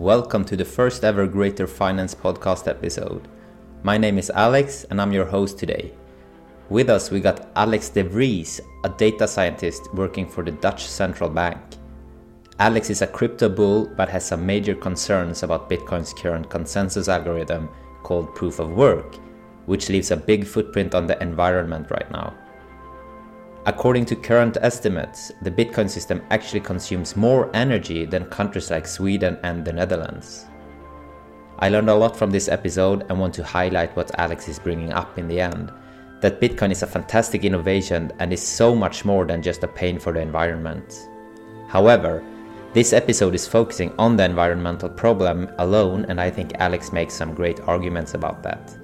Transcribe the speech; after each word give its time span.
Welcome 0.00 0.46
to 0.46 0.56
the 0.56 0.64
first 0.64 1.04
ever 1.04 1.26
Greater 1.26 1.66
Finance 1.66 2.14
podcast 2.14 2.66
episode. 2.66 3.28
My 3.82 3.98
name 3.98 4.16
is 4.16 4.30
Alex 4.30 4.86
and 4.88 4.98
I'm 4.98 5.12
your 5.12 5.26
host 5.26 5.58
today. 5.58 5.92
With 6.70 6.88
us, 6.88 7.10
we 7.10 7.20
got 7.20 7.48
Alex 7.54 7.90
de 7.90 8.02
Vries, 8.02 8.62
a 8.82 8.88
data 8.88 9.28
scientist 9.28 9.92
working 9.92 10.26
for 10.26 10.42
the 10.42 10.52
Dutch 10.52 10.86
Central 10.86 11.28
Bank. 11.28 11.60
Alex 12.58 12.88
is 12.88 13.02
a 13.02 13.06
crypto 13.06 13.50
bull 13.50 13.92
but 13.94 14.08
has 14.08 14.24
some 14.24 14.46
major 14.46 14.74
concerns 14.74 15.42
about 15.42 15.68
Bitcoin's 15.68 16.14
current 16.14 16.48
consensus 16.48 17.10
algorithm 17.10 17.68
called 18.02 18.34
proof 18.34 18.58
of 18.58 18.70
work, 18.70 19.16
which 19.66 19.90
leaves 19.90 20.12
a 20.12 20.16
big 20.16 20.46
footprint 20.46 20.94
on 20.94 21.06
the 21.06 21.22
environment 21.22 21.90
right 21.90 22.10
now. 22.10 22.32
According 23.66 24.06
to 24.06 24.16
current 24.16 24.56
estimates, 24.62 25.32
the 25.42 25.50
Bitcoin 25.50 25.88
system 25.88 26.22
actually 26.30 26.60
consumes 26.60 27.16
more 27.16 27.50
energy 27.54 28.06
than 28.06 28.24
countries 28.26 28.70
like 28.70 28.86
Sweden 28.86 29.38
and 29.42 29.64
the 29.64 29.72
Netherlands. 29.72 30.46
I 31.58 31.68
learned 31.68 31.90
a 31.90 31.94
lot 31.94 32.16
from 32.16 32.30
this 32.30 32.48
episode 32.48 33.04
and 33.08 33.20
want 33.20 33.34
to 33.34 33.44
highlight 33.44 33.94
what 33.96 34.18
Alex 34.18 34.48
is 34.48 34.58
bringing 34.58 34.92
up 34.92 35.18
in 35.18 35.28
the 35.28 35.40
end 35.40 35.72
that 36.20 36.40
Bitcoin 36.40 36.70
is 36.70 36.82
a 36.82 36.86
fantastic 36.86 37.44
innovation 37.44 38.12
and 38.18 38.32
is 38.32 38.46
so 38.46 38.74
much 38.74 39.04
more 39.04 39.24
than 39.24 39.42
just 39.42 39.64
a 39.64 39.68
pain 39.68 39.98
for 39.98 40.12
the 40.12 40.20
environment. 40.20 41.08
However, 41.68 42.22
this 42.72 42.92
episode 42.92 43.34
is 43.34 43.48
focusing 43.48 43.92
on 43.98 44.16
the 44.16 44.24
environmental 44.24 44.88
problem 44.88 45.50
alone, 45.58 46.04
and 46.08 46.20
I 46.20 46.30
think 46.30 46.52
Alex 46.56 46.92
makes 46.92 47.14
some 47.14 47.34
great 47.34 47.60
arguments 47.60 48.14
about 48.14 48.42
that. 48.42 48.76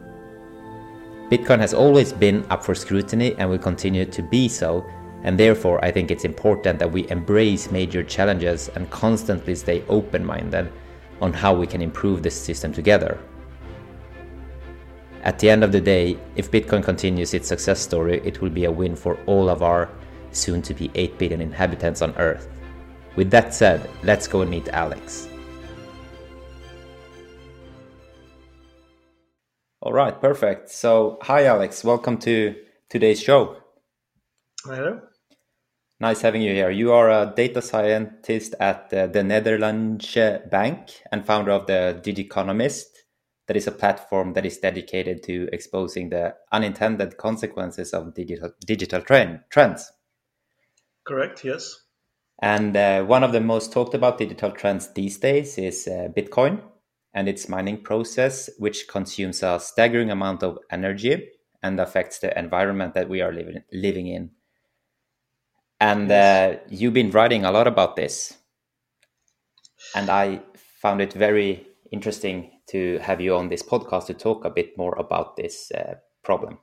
Bitcoin 1.30 1.58
has 1.58 1.74
always 1.74 2.12
been 2.12 2.46
up 2.50 2.64
for 2.64 2.72
scrutiny 2.72 3.34
and 3.38 3.50
will 3.50 3.58
continue 3.58 4.04
to 4.04 4.22
be 4.22 4.48
so, 4.48 4.86
and 5.24 5.36
therefore 5.36 5.84
I 5.84 5.90
think 5.90 6.12
it's 6.12 6.24
important 6.24 6.78
that 6.78 6.92
we 6.92 7.10
embrace 7.10 7.72
major 7.72 8.04
challenges 8.04 8.68
and 8.76 8.88
constantly 8.90 9.56
stay 9.56 9.82
open 9.88 10.24
minded 10.24 10.72
on 11.20 11.32
how 11.32 11.52
we 11.52 11.66
can 11.66 11.82
improve 11.82 12.22
this 12.22 12.40
system 12.40 12.72
together. 12.72 13.18
At 15.24 15.40
the 15.40 15.50
end 15.50 15.64
of 15.64 15.72
the 15.72 15.80
day, 15.80 16.16
if 16.36 16.52
Bitcoin 16.52 16.84
continues 16.84 17.34
its 17.34 17.48
success 17.48 17.80
story, 17.80 18.20
it 18.24 18.40
will 18.40 18.50
be 18.50 18.66
a 18.66 18.70
win 18.70 18.94
for 18.94 19.18
all 19.26 19.48
of 19.48 19.64
our 19.64 19.90
soon 20.30 20.62
to 20.62 20.74
be 20.74 20.92
8 20.94 21.18
billion 21.18 21.40
inhabitants 21.40 22.02
on 22.02 22.14
Earth. 22.18 22.48
With 23.16 23.32
that 23.32 23.52
said, 23.52 23.90
let's 24.04 24.28
go 24.28 24.42
and 24.42 24.50
meet 24.50 24.68
Alex. 24.68 25.28
All 29.86 29.92
right, 29.92 30.20
perfect. 30.20 30.68
So, 30.68 31.16
hi 31.22 31.44
Alex, 31.44 31.84
welcome 31.84 32.18
to 32.18 32.56
today's 32.88 33.22
show. 33.22 33.58
Hello. 34.64 35.00
Nice 36.00 36.22
having 36.22 36.42
you 36.42 36.52
here. 36.52 36.72
You 36.72 36.92
are 36.92 37.08
a 37.08 37.32
data 37.36 37.62
scientist 37.62 38.56
at 38.58 38.92
uh, 38.92 39.06
the 39.06 39.22
Netherlands 39.22 40.12
Bank 40.50 40.90
and 41.12 41.24
founder 41.24 41.52
of 41.52 41.68
the 41.68 42.00
Digiconomist 42.02 43.04
that 43.46 43.56
is 43.56 43.68
a 43.68 43.70
platform 43.70 44.32
that 44.32 44.44
is 44.44 44.58
dedicated 44.58 45.22
to 45.22 45.48
exposing 45.52 46.10
the 46.10 46.34
unintended 46.50 47.16
consequences 47.16 47.94
of 47.94 48.12
digital 48.12 48.50
digital 48.66 49.02
trend, 49.02 49.42
trends. 49.50 49.92
Correct. 51.06 51.44
Yes. 51.44 51.84
And 52.42 52.76
uh, 52.76 53.04
one 53.04 53.22
of 53.22 53.30
the 53.30 53.40
most 53.40 53.72
talked 53.72 53.94
about 53.94 54.18
digital 54.18 54.50
trends 54.50 54.92
these 54.94 55.18
days 55.18 55.56
is 55.58 55.86
uh, 55.86 56.08
Bitcoin 56.08 56.60
and 57.16 57.28
its 57.28 57.48
mining 57.48 57.82
process, 57.82 58.50
which 58.58 58.86
consumes 58.86 59.42
a 59.42 59.58
staggering 59.58 60.10
amount 60.10 60.42
of 60.42 60.58
energy 60.70 61.30
and 61.62 61.80
affects 61.80 62.18
the 62.18 62.38
environment 62.38 62.92
that 62.92 63.08
we 63.08 63.22
are 63.22 63.32
living 63.32 63.62
living 63.72 64.06
in. 64.06 64.30
And 65.80 66.10
yes. 66.10 66.56
uh, 66.56 66.60
you've 66.68 66.92
been 66.92 67.10
writing 67.10 67.44
a 67.44 67.50
lot 67.50 67.66
about 67.66 67.96
this, 67.96 68.36
and 69.94 70.10
I 70.10 70.42
found 70.82 71.00
it 71.00 71.14
very 71.14 71.66
interesting 71.90 72.50
to 72.68 72.98
have 72.98 73.20
you 73.20 73.34
on 73.34 73.48
this 73.48 73.62
podcast 73.62 74.06
to 74.06 74.14
talk 74.14 74.44
a 74.44 74.50
bit 74.50 74.76
more 74.76 74.94
about 74.96 75.36
this 75.36 75.72
uh, 75.72 75.94
problem. 76.22 76.58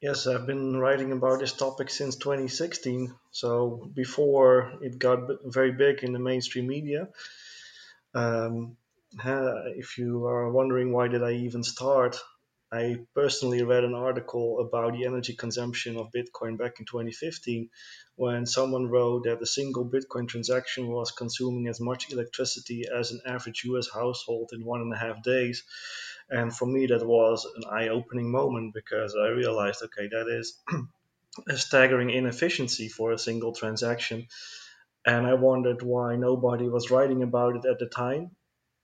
Yes, 0.00 0.28
I've 0.28 0.46
been 0.46 0.76
writing 0.76 1.10
about 1.10 1.40
this 1.40 1.52
topic 1.52 1.90
since 1.90 2.14
2016. 2.16 3.12
So 3.32 3.90
before 3.94 4.74
it 4.80 4.98
got 4.98 5.18
very 5.44 5.72
big 5.72 6.04
in 6.04 6.12
the 6.12 6.20
mainstream 6.20 6.68
media. 6.68 7.08
Um, 8.14 8.76
if 9.76 9.96
you 9.96 10.26
are 10.26 10.50
wondering 10.50 10.92
why 10.92 11.08
did 11.08 11.22
I 11.22 11.32
even 11.32 11.62
start, 11.62 12.20
I 12.70 13.06
personally 13.14 13.62
read 13.62 13.84
an 13.84 13.94
article 13.94 14.60
about 14.60 14.92
the 14.92 15.06
energy 15.06 15.34
consumption 15.34 15.96
of 15.96 16.12
Bitcoin 16.12 16.58
back 16.58 16.78
in 16.78 16.84
2015 16.84 17.70
when 18.16 18.44
someone 18.44 18.88
wrote 18.88 19.24
that 19.24 19.40
a 19.40 19.46
single 19.46 19.88
Bitcoin 19.88 20.28
transaction 20.28 20.88
was 20.88 21.10
consuming 21.10 21.68
as 21.68 21.80
much 21.80 22.12
electricity 22.12 22.84
as 22.94 23.10
an 23.10 23.22
average 23.24 23.64
US 23.64 23.88
household 23.88 24.50
in 24.52 24.62
one 24.62 24.82
and 24.82 24.92
a 24.92 24.98
half 24.98 25.22
days. 25.22 25.64
And 26.28 26.54
for 26.54 26.66
me, 26.66 26.86
that 26.88 27.06
was 27.06 27.46
an 27.56 27.64
eye 27.70 27.88
opening 27.88 28.30
moment 28.30 28.74
because 28.74 29.16
I 29.16 29.28
realized 29.28 29.82
okay, 29.84 30.08
that 30.08 30.28
is 30.28 30.60
a 31.48 31.56
staggering 31.56 32.10
inefficiency 32.10 32.90
for 32.90 33.12
a 33.12 33.18
single 33.18 33.54
transaction. 33.54 34.26
And 35.06 35.26
I 35.26 35.34
wondered 35.34 35.80
why 35.82 36.16
nobody 36.16 36.68
was 36.68 36.90
writing 36.90 37.22
about 37.22 37.56
it 37.56 37.64
at 37.64 37.78
the 37.78 37.86
time 37.86 38.32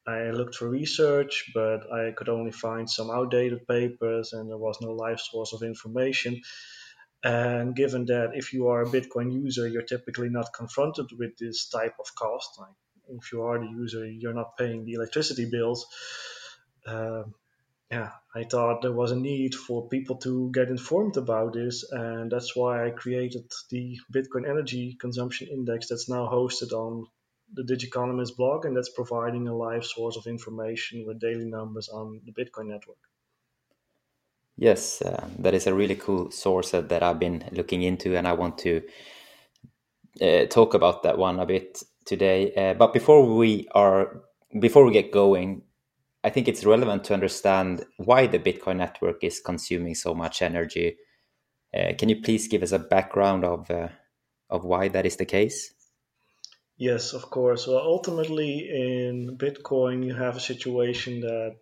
I 0.07 0.31
looked 0.31 0.57
for 0.57 0.69
research, 0.69 1.51
but 1.55 1.93
I 1.93 2.13
could 2.13 2.29
only 2.29 2.53
find 2.53 2.89
some 2.89 3.11
outdated 3.11 3.67
papers 3.67 4.33
and 4.33 4.51
there 4.51 4.59
was 4.59 4.79
no 4.81 4.93
live 4.93 5.21
source 5.21 5.53
of 5.53 5.63
information. 5.63 6.43
And 7.23 7.75
given 7.75 8.05
that 8.07 8.33
if 8.35 8.53
you 8.53 8.69
are 8.69 8.83
a 8.83 8.87
Bitcoin 8.87 9.33
user, 9.33 9.67
you're 9.67 9.83
typically 9.83 10.29
not 10.29 10.53
confronted 10.53 11.07
with 11.19 11.39
this 11.39 11.69
type 11.71 11.95
of 11.99 12.15
cost. 12.15 12.59
Like 12.59 12.75
if 13.09 13.33
you 13.33 13.43
are 13.43 13.59
the 13.59 13.67
user, 13.67 14.07
you're 14.07 14.35
not 14.35 14.59
paying 14.59 14.85
the 14.85 14.93
electricity 14.93 15.49
bills. 15.51 15.87
Uh, 16.87 17.25
yeah, 17.91 18.11
I 18.35 18.45
thought 18.45 18.83
there 18.83 18.93
was 18.93 19.13
a 19.13 19.17
need 19.17 19.55
for 19.55 19.89
people 19.89 20.17
to 20.17 20.51
get 20.53 20.69
informed 20.69 21.17
about 21.17 21.53
this, 21.53 21.85
and 21.91 22.31
that's 22.31 22.57
why 22.57 22.87
I 22.87 22.91
created 22.91 23.51
the 23.71 23.99
Bitcoin 24.13 24.49
Energy 24.49 24.97
Consumption 25.01 25.49
Index 25.49 25.89
that's 25.89 26.09
now 26.09 26.29
hosted 26.29 26.73
on 26.73 27.07
the 27.53 27.63
Digiconomist 27.63 28.37
blog, 28.37 28.65
and 28.65 28.77
that's 28.77 28.91
providing 28.91 29.47
a 29.49 29.57
live 29.57 29.85
source 29.85 30.17
of 30.17 30.27
information 30.27 31.05
with 31.07 31.21
daily 31.21 31.45
numbers 31.45 31.89
on 31.89 32.21
the 32.25 32.33
Bitcoin 32.33 32.67
network. 32.67 32.99
Yes, 34.57 35.03
uh, 35.03 35.29
that 35.41 35.55
is 35.55 35.67
a 35.67 35.75
really 35.75 35.97
cool 35.97 36.31
source 36.31 36.71
that 36.71 37.03
I've 37.03 37.19
been 37.19 37.45
looking 37.53 37.83
into, 37.83 38.17
and 38.17 38.27
I 38.27 38.33
want 38.33 38.59
to 38.59 38.83
uh, 40.23 40.47
talk 40.47 40.75
about 40.75 41.03
that 41.03 41.19
one 41.19 41.41
a 41.41 41.47
bit 41.47 41.83
today. 42.05 42.53
Uh, 42.55 42.75
but 42.75 42.93
before 42.93 43.25
we 43.37 43.67
are, 43.75 44.23
before 44.61 44.85
we 44.85 44.93
get 44.93 45.11
going, 45.11 45.63
I 46.23 46.31
think 46.31 46.47
it's 46.47 46.65
relevant 46.65 47.05
to 47.05 47.15
understand 47.15 47.85
why 47.97 48.29
the 48.29 48.39
Bitcoin 48.39 48.77
network 48.77 49.25
is 49.25 49.41
consuming 49.41 49.95
so 49.97 50.15
much 50.15 50.41
energy. 50.41 50.97
Uh, 51.77 51.93
can 51.99 52.09
you 52.09 52.23
please 52.23 52.47
give 52.47 52.63
us 52.63 52.71
a 52.73 52.79
background 52.79 53.45
of 53.45 53.69
uh, 53.71 53.89
of 54.51 54.65
why 54.65 54.87
that 54.89 55.05
is 55.05 55.17
the 55.17 55.25
case? 55.25 55.75
Yes, 56.77 57.13
of 57.13 57.31
course. 57.31 57.67
Well, 57.67 57.79
ultimately, 57.79 58.69
in 58.69 59.39
Bitcoin, 59.39 60.05
you 60.05 60.15
have 60.15 60.37
a 60.37 60.41
situation 60.41 61.21
that 61.21 61.57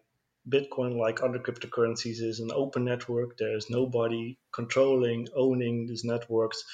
Bitcoin, 0.49 0.97
like 0.97 1.23
other 1.23 1.39
cryptocurrencies, 1.39 2.21
is 2.23 2.41
an 2.41 2.51
open 2.53 2.85
network. 2.85 3.37
There 3.37 3.55
is 3.57 3.69
nobody 3.69 4.39
controlling, 4.53 5.29
owning 5.37 5.87
these 5.87 6.05
networks. 6.05 6.65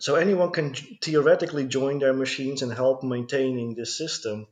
So 0.00 0.14
anyone 0.14 0.52
can 0.52 0.74
theoretically 1.02 1.66
join 1.66 1.98
their 1.98 2.12
machines 2.12 2.62
and 2.62 2.72
help 2.72 3.02
maintaining 3.02 3.74
this 3.74 3.98
system. 3.98 4.46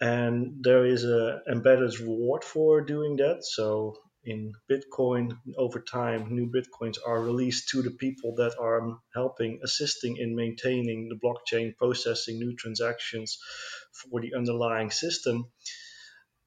And 0.00 0.62
there 0.64 0.86
is 0.86 1.04
a 1.04 1.40
embedded 1.50 1.98
reward 2.00 2.44
for 2.44 2.80
doing 2.80 3.16
that. 3.16 3.44
So 3.44 3.96
in 4.24 4.52
Bitcoin 4.70 5.36
over 5.56 5.80
time, 5.80 6.34
new 6.34 6.50
Bitcoins 6.50 6.98
are 7.06 7.20
released 7.20 7.68
to 7.70 7.82
the 7.82 7.90
people 7.90 8.34
that 8.36 8.54
are 8.58 8.98
helping, 9.14 9.60
assisting 9.64 10.16
in 10.16 10.36
maintaining 10.36 11.08
the 11.08 11.16
blockchain, 11.16 11.76
processing 11.76 12.38
new 12.38 12.54
transactions 12.54 13.38
for 13.92 14.20
the 14.20 14.34
underlying 14.34 14.90
system. 14.90 15.50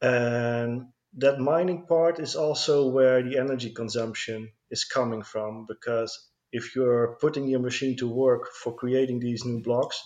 And 0.01 0.87
that 1.17 1.39
mining 1.39 1.85
part 1.85 2.19
is 2.19 2.35
also 2.35 2.87
where 2.89 3.23
the 3.23 3.37
energy 3.37 3.71
consumption 3.71 4.51
is 4.69 4.83
coming 4.83 5.23
from 5.23 5.65
because 5.67 6.29
if 6.51 6.75
you're 6.75 7.17
putting 7.19 7.47
your 7.47 7.59
machine 7.59 7.97
to 7.97 8.07
work 8.07 8.51
for 8.51 8.75
creating 8.75 9.19
these 9.19 9.45
new 9.45 9.61
blocks, 9.61 10.01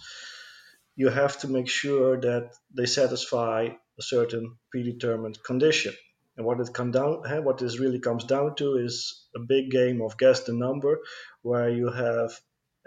you 0.96 1.10
have 1.10 1.40
to 1.40 1.48
make 1.48 1.70
sure 1.70 2.20
that 2.20 2.52
they 2.76 2.86
satisfy 2.86 3.70
a 4.00 4.02
certain 4.02 4.58
predetermined 4.72 5.42
condition. 5.44 5.94
And 6.40 6.46
what 6.46 6.62
it 6.62 6.74
come 6.74 6.92
down, 6.92 7.24
eh, 7.28 7.40
what 7.40 7.58
this 7.58 7.80
really 7.80 8.00
comes 8.00 8.24
down 8.24 8.56
to 8.56 8.78
is 8.78 9.28
a 9.36 9.40
big 9.40 9.72
game 9.72 10.02
of 10.02 10.18
guess 10.18 10.44
the 10.44 10.54
number, 10.54 11.02
where 11.42 11.70
you 11.70 11.92
have 11.92 12.32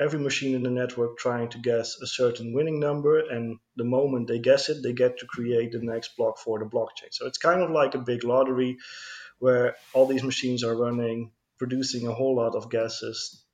every 0.01 0.19
machine 0.19 0.55
in 0.55 0.63
the 0.63 0.71
network 0.71 1.19
trying 1.19 1.51
to 1.51 1.59
guess 1.59 2.01
a 2.01 2.07
certain 2.07 2.55
winning 2.55 2.81
number, 2.81 3.19
and 3.19 3.59
the 3.77 3.85
moment 3.85 4.27
they 4.27 4.39
guess 4.39 4.71
it, 4.71 4.83
they 4.83 4.95
get 4.95 5.19
to 5.19 5.27
create 5.27 5.73
the 5.73 5.83
next 5.83 6.17
block 6.17 6.39
for 6.39 6.59
the 6.59 6.65
blockchain. 6.65 7.11
So 7.11 7.27
it's 7.27 7.37
kind 7.37 7.61
of 7.61 7.71
like 7.71 7.95
a 7.95 7.99
big 7.99 8.25
lottery, 8.25 8.79
where 9.39 9.77
all 9.93 10.07
these 10.07 10.23
machines 10.23 10.65
are 10.65 10.75
running, 10.75 11.31
producing 11.59 12.07
a 12.07 12.15
whole 12.15 12.37
lot 12.37 12.55
of 12.55 12.71
guesses 12.71 13.45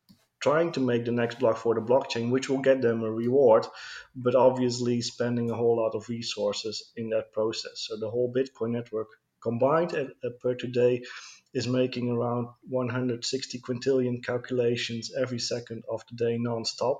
trying 0.41 0.71
to 0.71 0.81
make 0.81 1.05
the 1.05 1.11
next 1.11 1.41
block 1.41 1.57
for 1.57 1.75
the 1.75 1.81
blockchain, 1.81 2.31
which 2.31 2.49
will 2.49 2.63
get 2.63 2.81
them 2.81 3.03
a 3.03 3.11
reward, 3.11 3.67
but 4.15 4.37
obviously 4.37 5.01
spending 5.03 5.51
a 5.51 5.57
whole 5.57 5.77
lot 5.77 5.97
of 5.97 6.09
resources 6.09 6.93
in 6.97 7.11
that 7.11 7.33
process. 7.33 7.87
So 7.89 7.97
the 7.97 8.09
whole 8.09 8.33
Bitcoin 8.33 8.71
network 8.71 9.09
combined 9.49 9.93
per 10.41 10.55
today 10.55 11.03
is 11.55 11.67
making 11.67 12.11
around 12.11 12.49
160 12.69 13.61
quintillion 13.61 14.23
calculations 14.23 15.11
every 15.23 15.39
second 15.39 15.85
of 15.89 16.03
the 16.09 16.17
day 16.25 16.37
non-stop. 16.39 16.99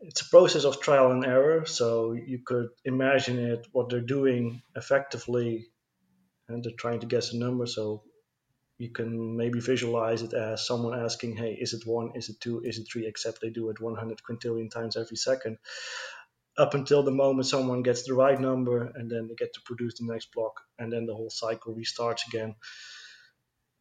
It's 0.00 0.22
a 0.22 0.30
process 0.30 0.64
of 0.64 0.80
trial 0.80 1.12
and 1.12 1.24
error, 1.24 1.66
so 1.66 2.12
you 2.32 2.38
could 2.44 2.70
imagine 2.84 3.38
it 3.38 3.66
what 3.72 3.88
they're 3.88 4.12
doing 4.18 4.62
effectively, 4.74 5.66
and 6.48 6.64
they're 6.64 6.82
trying 6.84 7.00
to 7.00 7.06
guess 7.06 7.32
a 7.32 7.38
number. 7.38 7.66
So 7.66 8.02
you 8.78 8.90
can 8.98 9.36
maybe 9.36 9.60
visualize 9.60 10.22
it 10.22 10.32
as 10.32 10.66
someone 10.66 10.98
asking, 10.98 11.36
"Hey, 11.36 11.52
is 11.64 11.74
it 11.74 11.86
one? 11.86 12.12
Is 12.16 12.30
it 12.30 12.40
two? 12.40 12.56
Is 12.70 12.78
it 12.78 12.86
three?" 12.90 13.06
Except 13.06 13.40
they 13.40 13.50
do 13.50 13.68
it 13.70 13.78
100 13.78 14.22
quintillion 14.26 14.70
times 14.70 14.96
every 14.96 15.18
second, 15.18 15.58
up 16.58 16.74
until 16.74 17.02
the 17.02 17.10
moment 17.10 17.46
someone 17.46 17.82
gets 17.82 18.04
the 18.04 18.14
right 18.14 18.40
number, 18.40 18.92
and 18.94 19.10
then 19.10 19.28
they 19.28 19.34
get 19.34 19.52
to 19.54 19.60
produce 19.64 19.98
the 19.98 20.12
next 20.12 20.32
block, 20.32 20.60
and 20.78 20.92
then 20.92 21.06
the 21.06 21.14
whole 21.14 21.30
cycle 21.30 21.74
restarts 21.74 22.26
again. 22.28 22.54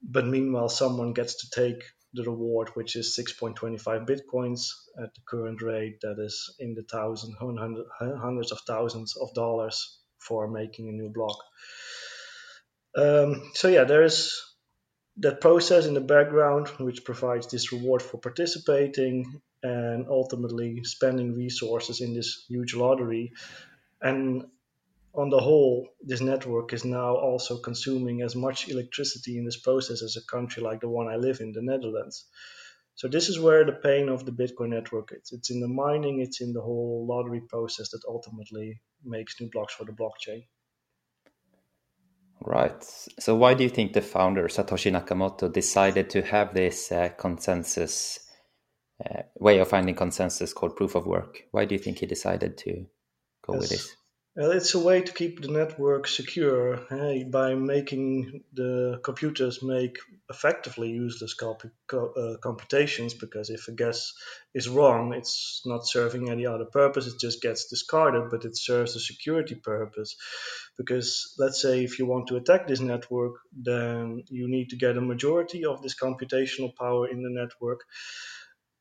But 0.02 0.26
meanwhile, 0.26 0.70
someone 0.70 1.14
gets 1.14 1.36
to 1.42 1.50
take 1.62 1.84
the 2.14 2.24
reward, 2.24 2.70
which 2.74 2.96
is 2.96 3.18
6.25 3.20 4.08
bitcoins 4.08 4.70
at 4.98 5.14
the 5.14 5.22
current 5.28 5.62
rate, 5.62 6.02
that 6.02 6.18
is 6.20 6.56
in 6.60 6.74
the 6.74 6.84
thousands, 6.84 7.36
hundreds 7.40 8.52
of 8.52 8.60
thousands 8.66 9.16
of 9.16 9.34
dollars 9.34 10.00
for 10.18 10.50
making 10.50 10.90
a 10.90 10.92
new 10.92 11.10
block. 11.10 11.38
Um, 12.96 13.52
so 13.54 13.68
yeah, 13.68 13.84
there 13.84 14.04
is 14.04 14.42
that 15.18 15.42
process 15.42 15.86
in 15.86 15.94
the 15.94 16.02
background, 16.02 16.68
which 16.80 17.04
provides 17.04 17.48
this 17.48 17.72
reward 17.72 18.02
for 18.02 18.18
participating 18.18 19.42
and 19.64 20.08
ultimately 20.08 20.84
spending 20.84 21.36
resources 21.36 22.02
in 22.02 22.14
this 22.14 22.46
huge 22.48 22.76
lottery. 22.76 23.34
And 24.02 24.46
on 25.14 25.30
the 25.30 25.40
whole, 25.40 25.90
this 26.02 26.22
network 26.22 26.72
is 26.74 26.86
now 26.86 27.16
also 27.16 27.58
consuming 27.58 28.22
as 28.22 28.36
much 28.36 28.70
electricity 28.70 29.38
in 29.38 29.46
this 29.46 29.58
process 29.58 30.02
as 30.02 30.18
a 30.18 30.26
country 30.26 30.64
like 30.64 30.82
the 30.82 30.90
one 30.90 31.08
I 31.08 31.16
live 31.18 31.42
in, 31.42 31.52
the 31.52 31.62
Netherlands. 31.62 32.26
So 32.96 33.08
this 33.08 33.30
is 33.30 33.40
where 33.40 33.66
the 33.66 33.80
pain 33.84 34.10
of 34.10 34.26
the 34.26 34.32
Bitcoin 34.32 34.70
network 34.70 35.12
is. 35.14 35.32
It's 35.32 35.50
in 35.50 35.62
the 35.62 35.68
mining, 35.68 36.20
it's 36.20 36.42
in 36.42 36.54
the 36.54 36.62
whole 36.62 37.06
lottery 37.08 37.42
process 37.42 37.90
that 37.92 38.02
ultimately 38.08 38.82
makes 39.04 39.40
new 39.40 39.50
blocks 39.50 39.74
for 39.74 39.86
the 39.86 39.94
blockchain. 39.94 40.44
Right. 42.42 42.84
So, 43.20 43.36
why 43.36 43.54
do 43.54 43.64
you 43.64 43.70
think 43.70 43.94
the 43.94 44.02
founder 44.02 44.48
Satoshi 44.48 44.92
Nakamoto 44.92 45.52
decided 45.52 46.10
to 46.12 46.22
have 46.22 46.54
this 46.54 46.92
uh, 46.92 47.10
consensus 47.18 48.29
uh, 49.06 49.24
way 49.36 49.60
of 49.60 49.68
finding 49.68 49.96
consensus 49.96 50.54
called 50.54 50.76
proof 50.76 50.96
of 50.96 51.06
work? 51.06 51.44
Why 51.52 51.66
do 51.66 51.76
you 51.76 51.80
think 51.80 52.00
he 52.00 52.06
decided 52.06 52.58
to 52.60 52.86
go 53.46 53.54
yes. 53.54 53.62
with 53.62 53.70
this? 53.70 53.96
Well, 54.36 54.52
it's 54.52 54.74
a 54.74 54.80
way 54.80 55.02
to 55.02 55.12
keep 55.12 55.42
the 55.42 55.50
network 55.50 56.08
secure 56.08 56.78
by 57.30 57.56
making 57.56 58.44
the 58.54 59.02
computers 59.04 59.62
make 59.62 59.98
effectively 60.30 60.92
useless 60.92 61.34
comp- 61.34 61.74
uh, 61.92 62.36
computations 62.42 63.16
because 63.16 63.50
if 63.50 63.68
a 63.68 63.74
guess 63.74 64.14
is 64.54 64.70
wrong, 64.70 65.14
it's 65.14 65.64
not 65.66 65.88
serving 65.88 66.30
any 66.30 66.46
other 66.46 66.64
purpose, 66.64 67.08
it 67.08 67.20
just 67.20 67.42
gets 67.42 67.66
discarded, 67.66 68.30
but 68.30 68.46
it 68.46 68.56
serves 68.56 68.96
a 68.96 69.00
security 69.00 69.56
purpose. 69.56 70.16
Because 70.78 71.36
let's 71.38 71.62
say 71.62 71.84
if 71.84 72.00
you 72.00 72.06
want 72.06 72.28
to 72.28 72.38
attack 72.38 72.66
this 72.66 72.80
network, 72.80 73.34
then 73.52 74.24
you 74.30 74.48
need 74.48 74.70
to 74.70 74.78
get 74.78 74.96
a 74.96 75.02
majority 75.02 75.66
of 75.66 75.82
this 75.82 75.96
computational 75.96 76.74
power 76.74 77.10
in 77.10 77.24
the 77.24 77.30
network 77.30 77.82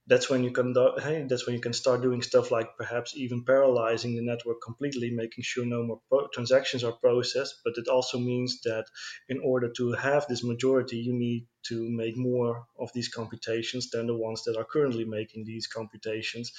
that's 0.08 0.30
when 0.30 0.42
you 0.42 0.50
can 0.50 0.74
hey, 1.02 1.26
that's 1.28 1.46
when 1.46 1.54
you 1.54 1.60
can 1.60 1.74
start 1.74 2.00
doing 2.00 2.22
stuff 2.22 2.50
like 2.50 2.76
perhaps 2.78 3.14
even 3.14 3.44
paralyzing 3.44 4.16
the 4.16 4.22
network 4.22 4.62
completely, 4.62 5.10
making 5.10 5.44
sure 5.44 5.66
no 5.66 5.82
more 5.82 6.00
pro- 6.08 6.28
transactions 6.28 6.82
are 6.82 6.92
processed. 6.92 7.60
But 7.62 7.74
it 7.76 7.88
also 7.88 8.18
means 8.18 8.60
that 8.62 8.86
in 9.28 9.40
order 9.44 9.70
to 9.76 9.92
have 9.92 10.26
this 10.26 10.42
majority, 10.42 10.96
you 10.96 11.12
need 11.12 11.46
to 11.68 11.88
make 11.90 12.16
more 12.16 12.66
of 12.78 12.90
these 12.94 13.08
computations 13.08 13.90
than 13.90 14.06
the 14.06 14.16
ones 14.16 14.44
that 14.44 14.56
are 14.56 14.64
currently 14.64 15.04
making 15.04 15.44
these 15.44 15.66
computations. 15.66 16.52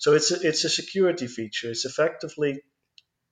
So 0.00 0.14
it's 0.14 0.32
a, 0.32 0.46
it's 0.46 0.64
a 0.64 0.70
security 0.70 1.28
feature. 1.28 1.70
It's 1.70 1.84
effectively 1.84 2.62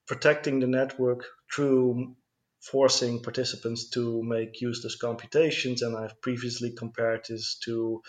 protecting 0.07 0.61
the 0.61 0.69
network 0.69 1.25
through 1.53 2.15
forcing 2.61 3.23
participants 3.23 3.91
to 3.91 4.23
make 4.23 4.61
useless 4.61 4.97
computations. 4.97 5.83
And 5.83 5.97
I've 5.97 6.21
previously 6.21 6.73
compared 6.77 7.25
this 7.29 7.59
to 7.65 8.03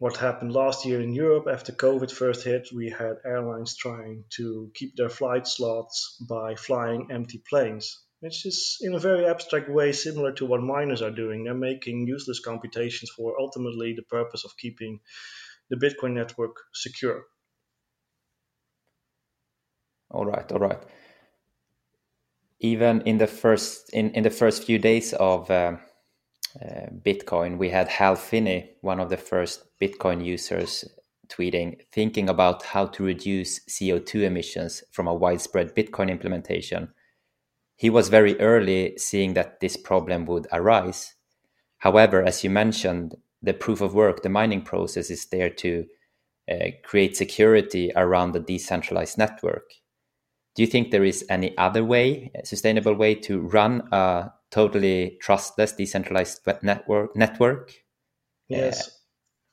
what 0.00 0.16
happened 0.16 0.50
last 0.50 0.86
year 0.86 0.98
in 0.98 1.12
Europe 1.12 1.46
after 1.46 1.72
COVID 1.72 2.10
first 2.10 2.42
hit, 2.42 2.68
we 2.74 2.88
had 2.88 3.16
airlines 3.22 3.76
trying 3.76 4.24
to 4.30 4.70
keep 4.72 4.96
their 4.96 5.10
flight 5.10 5.46
slots 5.46 6.16
by 6.26 6.54
flying 6.54 7.08
empty 7.10 7.42
planes, 7.46 8.00
which 8.20 8.46
is 8.46 8.78
in 8.80 8.94
a 8.94 8.98
very 8.98 9.26
abstract 9.26 9.68
way 9.68 9.92
similar 9.92 10.32
to 10.32 10.46
what 10.46 10.62
miners 10.62 11.02
are 11.02 11.10
doing. 11.10 11.44
They're 11.44 11.52
making 11.52 12.06
useless 12.06 12.40
computations 12.40 13.10
for 13.10 13.38
ultimately 13.38 13.92
the 13.92 14.04
purpose 14.04 14.42
of 14.46 14.56
keeping 14.56 15.00
the 15.68 15.76
Bitcoin 15.76 16.14
network 16.14 16.56
secure. 16.72 17.26
All 20.10 20.24
right, 20.24 20.50
all 20.50 20.60
right. 20.60 20.82
Even 22.58 23.02
in 23.02 23.18
the 23.18 23.26
first 23.26 23.90
in, 23.92 24.12
in 24.12 24.22
the 24.22 24.30
first 24.30 24.64
few 24.64 24.78
days 24.78 25.12
of 25.12 25.50
uh, 25.50 25.76
Bitcoin, 26.58 27.58
we 27.58 27.70
had 27.70 27.88
Hal 27.88 28.16
Finney, 28.16 28.70
one 28.80 29.00
of 29.00 29.10
the 29.10 29.16
first 29.16 29.64
Bitcoin 29.80 30.24
users, 30.24 30.84
tweeting, 31.28 31.80
thinking 31.92 32.28
about 32.28 32.64
how 32.64 32.86
to 32.86 33.04
reduce 33.04 33.60
CO2 33.66 34.22
emissions 34.22 34.82
from 34.90 35.06
a 35.06 35.14
widespread 35.14 35.74
Bitcoin 35.74 36.10
implementation. 36.10 36.88
He 37.76 37.88
was 37.88 38.08
very 38.08 38.38
early 38.40 38.98
seeing 38.98 39.34
that 39.34 39.60
this 39.60 39.76
problem 39.76 40.26
would 40.26 40.46
arise. 40.52 41.14
However, 41.78 42.22
as 42.22 42.44
you 42.44 42.50
mentioned, 42.50 43.14
the 43.42 43.54
proof 43.54 43.80
of 43.80 43.94
work, 43.94 44.22
the 44.22 44.28
mining 44.28 44.62
process 44.62 45.08
is 45.08 45.26
there 45.26 45.50
to 45.50 45.86
uh, 46.50 46.66
create 46.84 47.16
security 47.16 47.90
around 47.96 48.32
the 48.32 48.40
decentralized 48.40 49.16
network. 49.16 49.70
Do 50.56 50.62
you 50.62 50.66
think 50.66 50.90
there 50.90 51.04
is 51.04 51.24
any 51.30 51.56
other 51.56 51.84
way, 51.84 52.32
sustainable 52.44 52.94
way 52.94 53.14
to 53.14 53.40
run 53.40 53.88
a 53.92 54.32
totally 54.50 55.18
trustless 55.20 55.72
decentralized 55.72 56.40
network 56.62 57.16
network. 57.16 57.74
Yes. 58.48 58.88
Uh, 58.88 58.90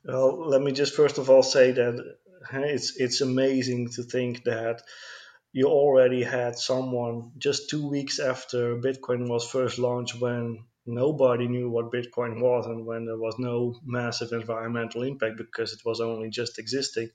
well 0.04 0.48
let 0.48 0.62
me 0.62 0.72
just 0.72 0.94
first 0.94 1.18
of 1.18 1.30
all 1.30 1.42
say 1.42 1.72
that 1.72 2.16
it's 2.52 2.96
it's 2.96 3.20
amazing 3.20 3.90
to 3.90 4.02
think 4.02 4.44
that 4.44 4.82
you 5.52 5.66
already 5.66 6.22
had 6.22 6.58
someone 6.58 7.32
just 7.38 7.70
two 7.70 7.88
weeks 7.88 8.18
after 8.20 8.76
bitcoin 8.76 9.28
was 9.28 9.48
first 9.48 9.78
launched 9.78 10.20
when 10.20 10.64
nobody 10.88 11.46
knew 11.46 11.68
what 11.70 11.92
bitcoin 11.92 12.40
was 12.40 12.66
and 12.66 12.86
when 12.86 13.04
there 13.04 13.18
was 13.18 13.36
no 13.38 13.74
massive 13.84 14.32
environmental 14.32 15.02
impact 15.02 15.36
because 15.36 15.72
it 15.72 15.80
was 15.84 16.00
only 16.00 16.30
just 16.30 16.58
existing. 16.58 17.10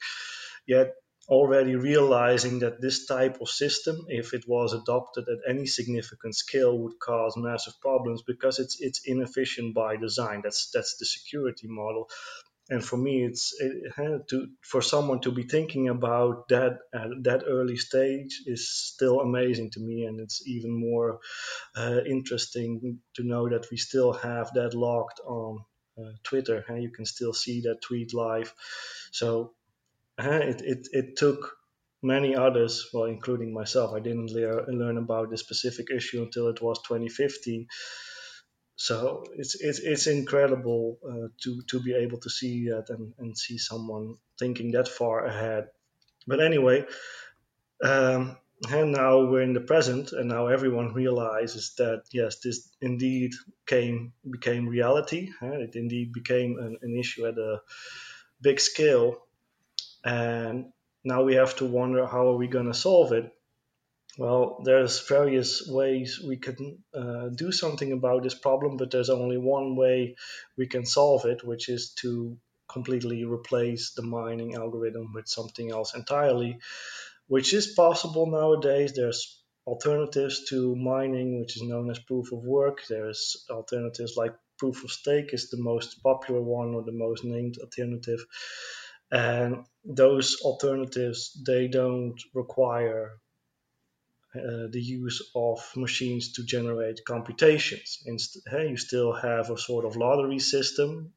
Yet 0.68 0.94
already 1.28 1.76
realizing 1.76 2.60
that 2.60 2.82
this 2.82 3.06
type 3.06 3.40
of 3.42 3.50
system, 3.50 4.06
if 4.08 4.34
it 4.34 4.44
was 4.48 4.74
adopted 4.74 5.26
at 5.30 5.50
any 5.50 5.66
significant 5.66 6.36
scale, 6.36 6.78
would 6.78 7.00
cause 7.00 7.36
massive 7.38 7.80
problems 7.82 8.24
because 8.24 8.60
it's 8.60 8.78
it's 8.80 9.02
inefficient 9.06 9.74
by 9.74 9.96
design. 9.96 10.42
That's 10.44 10.70
that's 10.72 10.98
the 10.98 11.06
security 11.06 11.68
model. 11.68 12.10
And 12.70 12.84
for 12.84 12.96
me, 12.96 13.26
it's 13.26 13.54
it, 13.60 14.28
to 14.30 14.48
for 14.62 14.82
someone 14.82 15.20
to 15.22 15.32
be 15.32 15.44
thinking 15.44 15.90
about 15.90 16.48
that 16.50 16.80
at 16.94 17.10
that 17.24 17.44
early 17.48 17.78
stage 17.78 18.42
is 18.46 18.70
still 18.70 19.20
amazing 19.20 19.72
to 19.72 19.80
me, 19.80 20.06
and 20.06 20.20
it's 20.20 20.46
even 20.48 20.72
more 20.72 21.20
uh, 21.76 22.00
interesting 22.06 23.00
to 23.16 23.24
know 23.24 23.50
that 23.50 23.68
we 23.70 23.78
still 23.78 24.14
have 24.14 24.54
that 24.54 24.74
locked 24.74 25.20
on 25.26 25.60
uh, 25.98 26.12
Twitter, 26.24 26.64
and 26.68 26.82
you 26.82 26.90
can 26.90 27.06
still 27.06 27.34
see 27.34 27.62
that 27.62 27.82
tweet 27.82 28.14
live. 28.14 28.54
So 29.12 29.54
it, 30.20 30.62
it, 30.62 30.88
it 30.92 31.18
took 31.18 31.56
many 32.02 32.36
others, 32.36 32.90
well, 32.94 33.06
including 33.06 33.54
myself. 33.54 33.94
I 33.94 34.00
didn't 34.00 34.32
le- 34.32 34.72
learn 34.72 34.98
about 34.98 35.30
this 35.30 35.40
specific 35.42 35.88
issue 35.90 36.22
until 36.22 36.50
it 36.50 36.62
was 36.62 36.82
2015. 36.84 37.68
So 38.76 39.24
it's 39.36 39.56
it's, 39.62 39.80
it's 39.80 40.08
incredible 40.08 40.98
uh, 41.08 41.28
to 41.44 41.62
to 41.70 41.80
be 41.82 41.94
able 41.94 42.20
to 42.20 42.30
see 42.30 42.70
that 42.70 42.90
and, 42.90 43.14
and 43.20 43.38
see 43.38 43.58
someone 43.58 44.16
thinking 44.40 44.72
that 44.72 44.88
far 44.88 45.26
ahead. 45.26 45.68
But 46.28 46.42
anyway, 46.42 46.86
um, 47.84 48.38
and 48.70 48.92
now 48.92 49.26
we're 49.26 49.42
in 49.42 49.54
the 49.54 49.62
present, 49.62 50.12
and 50.14 50.30
now 50.30 50.48
everyone 50.48 50.94
realizes 50.94 51.74
that 51.78 52.04
yes, 52.12 52.40
this 52.40 52.70
indeed 52.82 53.34
came 53.68 54.14
became 54.30 54.68
reality. 54.68 55.32
It 55.42 55.76
indeed 55.76 56.14
became 56.14 56.58
an, 56.60 56.78
an 56.82 56.98
issue 56.98 57.28
at 57.28 57.38
a 57.38 57.62
big 58.42 58.60
scale, 58.60 59.18
and 60.04 60.72
now 61.04 61.24
we 61.24 61.36
have 61.36 61.56
to 61.58 61.66
wonder 61.66 62.06
how 62.06 62.28
are 62.30 62.38
we 62.38 62.48
going 62.48 62.68
to 62.68 62.74
solve 62.74 63.12
it 63.14 63.32
Well, 64.18 64.62
there's 64.64 65.08
various 65.08 65.68
ways 65.68 66.20
we 66.32 66.38
can 66.38 66.84
uh, 66.94 67.30
do 67.30 67.52
something 67.52 67.92
about 67.94 68.24
this 68.24 68.36
problem, 68.36 68.78
but 68.78 68.92
there's 68.92 69.10
only 69.10 69.38
one 69.38 69.76
way 69.76 70.16
we 70.58 70.68
can 70.68 70.86
solve 70.86 71.26
it, 71.26 71.44
which 71.44 71.70
is 71.70 71.94
to 72.02 72.38
completely 72.68 73.24
replace 73.26 73.94
the 73.94 74.04
mining 74.04 74.56
algorithm 74.56 75.14
with 75.14 75.28
something 75.28 75.72
else 75.72 75.96
entirely, 75.96 76.60
which 77.28 77.54
is 77.54 77.68
possible 77.76 78.28
nowadays. 78.28 78.94
There's 78.94 79.44
alternatives 79.66 80.46
to 80.50 80.76
mining, 80.76 81.40
which 81.40 81.58
is 81.58 81.64
known 81.64 81.90
as 81.92 82.00
proof 82.00 82.32
of 82.32 82.44
work. 82.44 82.82
There's 82.88 83.46
alternatives 83.50 84.16
like 84.18 84.36
proof 84.58 84.84
of 84.84 84.92
stake 84.92 85.34
is 85.34 85.50
the 85.50 85.58
most 85.72 86.02
popular 86.04 86.42
one 86.42 86.74
or 86.76 86.84
the 86.84 86.92
most 87.06 87.24
named 87.24 87.58
alternative. 87.60 88.26
And 89.14 89.66
those 89.86 90.42
alternatives, 90.42 91.40
they 91.46 91.68
don't 91.68 92.20
require 92.34 93.20
uh, 94.36 94.66
the 94.72 94.82
use 94.82 95.32
of 95.36 95.60
machines 95.76 96.34
to 96.34 96.44
generate 96.44 97.06
computations. 97.06 98.02
Inst- 98.08 98.42
hey, 98.48 98.70
you 98.70 98.78
still 98.78 99.14
have 99.14 99.52
a 99.52 99.58
sort 99.58 99.86
of 99.86 99.96
lottery 99.96 100.40
system, 100.40 101.14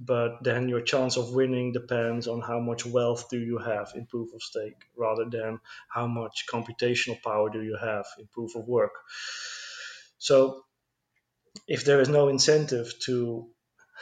but 0.00 0.42
then 0.42 0.68
your 0.68 0.80
chance 0.80 1.16
of 1.16 1.32
winning 1.32 1.72
depends 1.72 2.26
on 2.26 2.40
how 2.40 2.58
much 2.58 2.84
wealth 2.84 3.30
do 3.30 3.38
you 3.38 3.58
have 3.58 3.92
in 3.94 4.06
proof 4.06 4.34
of 4.34 4.42
stake 4.42 4.82
rather 4.96 5.26
than 5.30 5.60
how 5.88 6.08
much 6.08 6.46
computational 6.52 7.22
power 7.22 7.48
do 7.48 7.62
you 7.62 7.76
have 7.80 8.06
in 8.18 8.26
proof 8.26 8.56
of 8.56 8.66
work. 8.66 8.94
So 10.18 10.64
if 11.68 11.84
there 11.84 12.00
is 12.00 12.08
no 12.08 12.26
incentive 12.26 12.92
to 13.06 13.48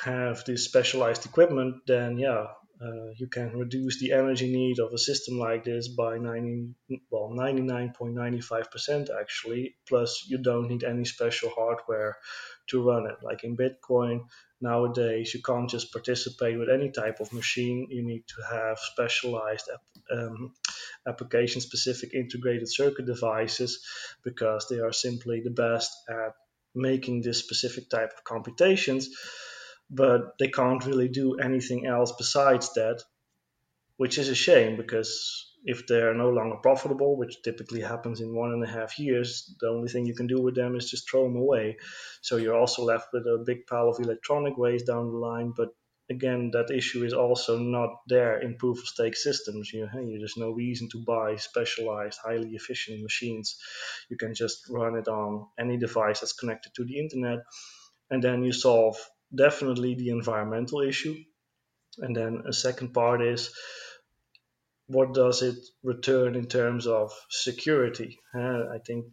have 0.03 0.45
this 0.47 0.65
specialized 0.65 1.27
equipment, 1.27 1.83
then 1.87 2.17
yeah, 2.19 2.47
uh, 2.81 3.11
you 3.17 3.27
can 3.27 3.59
reduce 3.59 3.99
the 3.99 4.13
energy 4.13 4.53
need 4.53 4.79
of 4.79 4.93
a 4.93 4.99
system 4.99 5.39
like 5.39 5.65
this 5.65 5.89
by 5.89 6.17
90, 6.19 6.75
well, 7.11 7.31
99.95% 7.31 9.09
actually. 9.21 9.75
Plus, 9.87 10.25
you 10.29 10.39
don't 10.39 10.69
need 10.69 10.85
any 10.85 11.05
special 11.05 11.51
hardware 11.51 12.17
to 12.69 12.83
run 12.89 13.07
it. 13.07 13.17
Like 13.23 13.43
in 13.43 13.57
Bitcoin, 13.57 14.27
nowadays 14.61 15.35
you 15.35 15.43
can't 15.43 15.69
just 15.69 15.93
participate 15.93 16.57
with 16.59 16.69
any 16.69 16.91
type 16.91 17.19
of 17.19 17.33
machine. 17.33 17.89
You 17.91 18.05
need 18.05 18.25
to 18.29 18.43
have 18.49 18.79
specialized 18.79 19.69
um, 20.13 20.53
application 21.07 21.61
specific 21.61 22.15
integrated 22.15 22.71
circuit 22.71 23.07
devices 23.07 23.85
because 24.23 24.69
they 24.69 24.79
are 24.79 24.93
simply 24.93 25.41
the 25.41 25.51
best 25.51 25.91
at 26.09 26.35
making 26.77 27.23
this 27.23 27.39
specific 27.39 27.91
type 27.91 28.13
of 28.17 28.23
computations 28.23 29.09
but 29.91 30.39
they 30.39 30.49
can't 30.49 30.85
really 30.85 31.09
do 31.09 31.37
anything 31.37 31.87
else 31.87 32.13
besides 32.13 32.73
that, 32.75 33.03
which 33.97 34.19
is 34.19 34.29
a 34.29 34.35
shame 34.35 34.77
because 34.77 35.49
if 35.65 35.87
they're 35.87 36.15
no 36.15 36.31
longer 36.31 36.57
profitable, 36.57 37.17
which 37.17 37.43
typically 37.43 37.81
happens 37.81 38.21
in 38.21 38.35
one 38.35 38.53
and 38.53 38.63
a 38.63 38.67
half 38.67 38.99
years, 38.99 39.55
the 39.61 39.69
only 39.69 39.89
thing 39.89 40.07
you 40.07 40.15
can 40.15 40.27
do 40.27 40.41
with 40.41 40.55
them 40.55 40.77
is 40.77 40.91
just 40.91 41.11
throw 41.11 41.25
them 41.25 41.37
away. 41.37 41.77
So 42.21 42.37
you're 42.37 42.57
also 42.57 42.85
left 42.85 43.09
with 43.13 43.27
a 43.27 43.43
big 43.45 43.67
pile 43.67 43.89
of 43.89 43.99
electronic 43.99 44.57
waste 44.57 44.87
down 44.87 45.11
the 45.11 45.17
line. 45.19 45.53
But 45.57 45.71
again, 46.11 46.51
that 46.53 46.71
issue 46.71 47.05
is 47.05 47.13
also 47.13 47.59
not 47.59 47.91
there 48.07 48.41
in 48.41 48.57
proof 48.57 48.79
of 48.79 48.87
stake 48.87 49.17
systems. 49.17 49.73
You, 49.73 49.89
there's 49.93 50.37
no 50.37 50.51
reason 50.51 50.89
to 50.91 51.05
buy 51.05 51.37
specialized, 51.37 52.19
highly 52.23 52.55
efficient 52.55 53.03
machines. 53.03 53.59
You 54.09 54.17
can 54.17 54.35
just 54.35 54.69
run 54.71 54.97
it 54.97 55.09
on 55.09 55.47
any 55.59 55.77
device 55.77 56.21
that's 56.21 56.33
connected 56.33 56.73
to 56.77 56.85
the 56.85 56.99
internet, 56.99 57.41
and 58.11 58.23
then 58.23 58.43
you 58.45 58.53
solve 58.53 58.97
definitely 59.35 59.95
the 59.95 60.11
environmental 60.11 60.81
issue. 60.81 61.17
And 61.99 62.15
then 62.17 62.43
a 62.47 62.53
second 62.53 62.95
part 62.95 63.23
is 63.23 63.51
what 64.87 65.13
does 65.13 65.43
it 65.43 65.57
return 65.83 66.35
in 66.35 66.47
terms 66.47 66.87
of 66.87 67.13
security? 67.31 68.19
Uh, 68.35 68.69
I 68.73 68.79
think 68.87 69.07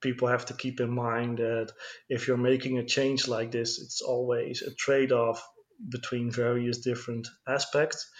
people 0.00 0.28
have 0.28 0.46
to 0.46 0.54
keep 0.54 0.80
in 0.80 0.90
mind 0.90 1.38
that 1.38 1.72
if 2.08 2.28
you're 2.28 2.36
making 2.36 2.78
a 2.78 2.84
change 2.84 3.26
like 3.26 3.50
this, 3.50 3.80
it's 3.80 4.02
always 4.02 4.62
a 4.62 4.74
trade 4.74 5.12
off 5.12 5.42
between 5.88 6.30
various 6.30 6.78
different 6.78 7.26
aspects. 7.48 8.10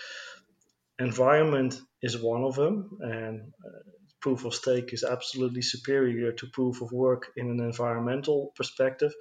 Environment 0.98 1.80
is 2.02 2.20
one 2.20 2.42
of 2.42 2.56
them, 2.56 2.98
and 3.00 3.40
uh, 3.40 3.90
proof 4.20 4.44
of 4.44 4.54
stake 4.54 4.92
is 4.92 5.04
absolutely 5.04 5.62
superior 5.62 6.32
to 6.32 6.46
proof 6.52 6.80
of 6.80 6.90
work 6.90 7.30
in 7.36 7.50
an 7.50 7.60
environmental 7.60 8.52
perspective 8.56 9.12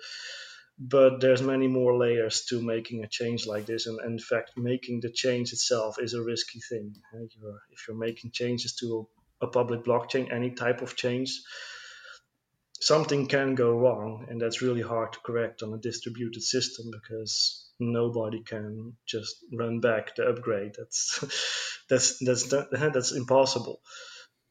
but 0.80 1.20
there's 1.22 1.42
many 1.42 1.68
more 1.68 1.98
layers 1.98 2.46
to 2.46 2.62
making 2.62 3.04
a 3.04 3.08
change 3.08 3.48
like 3.48 3.66
this. 3.66 3.88
And, 3.88 4.00
and 4.00 4.14
in 4.14 4.20
fact 4.20 4.52
making 4.58 5.02
the 5.02 5.10
change 5.12 5.54
itself 5.54 5.98
is 6.00 6.14
a 6.14 6.22
risky 6.22 6.60
thing 6.60 6.96
you're, 7.14 7.62
if 7.72 7.88
you're 7.88 7.98
making 7.98 8.32
changes 8.32 8.76
to 8.76 9.08
a, 9.42 9.48
public 9.48 9.84
blockchain 9.84 10.32
any 10.34 10.52
type 10.52 10.82
of 10.82 10.96
change 10.96 11.42
something 12.80 13.28
can 13.28 13.56
go 13.56 13.72
wrong. 13.72 14.28
And 14.30 14.40
that's 14.42 14.62
really 14.62 14.82
hard 14.82 15.14
to 15.14 15.20
correct 15.20 15.64
on 15.64 15.74
a 15.74 15.78
distributed 15.78 16.44
system 16.44 16.92
because 16.92 17.70
nobody 17.80 18.44
can 18.44 18.94
just 19.06 19.36
run 19.54 19.80
back 19.80 20.16
the 20.16 20.28
upgrade. 20.28 20.76
That's 20.78 21.84
that's 21.90 22.20
that's 22.20 22.54
that's 22.72 23.12
impossible. 23.12 23.82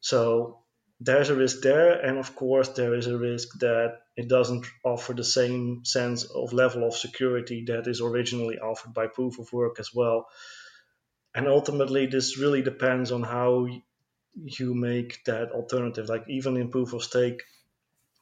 So 0.00 0.60
there's 1.00 1.28
a 1.28 1.36
risk 1.36 1.60
there 1.60 2.00
and 2.00 2.18
of 2.18 2.34
course 2.34 2.68
there 2.70 2.94
is 2.94 3.06
a 3.06 3.18
risk 3.18 3.58
that 3.60 3.98
it 4.16 4.28
doesn't 4.28 4.66
offer 4.84 5.12
the 5.12 5.24
same 5.24 5.84
sense 5.84 6.24
of 6.24 6.52
level 6.54 6.84
of 6.84 6.96
security 6.96 7.64
that 7.66 7.86
is 7.86 8.00
originally 8.00 8.58
offered 8.58 8.94
by 8.94 9.06
proof 9.06 9.38
of 9.38 9.52
work 9.52 9.78
as 9.78 9.94
well. 9.94 10.26
And 11.34 11.46
ultimately, 11.48 12.06
this 12.06 12.38
really 12.38 12.62
depends 12.62 13.12
on 13.12 13.22
how 13.22 13.66
you 14.34 14.74
make 14.74 15.22
that 15.24 15.52
alternative. 15.52 16.08
Like, 16.08 16.24
even 16.28 16.56
in 16.56 16.70
proof 16.70 16.94
of 16.94 17.04
stake, 17.04 17.42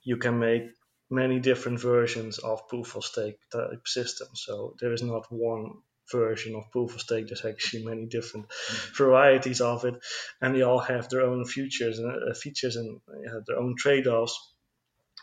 you 0.03 0.17
can 0.17 0.41
make 0.41 0.65
many 1.11 1.39
different 1.39 1.81
versions 1.81 2.39
of 2.39 2.67
proof 2.67 2.97
of 2.97 3.05
stake 3.05 3.39
type 3.53 3.87
systems. 3.87 4.43
So, 4.45 4.75
there 4.81 4.93
is 4.93 5.03
not 5.03 5.31
one 5.31 5.75
version 6.11 6.55
of 6.55 6.71
proof 6.71 6.95
of 6.95 7.01
stake. 7.01 7.29
There's 7.29 7.45
actually 7.45 7.85
many 7.85 8.07
different 8.07 8.49
mm-hmm. 8.49 8.95
varieties 9.05 9.61
of 9.61 9.85
it, 9.85 9.95
and 10.41 10.55
they 10.55 10.63
all 10.63 10.79
have 10.79 11.09
their 11.09 11.23
own 11.23 11.45
features 11.45 11.99
and 11.99 12.31
uh, 12.31 12.35
features 12.35 12.77
and 12.77 13.01
uh, 13.09 13.41
their 13.47 13.59
own 13.59 13.75
trade-offs 13.79 14.39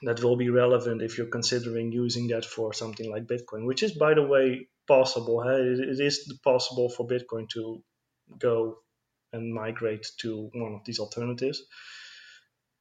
that 0.03 0.23
will 0.23 0.35
be 0.35 0.49
relevant 0.49 1.01
if 1.01 1.17
you're 1.17 1.27
considering 1.27 1.91
using 1.91 2.27
that 2.29 2.45
for 2.45 2.73
something 2.73 3.11
like 3.11 3.27
Bitcoin, 3.27 3.65
which 3.65 3.83
is, 3.83 3.91
by 3.91 4.13
the 4.13 4.23
way, 4.23 4.67
possible. 4.87 5.43
It 5.43 5.99
is 5.99 6.33
possible 6.43 6.89
for 6.89 7.07
Bitcoin 7.07 7.47
to 7.49 7.83
go 8.39 8.77
and 9.31 9.53
migrate 9.53 10.07
to 10.21 10.49
one 10.53 10.73
of 10.73 10.81
these 10.85 10.99
alternatives. 10.99 11.61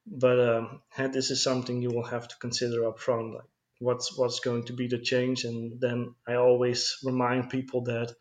But 0.07 0.39
um, 0.39 0.81
this 0.97 1.29
is 1.29 1.43
something 1.43 1.81
you 1.81 1.91
will 1.91 2.05
have 2.05 2.27
to 2.27 2.35
consider 2.37 2.87
up 2.87 2.99
front, 2.99 3.35
like 3.35 3.43
what's 3.81 4.17
what's 4.17 4.39
going 4.39 4.65
to 4.65 4.73
be 4.73 4.87
the 4.87 4.99
change. 4.99 5.43
And 5.43 5.81
then 5.81 6.13
I 6.27 6.35
always 6.35 6.97
remind 7.03 7.49
people 7.49 7.83
that 7.85 8.13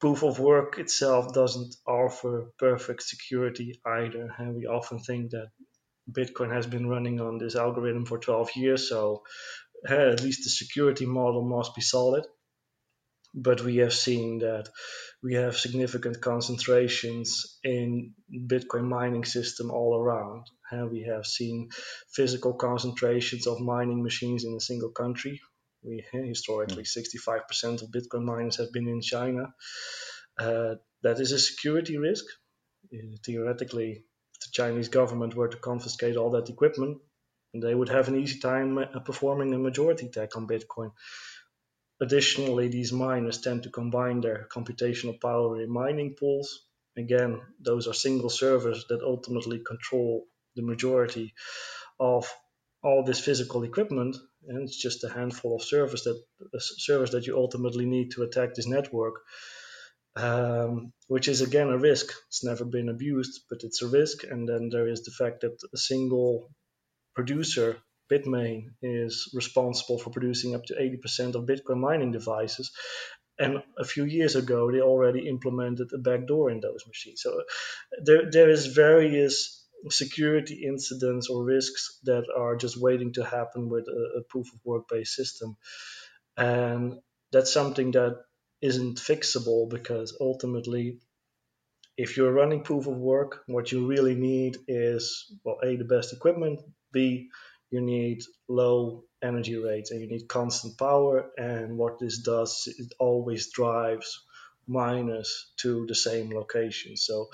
proof 0.00 0.22
of 0.22 0.38
work 0.38 0.78
itself 0.78 1.32
doesn't 1.34 1.74
offer 1.86 2.52
perfect 2.58 3.02
security 3.02 3.80
either. 3.84 4.34
And 4.38 4.54
we 4.54 4.66
often 4.66 5.00
think 5.00 5.30
that 5.30 5.48
Bitcoin 6.10 6.52
has 6.52 6.66
been 6.66 6.88
running 6.88 7.20
on 7.20 7.38
this 7.38 7.56
algorithm 7.56 8.06
for 8.06 8.18
12 8.18 8.50
years, 8.56 8.88
so 8.88 9.22
at 9.88 10.22
least 10.22 10.44
the 10.44 10.50
security 10.50 11.06
model 11.06 11.42
must 11.44 11.74
be 11.74 11.82
solid. 11.82 12.24
But 13.34 13.62
we 13.62 13.76
have 13.78 13.94
seen 13.94 14.40
that 14.40 14.68
we 15.22 15.34
have 15.34 15.56
significant 15.56 16.20
concentrations 16.20 17.58
in 17.64 18.12
Bitcoin 18.30 18.84
mining 18.84 19.24
system 19.24 19.70
all 19.70 19.96
around. 19.96 20.46
And 20.70 20.90
we 20.90 21.02
have 21.04 21.26
seen 21.26 21.70
physical 22.12 22.54
concentrations 22.54 23.46
of 23.46 23.60
mining 23.60 24.02
machines 24.02 24.44
in 24.44 24.54
a 24.54 24.60
single 24.60 24.90
country. 24.90 25.40
We 25.82 26.04
historically 26.12 26.84
65% 26.84 27.82
of 27.82 27.90
Bitcoin 27.90 28.24
miners 28.24 28.56
have 28.56 28.72
been 28.72 28.88
in 28.88 29.00
China. 29.00 29.54
Uh, 30.38 30.74
that 31.02 31.18
is 31.20 31.32
a 31.32 31.38
security 31.38 31.98
risk. 31.98 32.24
Uh, 32.92 33.16
theoretically, 33.24 34.04
the 34.40 34.48
Chinese 34.52 34.88
government 34.88 35.34
were 35.34 35.48
to 35.48 35.56
confiscate 35.56 36.16
all 36.16 36.30
that 36.30 36.48
equipment, 36.48 36.98
they 37.54 37.74
would 37.74 37.90
have 37.90 38.08
an 38.08 38.16
easy 38.16 38.38
time 38.38 38.78
uh, 38.78 39.00
performing 39.00 39.52
a 39.52 39.58
majority 39.58 40.06
attack 40.06 40.36
on 40.36 40.46
Bitcoin. 40.46 40.92
Additionally, 42.02 42.68
these 42.68 42.92
miners 42.92 43.40
tend 43.40 43.62
to 43.62 43.70
combine 43.70 44.20
their 44.20 44.48
computational 44.54 45.18
power 45.20 45.62
in 45.62 45.70
mining 45.70 46.14
pools. 46.18 46.66
Again, 46.98 47.40
those 47.60 47.88
are 47.88 47.94
single 47.94 48.30
servers 48.30 48.84
that 48.88 49.02
ultimately 49.02 49.60
control 49.60 50.26
the 50.56 50.62
majority 50.62 51.32
of 51.98 52.30
all 52.82 53.04
this 53.04 53.20
physical 53.20 53.62
equipment, 53.62 54.16
and 54.48 54.62
it's 54.62 54.82
just 54.82 55.04
a 55.04 55.08
handful 55.08 55.54
of 55.56 55.62
servers 55.62 56.02
that 56.02 56.20
uh, 56.42 56.58
servers 56.58 57.12
that 57.12 57.26
you 57.26 57.36
ultimately 57.36 57.86
need 57.86 58.10
to 58.10 58.22
attack 58.24 58.54
this 58.54 58.66
network 58.66 59.14
um, 60.16 60.92
which 61.08 61.28
is 61.28 61.40
again 61.40 61.68
a 61.68 61.78
risk. 61.78 62.12
It's 62.28 62.44
never 62.44 62.64
been 62.64 62.88
abused, 62.88 63.42
but 63.48 63.60
it's 63.62 63.82
a 63.82 63.88
risk. 63.88 64.24
And 64.24 64.48
then 64.48 64.68
there 64.70 64.88
is 64.88 65.04
the 65.04 65.10
fact 65.10 65.40
that 65.40 65.56
a 65.72 65.76
single 65.76 66.50
producer, 67.14 67.78
Bitmain, 68.12 68.58
is 68.82 69.30
responsible 69.34 69.98
for 69.98 70.10
producing 70.10 70.54
up 70.54 70.64
to 70.66 70.74
80% 70.74 71.34
of 71.34 71.46
Bitcoin 71.46 71.78
mining 71.78 72.12
devices. 72.12 72.72
And 73.38 73.62
a 73.78 73.84
few 73.84 74.04
years 74.04 74.36
ago, 74.36 74.70
they 74.70 74.80
already 74.80 75.28
implemented 75.28 75.90
a 75.92 75.98
backdoor 75.98 76.50
in 76.50 76.60
those 76.60 76.84
machines. 76.86 77.22
So 77.22 77.42
there, 78.04 78.30
there 78.30 78.50
is 78.50 78.66
various 78.66 79.62
security 79.90 80.64
incidents 80.64 81.28
or 81.28 81.44
risks 81.44 81.98
that 82.04 82.24
are 82.36 82.56
just 82.56 82.80
waiting 82.80 83.12
to 83.14 83.24
happen 83.24 83.68
with 83.68 83.86
a, 83.88 84.20
a 84.20 84.22
proof 84.22 84.52
of 84.52 84.60
work 84.64 84.84
based 84.88 85.14
system. 85.14 85.56
And 86.36 87.00
that's 87.32 87.52
something 87.52 87.92
that 87.92 88.18
isn't 88.60 88.98
fixable 88.98 89.68
because 89.68 90.16
ultimately, 90.20 90.98
if 91.96 92.16
you're 92.16 92.32
running 92.32 92.62
proof 92.62 92.86
of 92.86 92.96
work, 92.96 93.42
what 93.46 93.72
you 93.72 93.86
really 93.86 94.14
need 94.14 94.56
is, 94.68 95.34
well, 95.44 95.58
A, 95.62 95.76
the 95.76 95.84
best 95.84 96.12
equipment, 96.12 96.60
B, 96.92 97.28
you 97.72 97.80
need 97.80 98.22
low 98.48 99.04
energy 99.22 99.56
rates 99.56 99.90
and 99.90 100.00
you 100.00 100.06
need 100.06 100.28
constant 100.28 100.78
power. 100.78 101.30
And 101.38 101.78
what 101.78 101.98
this 101.98 102.18
does, 102.18 102.68
it 102.78 102.92
always 103.00 103.50
drives 103.50 104.24
miners 104.68 105.52
to 105.56 105.86
the 105.86 105.94
same 105.94 106.30
location. 106.30 106.96
So 106.96 107.28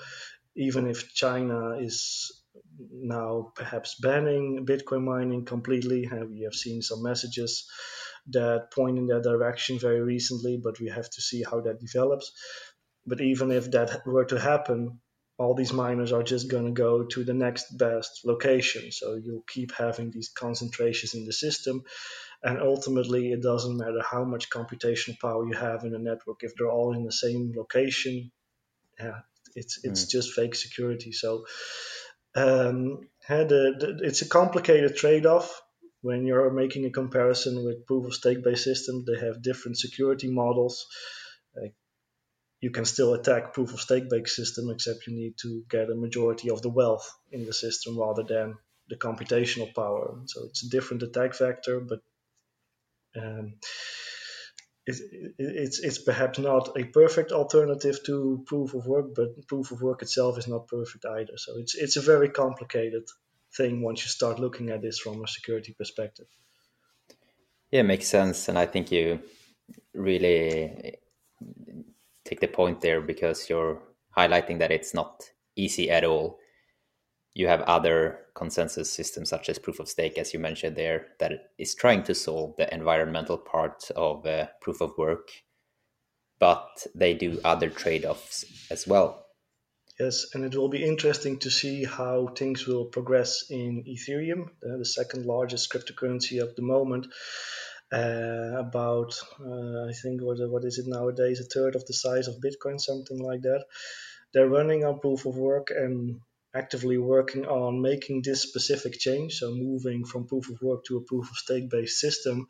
even 0.55 0.87
if 0.87 1.13
China 1.13 1.77
is 1.79 2.31
now 2.91 3.51
perhaps 3.55 3.95
banning 4.01 4.65
Bitcoin 4.65 5.03
mining 5.03 5.45
completely, 5.45 6.09
we 6.29 6.41
have 6.41 6.55
seen 6.55 6.81
some 6.81 7.03
messages 7.03 7.67
that 8.27 8.71
point 8.71 8.97
in 8.97 9.07
that 9.07 9.23
direction 9.23 9.77
very 9.77 10.01
recently, 10.01 10.59
but 10.63 10.79
we 10.79 10.87
have 10.87 11.09
to 11.09 11.21
see 11.21 11.43
how 11.43 11.59
that 11.61 11.79
develops. 11.79 12.31
But 13.05 13.21
even 13.21 13.51
if 13.51 13.71
that 13.71 14.05
were 14.05 14.25
to 14.25 14.39
happen, 14.39 14.99
all 15.39 15.55
these 15.55 15.71
miners 15.71 16.11
are 16.11 16.21
just 16.21 16.49
going 16.51 16.65
to 16.65 16.71
go 16.71 17.03
to 17.03 17.23
the 17.23 17.33
next 17.33 17.77
best 17.77 18.21
location. 18.25 18.91
So 18.91 19.15
you'll 19.15 19.45
keep 19.47 19.71
having 19.71 20.11
these 20.11 20.29
concentrations 20.29 21.13
in 21.13 21.25
the 21.25 21.31
system. 21.31 21.83
And 22.43 22.61
ultimately, 22.61 23.31
it 23.31 23.41
doesn't 23.41 23.77
matter 23.77 24.01
how 24.03 24.25
much 24.25 24.49
computational 24.49 25.19
power 25.19 25.45
you 25.47 25.55
have 25.55 25.85
in 25.85 25.95
a 25.95 25.99
network. 25.99 26.43
If 26.43 26.55
they're 26.55 26.69
all 26.69 26.93
in 26.93 27.05
the 27.05 27.11
same 27.11 27.53
location, 27.55 28.31
yeah, 28.99 29.19
it's 29.55 29.79
it's 29.83 30.05
mm. 30.05 30.09
just 30.09 30.33
fake 30.33 30.55
security. 30.55 31.13
So 31.13 31.45
um, 32.35 32.99
the, 33.27 33.75
the, 33.79 33.99
it's 34.03 34.21
a 34.21 34.29
complicated 34.29 34.95
trade-off 34.95 35.61
when 36.01 36.25
you're 36.25 36.51
making 36.51 36.85
a 36.85 36.91
comparison 36.91 37.65
with 37.65 37.85
proof 37.85 38.05
of 38.05 38.13
stake 38.13 38.43
based 38.43 38.65
systems. 38.65 39.05
They 39.05 39.25
have 39.25 39.41
different 39.41 39.77
security 39.77 40.29
models. 40.29 40.85
You 42.61 42.71
can 42.71 42.85
still 42.85 43.13
attack 43.13 43.53
proof 43.53 43.73
of 43.73 43.79
stake 43.79 44.09
based 44.09 44.35
system, 44.35 44.69
except 44.69 45.07
you 45.07 45.15
need 45.15 45.37
to 45.37 45.63
get 45.69 45.89
a 45.89 45.95
majority 45.95 46.49
of 46.49 46.61
the 46.61 46.69
wealth 46.69 47.09
in 47.31 47.45
the 47.45 47.53
system 47.53 47.97
rather 47.97 48.23
than 48.23 48.57
the 48.89 48.97
computational 48.97 49.73
power. 49.73 50.19
So 50.25 50.45
it's 50.45 50.63
a 50.63 50.69
different 50.69 51.03
attack 51.03 51.37
vector, 51.37 51.79
but 51.79 52.01
um, 53.15 53.55
it, 54.85 54.95
it, 55.11 55.33
it's 55.37 55.79
it's 55.79 55.99
perhaps 55.99 56.39
not 56.39 56.77
a 56.77 56.83
perfect 56.83 57.31
alternative 57.31 57.99
to 58.05 58.43
proof 58.45 58.73
of 58.73 58.85
work, 58.85 59.15
but 59.15 59.47
proof 59.47 59.71
of 59.71 59.81
work 59.81 60.01
itself 60.01 60.37
is 60.37 60.47
not 60.47 60.67
perfect 60.67 61.05
either. 61.05 61.37
So 61.37 61.57
it's 61.57 61.75
it's 61.75 61.95
a 61.95 62.01
very 62.01 62.29
complicated 62.29 63.07
thing 63.55 63.81
once 63.81 64.03
you 64.03 64.09
start 64.09 64.39
looking 64.39 64.69
at 64.69 64.81
this 64.81 64.99
from 64.99 65.23
a 65.23 65.27
security 65.27 65.73
perspective. 65.77 66.27
Yeah, 67.71 67.83
makes 67.83 68.07
sense, 68.07 68.49
and 68.49 68.57
I 68.57 68.65
think 68.65 68.91
you 68.91 69.21
really 69.93 70.97
take 72.29 72.39
the 72.39 72.47
point 72.47 72.81
there 72.81 73.01
because 73.01 73.49
you're 73.49 73.81
highlighting 74.15 74.59
that 74.59 74.71
it's 74.71 74.93
not 74.93 75.23
easy 75.55 75.89
at 75.89 76.03
all. 76.03 76.37
You 77.33 77.47
have 77.47 77.61
other 77.61 78.19
consensus 78.35 78.91
systems 78.91 79.29
such 79.29 79.49
as 79.49 79.59
proof 79.59 79.79
of 79.79 79.89
stake, 79.89 80.17
as 80.17 80.33
you 80.33 80.39
mentioned 80.39 80.75
there, 80.75 81.07
that 81.19 81.31
is 81.57 81.75
trying 81.75 82.03
to 82.03 82.15
solve 82.15 82.55
the 82.57 82.71
environmental 82.73 83.37
part 83.37 83.89
of 83.95 84.25
uh, 84.25 84.47
proof 84.61 84.81
of 84.81 84.91
work, 84.97 85.29
but 86.39 86.85
they 86.95 87.13
do 87.13 87.39
other 87.43 87.69
trade 87.69 88.05
offs 88.05 88.45
as 88.69 88.87
well. 88.87 89.25
Yes, 89.99 90.27
and 90.33 90.45
it 90.45 90.55
will 90.55 90.69
be 90.69 90.85
interesting 90.85 91.39
to 91.39 91.49
see 91.49 91.83
how 91.83 92.27
things 92.27 92.65
will 92.65 92.85
progress 92.85 93.43
in 93.49 93.83
Ethereum, 93.83 94.49
the 94.61 94.85
second 94.85 95.25
largest 95.25 95.71
cryptocurrency 95.71 96.41
at 96.41 96.55
the 96.55 96.61
moment 96.61 97.07
uh, 97.91 98.53
about 98.57 99.19
uh, 99.39 99.87
I 99.89 99.93
think 99.93 100.21
what 100.21 100.37
what 100.49 100.65
is 100.65 100.77
it 100.77 100.85
nowadays 100.87 101.39
a 101.39 101.43
third 101.43 101.75
of 101.75 101.85
the 101.85 101.93
size 101.93 102.27
of 102.27 102.41
Bitcoin, 102.41 102.79
something 102.79 103.19
like 103.19 103.41
that. 103.41 103.65
They're 104.33 104.49
running 104.49 104.85
on 104.85 104.99
proof 104.99 105.25
of 105.25 105.35
work 105.35 105.71
and 105.71 106.19
actively 106.53 106.97
working 106.97 107.45
on 107.45 107.81
making 107.81 108.21
this 108.23 108.41
specific 108.41 108.93
change, 108.99 109.39
so 109.39 109.51
moving 109.51 110.05
from 110.05 110.27
proof 110.27 110.49
of 110.49 110.61
work 110.61 110.83
to 110.85 110.97
a 110.97 111.03
proof 111.03 111.29
of 111.29 111.37
stake 111.37 111.69
based 111.69 111.99
system. 111.99 112.47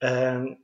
And 0.00 0.56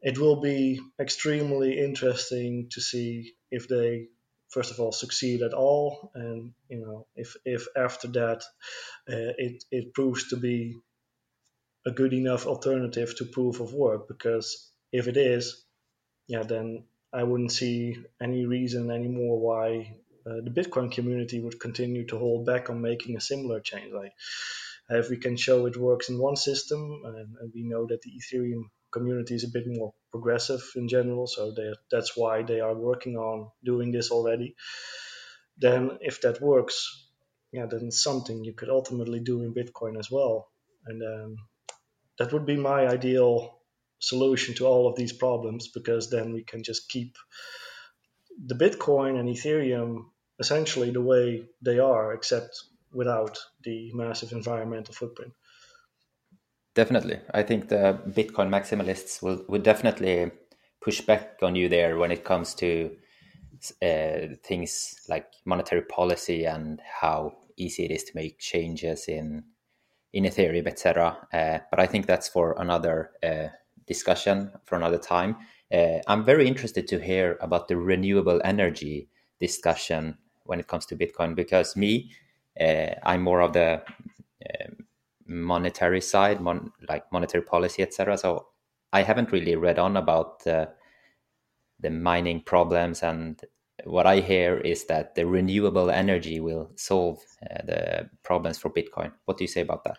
it 0.00 0.18
will 0.18 0.40
be 0.40 0.80
extremely 1.00 1.78
interesting 1.78 2.68
to 2.72 2.80
see 2.80 3.32
if 3.50 3.68
they 3.68 4.08
first 4.50 4.70
of 4.70 4.78
all 4.78 4.92
succeed 4.92 5.42
at 5.42 5.54
all 5.54 6.12
and 6.14 6.52
you 6.68 6.78
know 6.80 7.06
if 7.16 7.34
if 7.44 7.66
after 7.76 8.08
that 8.08 8.42
uh, 9.08 9.32
it 9.46 9.64
it 9.70 9.94
proves 9.94 10.28
to 10.28 10.36
be 10.36 10.76
a 11.86 11.90
good 11.90 12.12
enough 12.12 12.46
alternative 12.46 13.14
to 13.16 13.24
proof 13.24 13.60
of 13.60 13.74
work 13.74 14.08
because 14.08 14.70
if 14.92 15.08
it 15.08 15.16
is, 15.16 15.64
yeah, 16.26 16.42
then 16.42 16.84
I 17.12 17.22
wouldn't 17.22 17.52
see 17.52 17.96
any 18.20 18.46
reason 18.46 18.90
anymore 18.90 19.38
why 19.38 19.96
uh, 20.26 20.40
the 20.42 20.50
Bitcoin 20.50 20.90
community 20.90 21.40
would 21.40 21.60
continue 21.60 22.06
to 22.06 22.18
hold 22.18 22.46
back 22.46 22.70
on 22.70 22.80
making 22.80 23.16
a 23.16 23.20
similar 23.20 23.60
change. 23.60 23.92
Like, 23.92 24.12
if 24.88 25.10
we 25.10 25.16
can 25.16 25.36
show 25.36 25.66
it 25.66 25.76
works 25.76 26.08
in 26.08 26.18
one 26.18 26.36
system, 26.36 27.02
and, 27.04 27.36
and 27.40 27.52
we 27.54 27.62
know 27.62 27.86
that 27.86 28.02
the 28.02 28.12
Ethereum 28.18 28.64
community 28.90 29.34
is 29.34 29.44
a 29.44 29.48
bit 29.48 29.64
more 29.66 29.92
progressive 30.10 30.62
in 30.76 30.88
general, 30.88 31.26
so 31.26 31.54
that's 31.90 32.16
why 32.16 32.42
they 32.42 32.60
are 32.60 32.74
working 32.74 33.16
on 33.16 33.50
doing 33.64 33.92
this 33.92 34.10
already. 34.10 34.56
Then, 35.58 35.98
if 36.00 36.20
that 36.22 36.40
works, 36.40 37.08
yeah, 37.52 37.66
then 37.66 37.90
something 37.90 38.44
you 38.44 38.54
could 38.54 38.70
ultimately 38.70 39.20
do 39.20 39.42
in 39.42 39.54
Bitcoin 39.54 39.98
as 39.98 40.10
well. 40.10 40.48
And 40.86 41.02
um, 41.02 41.36
that 42.18 42.32
would 42.32 42.46
be 42.46 42.56
my 42.56 42.86
ideal 42.86 43.58
solution 43.98 44.54
to 44.54 44.66
all 44.66 44.86
of 44.86 44.96
these 44.96 45.12
problems 45.12 45.68
because 45.68 46.10
then 46.10 46.32
we 46.32 46.42
can 46.42 46.62
just 46.62 46.88
keep 46.88 47.16
the 48.46 48.54
Bitcoin 48.54 49.18
and 49.18 49.28
Ethereum 49.28 50.06
essentially 50.38 50.90
the 50.90 51.00
way 51.00 51.44
they 51.62 51.78
are, 51.78 52.12
except 52.12 52.64
without 52.92 53.38
the 53.62 53.90
massive 53.94 54.32
environmental 54.32 54.94
footprint. 54.94 55.32
Definitely. 56.74 57.20
I 57.32 57.42
think 57.42 57.68
the 57.68 58.00
Bitcoin 58.08 58.48
maximalists 58.48 59.22
will, 59.22 59.44
will 59.48 59.62
definitely 59.62 60.32
push 60.80 61.00
back 61.00 61.38
on 61.42 61.54
you 61.54 61.68
there 61.68 61.96
when 61.96 62.10
it 62.10 62.24
comes 62.24 62.54
to 62.56 62.90
uh, 63.80 64.34
things 64.42 65.00
like 65.08 65.26
monetary 65.44 65.82
policy 65.82 66.44
and 66.44 66.80
how 67.00 67.36
easy 67.56 67.84
it 67.84 67.92
is 67.92 68.04
to 68.04 68.12
make 68.14 68.38
changes 68.38 69.06
in 69.06 69.44
in 70.14 70.24
Ethereum, 70.24 70.66
etc. 70.66 71.18
Uh, 71.32 71.58
but 71.70 71.80
I 71.80 71.86
think 71.86 72.06
that's 72.06 72.28
for 72.28 72.54
another 72.58 73.10
uh, 73.22 73.48
discussion 73.86 74.52
for 74.64 74.76
another 74.76 74.98
time. 74.98 75.36
Uh, 75.72 75.98
I'm 76.06 76.24
very 76.24 76.46
interested 76.46 76.86
to 76.88 77.00
hear 77.00 77.36
about 77.40 77.66
the 77.66 77.76
renewable 77.76 78.40
energy 78.44 79.08
discussion 79.40 80.16
when 80.44 80.60
it 80.60 80.68
comes 80.68 80.86
to 80.86 80.96
Bitcoin 80.96 81.34
because 81.34 81.74
me, 81.74 82.12
uh, 82.60 82.94
I'm 83.02 83.22
more 83.22 83.40
of 83.40 83.54
the 83.54 83.82
uh, 84.48 84.66
monetary 85.26 86.00
side, 86.00 86.40
mon- 86.40 86.72
like 86.88 87.10
monetary 87.10 87.42
policy, 87.42 87.82
etc. 87.82 88.16
So 88.16 88.46
I 88.92 89.02
haven't 89.02 89.32
really 89.32 89.56
read 89.56 89.80
on 89.80 89.96
about 89.96 90.44
the 90.44 90.70
mining 91.90 92.40
problems 92.40 93.02
and 93.02 93.42
what 93.82 94.06
I 94.06 94.20
hear 94.20 94.56
is 94.56 94.84
that 94.86 95.14
the 95.14 95.26
renewable 95.26 95.90
energy 95.90 96.40
will 96.40 96.70
solve 96.76 97.18
uh, 97.42 97.62
the 97.66 98.10
problems 98.22 98.58
for 98.58 98.70
Bitcoin. 98.70 99.12
What 99.24 99.36
do 99.36 99.44
you 99.44 99.48
say 99.48 99.62
about 99.62 99.84
that? 99.84 99.98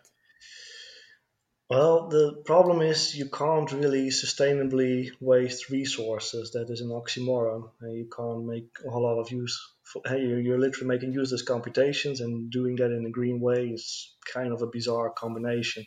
Well, 1.67 2.09
the 2.09 2.43
problem 2.45 2.81
is 2.81 3.15
you 3.15 3.27
can't 3.27 3.71
really 3.71 4.09
sustainably 4.09 5.09
waste 5.19 5.71
resources. 5.71 6.51
That 6.51 6.69
is 6.69 6.81
an 6.81 6.89
oxymoron. 6.89 7.71
You 7.81 8.07
can't 8.15 8.45
make 8.45 8.69
a 8.85 8.91
whole 8.91 9.01
lot 9.01 9.19
of 9.19 9.31
use. 9.31 9.59
For, 9.83 10.01
you're 10.15 10.59
literally 10.59 10.87
making 10.87 11.13
useless 11.13 11.41
computations, 11.41 12.21
and 12.21 12.51
doing 12.51 12.75
that 12.77 12.91
in 12.91 13.05
a 13.05 13.09
green 13.09 13.39
way 13.39 13.69
is 13.69 14.15
kind 14.31 14.53
of 14.53 14.61
a 14.61 14.67
bizarre 14.67 15.09
combination. 15.09 15.85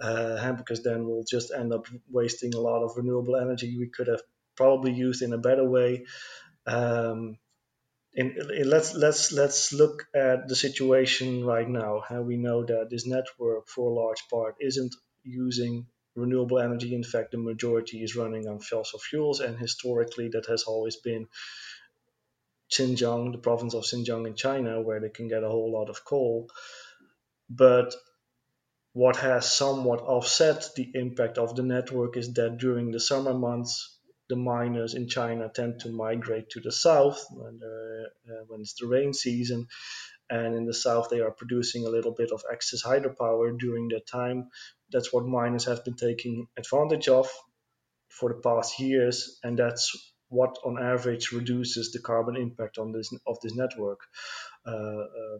Uh, 0.00 0.52
because 0.52 0.82
then 0.82 1.06
we'll 1.06 1.24
just 1.28 1.52
end 1.52 1.72
up 1.72 1.86
wasting 2.10 2.54
a 2.54 2.60
lot 2.60 2.82
of 2.82 2.96
renewable 2.96 3.36
energy 3.36 3.76
we 3.76 3.88
could 3.88 4.08
have 4.08 4.22
probably 4.56 4.92
used 4.92 5.22
in 5.22 5.32
a 5.32 5.38
better 5.38 5.68
way. 5.68 6.04
Um, 6.66 7.38
in, 8.14 8.36
in, 8.56 8.70
let's 8.70 8.94
let's 8.94 9.32
let's 9.32 9.72
look 9.72 10.06
at 10.14 10.48
the 10.48 10.56
situation 10.56 11.44
right 11.44 11.68
now. 11.68 12.02
How 12.08 12.22
we 12.22 12.36
know 12.36 12.64
that 12.64 12.88
this 12.90 13.06
network, 13.06 13.68
for 13.68 13.90
a 13.90 13.94
large 13.94 14.22
part, 14.30 14.56
isn't 14.60 14.94
using 15.24 15.86
renewable 16.14 16.60
energy. 16.60 16.94
In 16.94 17.02
fact, 17.02 17.32
the 17.32 17.38
majority 17.38 18.02
is 18.02 18.16
running 18.16 18.46
on 18.48 18.60
fossil 18.60 18.98
fuels, 18.98 19.40
and 19.40 19.58
historically, 19.58 20.28
that 20.28 20.46
has 20.46 20.62
always 20.64 20.96
been 20.96 21.26
Xinjiang, 22.72 23.32
the 23.32 23.38
province 23.38 23.74
of 23.74 23.84
Xinjiang 23.84 24.26
in 24.26 24.34
China, 24.34 24.80
where 24.80 25.00
they 25.00 25.10
can 25.10 25.28
get 25.28 25.44
a 25.44 25.48
whole 25.48 25.72
lot 25.72 25.90
of 25.90 26.04
coal. 26.04 26.48
But 27.50 27.94
what 28.92 29.16
has 29.16 29.52
somewhat 29.52 30.00
offset 30.00 30.68
the 30.76 30.90
impact 30.94 31.36
of 31.36 31.56
the 31.56 31.62
network 31.62 32.16
is 32.16 32.32
that 32.34 32.58
during 32.58 32.92
the 32.92 33.00
summer 33.00 33.34
months, 33.34 33.93
the 34.28 34.36
miners 34.36 34.94
in 34.94 35.08
China 35.08 35.50
tend 35.54 35.80
to 35.80 35.90
migrate 35.90 36.50
to 36.50 36.60
the 36.60 36.72
south 36.72 37.24
when, 37.30 37.60
uh, 37.62 38.44
when 38.48 38.60
it's 38.60 38.74
the 38.74 38.86
rain 38.86 39.12
season, 39.12 39.66
and 40.30 40.54
in 40.54 40.64
the 40.64 40.74
south 40.74 41.08
they 41.10 41.20
are 41.20 41.30
producing 41.30 41.86
a 41.86 41.90
little 41.90 42.12
bit 42.12 42.30
of 42.32 42.42
excess 42.50 42.82
hydropower 42.82 43.58
during 43.58 43.88
that 43.88 44.06
time. 44.06 44.48
That's 44.90 45.12
what 45.12 45.26
miners 45.26 45.66
have 45.66 45.84
been 45.84 45.96
taking 45.96 46.46
advantage 46.56 47.08
of 47.08 47.28
for 48.08 48.30
the 48.30 48.40
past 48.40 48.78
years, 48.80 49.38
and 49.42 49.58
that's 49.58 50.14
what 50.28 50.56
on 50.64 50.82
average 50.82 51.32
reduces 51.32 51.92
the 51.92 52.00
carbon 52.00 52.36
impact 52.36 52.78
on 52.78 52.92
this 52.92 53.12
of 53.26 53.38
this 53.42 53.54
network 53.54 54.00
uh, 54.66 54.70
uh, 54.70 55.38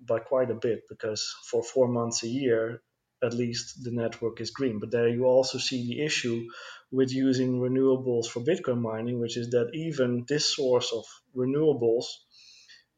by 0.00 0.18
quite 0.18 0.50
a 0.50 0.54
bit. 0.54 0.80
Because 0.88 1.34
for 1.50 1.62
four 1.62 1.88
months 1.88 2.22
a 2.22 2.28
year 2.28 2.82
at 3.22 3.34
least 3.34 3.82
the 3.84 3.90
network 3.90 4.40
is 4.40 4.50
green. 4.50 4.78
But 4.78 4.90
there 4.90 5.08
you 5.08 5.24
also 5.24 5.58
see 5.58 5.86
the 5.86 6.04
issue 6.04 6.48
with 6.90 7.10
using 7.10 7.58
renewables 7.58 8.26
for 8.26 8.40
bitcoin 8.40 8.80
mining 8.80 9.18
which 9.18 9.36
is 9.36 9.50
that 9.50 9.70
even 9.72 10.24
this 10.28 10.54
source 10.54 10.92
of 10.92 11.04
renewables 11.34 12.04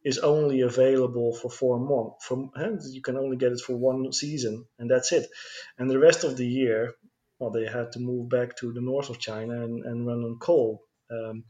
is 0.03 0.19
only 0.19 0.61
available 0.61 1.33
for 1.33 1.49
four 1.49 1.79
months 1.79 2.27
from 2.27 2.51
you 2.91 3.01
can 3.01 3.17
only 3.17 3.37
get 3.37 3.53
it 3.53 3.61
for 3.61 3.77
one 3.77 4.13
season 4.13 4.67
and 4.79 4.91
that's 4.91 5.13
it. 5.13 5.27
And 5.79 5.89
the 5.89 5.99
rest 5.99 6.25
of 6.25 6.37
the 6.37 6.47
year 6.47 6.95
well 7.39 7.51
they 7.51 7.67
had 7.67 7.93
to 7.93 8.01
move 8.01 8.29
back 8.29 8.57
to 8.57 8.73
the 8.73 8.81
north 8.81 9.11
of 9.11 9.19
china 9.19 9.65
and, 9.65 9.85
and 9.85 10.07
run 10.07 10.25
on 10.25 10.39
coal 10.41 10.83
um, 11.11 11.45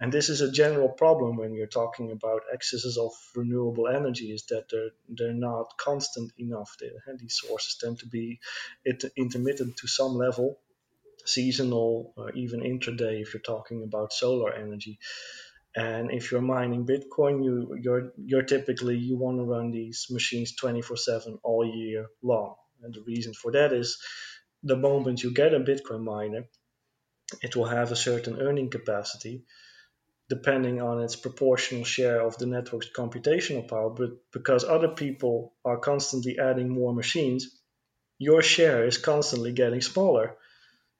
and 0.00 0.12
this 0.12 0.28
is 0.28 0.40
a 0.40 0.50
general 0.50 0.88
problem 0.88 1.36
when 1.36 1.54
you're 1.54 1.66
talking 1.66 2.10
about 2.10 2.42
excesses 2.52 2.96
of 2.96 3.12
renewable 3.34 3.88
energy 3.88 4.32
is 4.32 4.44
that 4.46 4.64
they're, 4.70 4.90
they're 5.08 5.32
not 5.32 5.76
constant 5.78 6.32
enough. 6.38 6.76
They, 6.80 6.90
these 7.18 7.38
sources 7.40 7.76
tend 7.80 7.98
to 8.00 8.06
be 8.06 8.40
intermittent 9.16 9.76
to 9.78 9.86
some 9.86 10.14
level, 10.14 10.58
seasonal 11.26 12.12
or 12.16 12.32
even 12.32 12.60
intraday 12.60 13.20
if 13.20 13.34
you're 13.34 13.40
talking 13.42 13.82
about 13.82 14.12
solar 14.12 14.52
energy. 14.52 14.98
And 15.76 16.12
if 16.12 16.30
you're 16.30 16.40
mining 16.40 16.86
Bitcoin, 16.86 17.44
you, 17.44 17.76
you're, 17.80 18.12
you're 18.16 18.42
typically, 18.42 18.96
you 18.96 19.16
want 19.16 19.38
to 19.38 19.44
run 19.44 19.72
these 19.72 20.06
machines 20.10 20.54
24-7 20.60 21.38
all 21.42 21.64
year 21.64 22.06
long. 22.22 22.54
And 22.82 22.94
the 22.94 23.02
reason 23.02 23.34
for 23.34 23.52
that 23.52 23.72
is 23.72 23.98
the 24.62 24.76
moment 24.76 25.22
you 25.22 25.32
get 25.32 25.54
a 25.54 25.60
Bitcoin 25.60 26.04
miner, 26.04 26.44
it 27.42 27.56
will 27.56 27.66
have 27.66 27.92
a 27.92 27.96
certain 27.96 28.40
earning 28.40 28.70
capacity 28.70 29.44
depending 30.28 30.80
on 30.80 31.02
its 31.02 31.16
proportional 31.16 31.84
share 31.84 32.22
of 32.22 32.38
the 32.38 32.46
network's 32.46 32.88
computational 32.96 33.68
power. 33.68 33.90
But 33.90 34.10
because 34.32 34.64
other 34.64 34.88
people 34.88 35.52
are 35.64 35.76
constantly 35.76 36.38
adding 36.38 36.70
more 36.70 36.94
machines, 36.94 37.60
your 38.18 38.42
share 38.42 38.86
is 38.86 38.96
constantly 38.96 39.52
getting 39.52 39.82
smaller. 39.82 40.36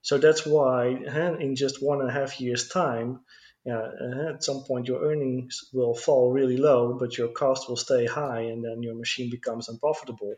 So 0.03 0.19
that's 0.19 0.45
why 0.45 0.89
in 0.89 1.57
just 1.57 1.83
one 1.83 2.01
and 2.01 2.11
a 2.11 2.13
half 2.13 2.39
years' 2.39 2.69
time, 2.69 3.21
yeah, 3.65 3.79
uh, 3.79 4.35
at 4.35 4.45
some 4.45 4.65
point 4.65 4.89
your 4.89 5.11
earnings 5.11 5.71
will 5.73 5.95
fall 5.95 6.31
really 6.31 6.59
low, 6.59 6.99
but 6.99 7.17
your 7.17 7.29
cost 7.29 7.67
will 7.67 7.79
stay 7.79 8.05
high, 8.05 8.41
and 8.41 8.63
then 8.63 8.83
your 8.83 8.95
machine 8.95 9.31
becomes 9.31 9.71
unprofitable, 9.71 10.35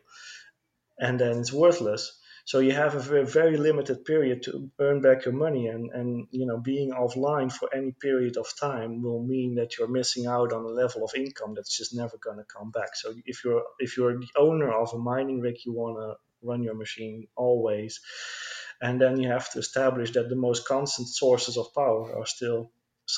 and 0.97 1.19
then 1.19 1.39
it's 1.39 1.51
worthless. 1.51 2.17
So 2.47 2.59
you 2.59 2.71
have 2.71 2.95
a 2.95 2.99
very, 2.99 3.25
very 3.25 3.57
limited 3.57 4.05
period 4.05 4.43
to 4.43 4.71
earn 4.79 5.01
back 5.01 5.25
your 5.25 5.33
money, 5.33 5.67
and, 5.67 5.91
and 5.91 6.27
you 6.31 6.45
know 6.45 6.57
being 6.57 6.91
offline 6.91 7.51
for 7.51 7.67
any 7.75 7.91
period 7.91 8.37
of 8.37 8.47
time 8.57 9.01
will 9.01 9.21
mean 9.21 9.55
that 9.55 9.77
you're 9.77 9.89
missing 9.99 10.27
out 10.27 10.53
on 10.53 10.63
a 10.63 10.77
level 10.81 11.03
of 11.03 11.13
income 11.13 11.55
that's 11.55 11.75
just 11.77 11.93
never 11.93 12.17
going 12.17 12.37
to 12.37 12.45
come 12.45 12.71
back. 12.71 12.95
So 12.95 13.13
if 13.25 13.43
you're 13.43 13.63
if 13.79 13.97
you're 13.97 14.17
the 14.17 14.29
owner 14.37 14.71
of 14.71 14.93
a 14.93 14.97
mining 14.97 15.41
rig, 15.41 15.57
you 15.65 15.73
want 15.73 15.97
to 15.97 16.15
run 16.41 16.63
your 16.63 16.75
machine 16.75 17.27
always, 17.35 17.99
and 18.81 19.01
then 19.01 19.19
you 19.19 19.27
have 19.27 19.51
to 19.51 19.59
establish 19.59 20.13
that 20.13 20.29
the 20.29 20.37
most 20.37 20.65
constant 20.65 21.09
sources 21.09 21.57
of 21.57 21.73
power 21.73 22.17
are 22.17 22.25
still 22.25 22.71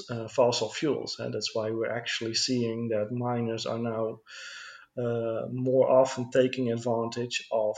uh, 0.10 0.28
fossil 0.28 0.70
fuels, 0.70 1.18
and 1.20 1.36
that's 1.36 1.54
why 1.54 1.70
we're 1.70 1.98
actually 2.02 2.34
seeing 2.34 2.89
that 2.89 3.12
miners 3.12 3.68
are 3.68 3.78
now 3.78 4.22
uh, 4.98 5.46
more 5.52 5.88
often 5.88 6.32
taking 6.32 6.72
advantage 6.72 7.48
of 7.52 7.76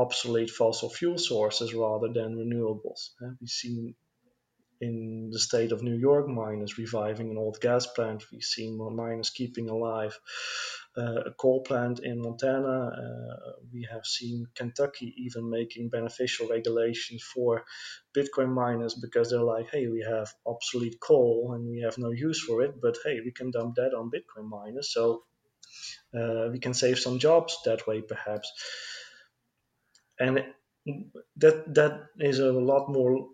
obsolete 0.00 0.50
fossil 0.50 0.90
fuel 0.90 1.18
sources 1.18 1.74
rather 1.74 2.08
than 2.12 2.36
renewables. 2.36 3.10
we've 3.40 3.48
seen 3.48 3.94
in 4.80 5.28
the 5.30 5.38
state 5.38 5.72
of 5.72 5.82
New 5.82 5.96
York 5.96 6.26
miners 6.26 6.78
reviving 6.78 7.30
an 7.30 7.36
old 7.36 7.60
gas 7.60 7.86
plant. 7.86 8.24
We've 8.32 8.42
seen 8.42 8.78
miners 8.96 9.30
keeping 9.30 9.68
alive 9.68 10.18
uh, 10.96 11.20
a 11.26 11.30
coal 11.32 11.62
plant 11.62 12.00
in 12.00 12.20
Montana. 12.20 12.90
Uh, 12.90 13.52
we 13.72 13.86
have 13.90 14.04
seen 14.04 14.46
Kentucky 14.54 15.14
even 15.18 15.50
making 15.50 15.90
beneficial 15.90 16.48
regulations 16.48 17.22
for 17.22 17.64
Bitcoin 18.16 18.52
miners 18.52 18.94
because 18.94 19.30
they're 19.30 19.42
like, 19.42 19.68
hey, 19.70 19.86
we 19.86 20.04
have 20.08 20.32
obsolete 20.46 20.98
coal 21.00 21.52
and 21.54 21.68
we 21.68 21.80
have 21.80 21.98
no 21.98 22.10
use 22.10 22.40
for 22.40 22.62
it, 22.62 22.80
but 22.80 22.96
hey, 23.04 23.20
we 23.24 23.32
can 23.32 23.50
dump 23.50 23.76
that 23.76 23.94
on 23.94 24.10
Bitcoin 24.10 24.48
miners. 24.48 24.92
So 24.92 25.24
uh, 26.18 26.48
we 26.50 26.58
can 26.58 26.74
save 26.74 26.98
some 26.98 27.18
jobs 27.18 27.56
that 27.66 27.86
way, 27.86 28.00
perhaps 28.00 28.50
and 30.20 30.44
that 31.36 31.74
that 31.74 32.02
is 32.18 32.38
a 32.38 32.52
lot 32.52 32.88
more 32.90 33.28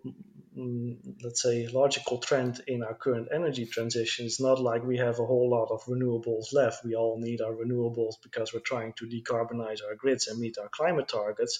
mm, 0.57 0.97
let's 1.23 1.41
say 1.41 1.67
logical 1.67 2.17
trend 2.19 2.61
in 2.67 2.81
our 2.81 2.95
current 2.95 3.27
energy 3.33 3.65
transition. 3.65 4.25
It's 4.25 4.41
not 4.41 4.59
like 4.59 4.83
we 4.83 4.97
have 4.97 5.19
a 5.19 5.25
whole 5.25 5.49
lot 5.49 5.69
of 5.69 5.83
renewables 5.83 6.53
left. 6.53 6.85
We 6.85 6.95
all 6.95 7.19
need 7.19 7.41
our 7.41 7.53
renewables 7.53 8.15
because 8.23 8.53
we're 8.53 8.61
trying 8.61 8.93
to 8.93 9.05
decarbonize 9.05 9.79
our 9.85 9.95
grids 9.95 10.27
and 10.27 10.39
meet 10.39 10.57
our 10.57 10.69
climate 10.69 11.09
targets. 11.09 11.59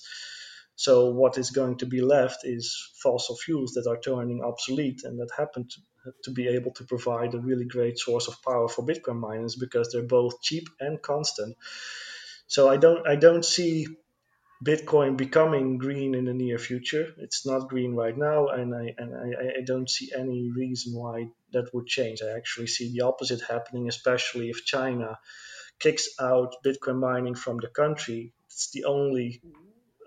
So 0.76 1.10
what 1.10 1.38
is 1.38 1.50
going 1.52 1.80
to 1.80 1.86
be 1.86 2.02
left 2.02 2.46
is 2.46 2.92
fossil 3.02 3.36
fuels 3.36 3.74
that 3.74 3.88
are 3.88 4.00
turning 4.00 4.44
obsolete 4.44 5.02
and 5.04 5.20
that 5.20 5.30
happen 5.36 5.68
to, 5.68 6.14
to 6.24 6.32
be 6.32 6.48
able 6.48 6.72
to 6.74 6.84
provide 6.86 7.34
a 7.34 7.40
really 7.40 7.66
great 7.66 7.98
source 8.00 8.28
of 8.28 8.42
power 8.44 8.68
for 8.70 8.86
bitcoin 8.86 9.20
miners 9.20 9.56
because 9.56 9.92
they're 9.92 10.04
both 10.04 10.42
cheap 10.42 10.70
and 10.80 11.02
constant. 11.02 11.58
So 12.46 12.70
i 12.70 12.78
don't 12.78 13.08
i 13.08 13.16
don't 13.16 13.44
see 13.44 13.88
Bitcoin 14.64 15.18
becoming 15.18 15.78
green 15.78 16.16
in 16.16 16.26
the 16.26 16.34
near 16.34 16.58
future. 16.58 17.14
It's 17.18 17.46
not 17.46 17.70
green 17.70 17.94
right 17.94 18.18
now, 18.18 18.48
and 18.48 18.74
I 18.74 18.96
and 18.98 19.16
I, 19.16 19.60
I 19.60 19.62
don't 19.64 19.90
see 19.90 20.12
any 20.18 20.52
reason 20.52 20.94
why 20.96 21.28
that 21.54 21.72
would 21.74 21.86
change. 21.86 22.22
I 22.24 22.36
actually 22.36 22.68
see 22.68 22.92
the 22.92 23.06
opposite 23.06 23.42
happening, 23.42 23.88
especially 23.88 24.50
if 24.50 24.66
China 24.66 25.20
kicks 25.80 26.10
out 26.20 26.56
Bitcoin 26.66 27.00
mining 27.00 27.36
from 27.36 27.58
the 27.58 27.68
country. 27.68 28.34
It's 28.48 28.72
the 28.72 28.86
only 28.86 29.42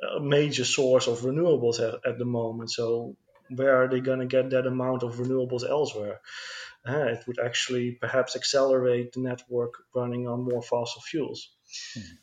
uh, 0.03 0.19
major 0.19 0.65
source 0.65 1.07
of 1.07 1.21
renewables 1.21 1.79
at, 1.79 1.95
at 2.05 2.19
the 2.19 2.25
moment. 2.25 2.73
So 2.73 3.17
where 3.55 3.83
are 3.83 3.89
they 3.89 4.01
going 4.01 4.19
to 4.19 4.27
get 4.27 4.51
that 4.51 4.67
amount 4.67 5.05
of 5.05 5.17
renewables 5.17 5.69
elsewhere? 5.69 6.21
Uh, 6.89 7.15
it 7.15 7.25
would 7.29 7.39
actually 7.39 7.93
perhaps 7.93 8.35
accelerate 8.35 9.13
the 9.13 9.21
network 9.21 9.75
running 9.95 10.27
on 10.27 10.43
more 10.43 10.63
fossil 10.63 11.03
fuels. 11.03 11.51
Mm-hmm 11.97 12.17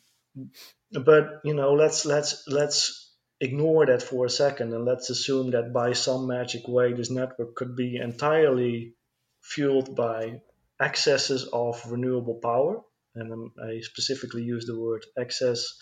but 0.92 1.40
you 1.44 1.54
know 1.54 1.74
let's 1.74 2.04
let's 2.04 2.44
let's 2.48 3.08
ignore 3.40 3.86
that 3.86 4.02
for 4.02 4.26
a 4.26 4.30
second 4.30 4.72
and 4.74 4.84
let's 4.84 5.10
assume 5.10 5.52
that 5.52 5.72
by 5.72 5.92
some 5.92 6.26
magic 6.26 6.66
way 6.66 6.92
this 6.92 7.10
network 7.10 7.54
could 7.54 7.76
be 7.76 7.96
entirely 7.96 8.94
fueled 9.40 9.94
by 9.94 10.40
excesses 10.80 11.44
of 11.52 11.80
renewable 11.90 12.40
power. 12.42 12.80
And 13.14 13.50
i 13.62 13.80
specifically 13.80 14.42
use 14.42 14.66
the 14.66 14.78
word 14.78 15.04
excess 15.16 15.74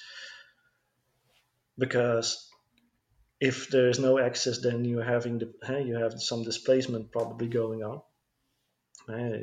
because 1.79 2.49
if 3.40 3.69
there 3.69 3.90
is 3.90 3.99
no 3.99 4.16
excess 4.16 4.59
then 4.59 4.85
you're 4.85 5.05
having 5.05 5.38
the 5.38 5.53
hey, 5.62 5.83
you 5.85 5.97
have 5.97 6.21
some 6.21 6.45
displacement 6.45 7.12
probably 7.12 7.49
going 7.49 7.83
on. 7.83 8.01
Uh, 9.09 9.38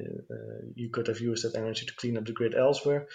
you 0.76 0.90
could 0.90 1.08
have 1.08 1.22
used 1.22 1.46
that 1.46 1.58
energy 1.58 1.86
to 1.86 1.96
clean 1.96 2.18
up 2.18 2.26
the 2.26 2.34
grid 2.34 2.54
elsewhere 2.56 3.08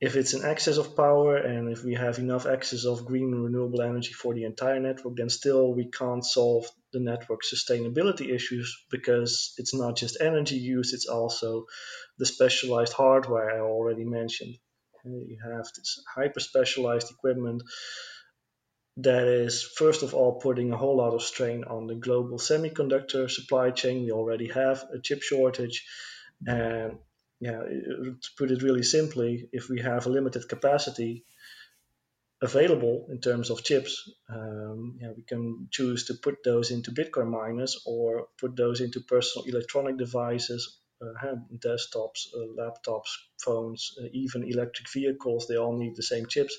if 0.00 0.16
it's 0.16 0.32
an 0.32 0.44
excess 0.44 0.78
of 0.78 0.96
power 0.96 1.36
and 1.36 1.70
if 1.70 1.84
we 1.84 1.94
have 1.94 2.18
enough 2.18 2.46
excess 2.46 2.86
of 2.86 3.04
green 3.04 3.32
renewable 3.32 3.82
energy 3.82 4.12
for 4.12 4.34
the 4.34 4.44
entire 4.44 4.80
network, 4.80 5.16
then 5.16 5.28
still 5.28 5.74
we 5.74 5.90
can't 5.90 6.24
solve 6.24 6.66
the 6.92 7.00
network 7.00 7.40
sustainability 7.42 8.34
issues 8.34 8.84
because 8.90 9.52
it's 9.58 9.74
not 9.74 9.96
just 9.96 10.20
energy 10.20 10.56
use, 10.56 10.94
it's 10.94 11.06
also 11.06 11.66
the 12.18 12.24
specialized 12.24 12.94
hardware 12.94 13.50
I 13.50 13.60
already 13.60 14.04
mentioned. 14.04 14.56
Uh, 15.04 15.10
you 15.10 15.38
have 15.44 15.64
this 15.76 16.02
hyper 16.14 16.40
specialized 16.40 17.10
equipment 17.10 17.62
that 18.96 19.28
is, 19.28 19.62
first 19.62 20.02
of 20.02 20.14
all, 20.14 20.40
putting 20.40 20.72
a 20.72 20.76
whole 20.76 20.96
lot 20.96 21.14
of 21.14 21.22
strain 21.22 21.64
on 21.64 21.86
the 21.86 21.94
global 21.94 22.38
semiconductor 22.38 23.30
supply 23.30 23.70
chain. 23.70 24.04
We 24.04 24.12
already 24.12 24.48
have 24.48 24.84
a 24.94 24.98
chip 24.98 25.22
shortage. 25.22 25.86
And 26.46 26.98
yeah, 27.40 27.62
to 27.62 28.30
put 28.36 28.50
it 28.50 28.62
really 28.62 28.82
simply, 28.82 29.48
if 29.52 29.68
we 29.68 29.80
have 29.80 30.06
a 30.06 30.10
limited 30.10 30.48
capacity 30.48 31.24
available 32.42 33.06
in 33.10 33.20
terms 33.20 33.50
of 33.50 33.64
chips, 33.64 34.10
um, 34.28 34.98
we 35.16 35.22
can 35.22 35.68
choose 35.70 36.04
to 36.06 36.14
put 36.14 36.44
those 36.44 36.70
into 36.70 36.90
Bitcoin 36.90 37.28
miners 37.30 37.82
or 37.86 38.28
put 38.38 38.56
those 38.56 38.80
into 38.80 39.00
personal 39.00 39.46
electronic 39.46 39.96
devices, 39.96 40.78
uh, 41.02 41.34
desktops, 41.58 42.28
uh, 42.34 42.46
laptops, 42.58 43.08
phones, 43.42 43.92
uh, 44.00 44.06
even 44.12 44.44
electric 44.44 44.90
vehicles. 44.92 45.46
They 45.46 45.56
all 45.56 45.76
need 45.76 45.96
the 45.96 46.02
same 46.02 46.26
chips, 46.26 46.56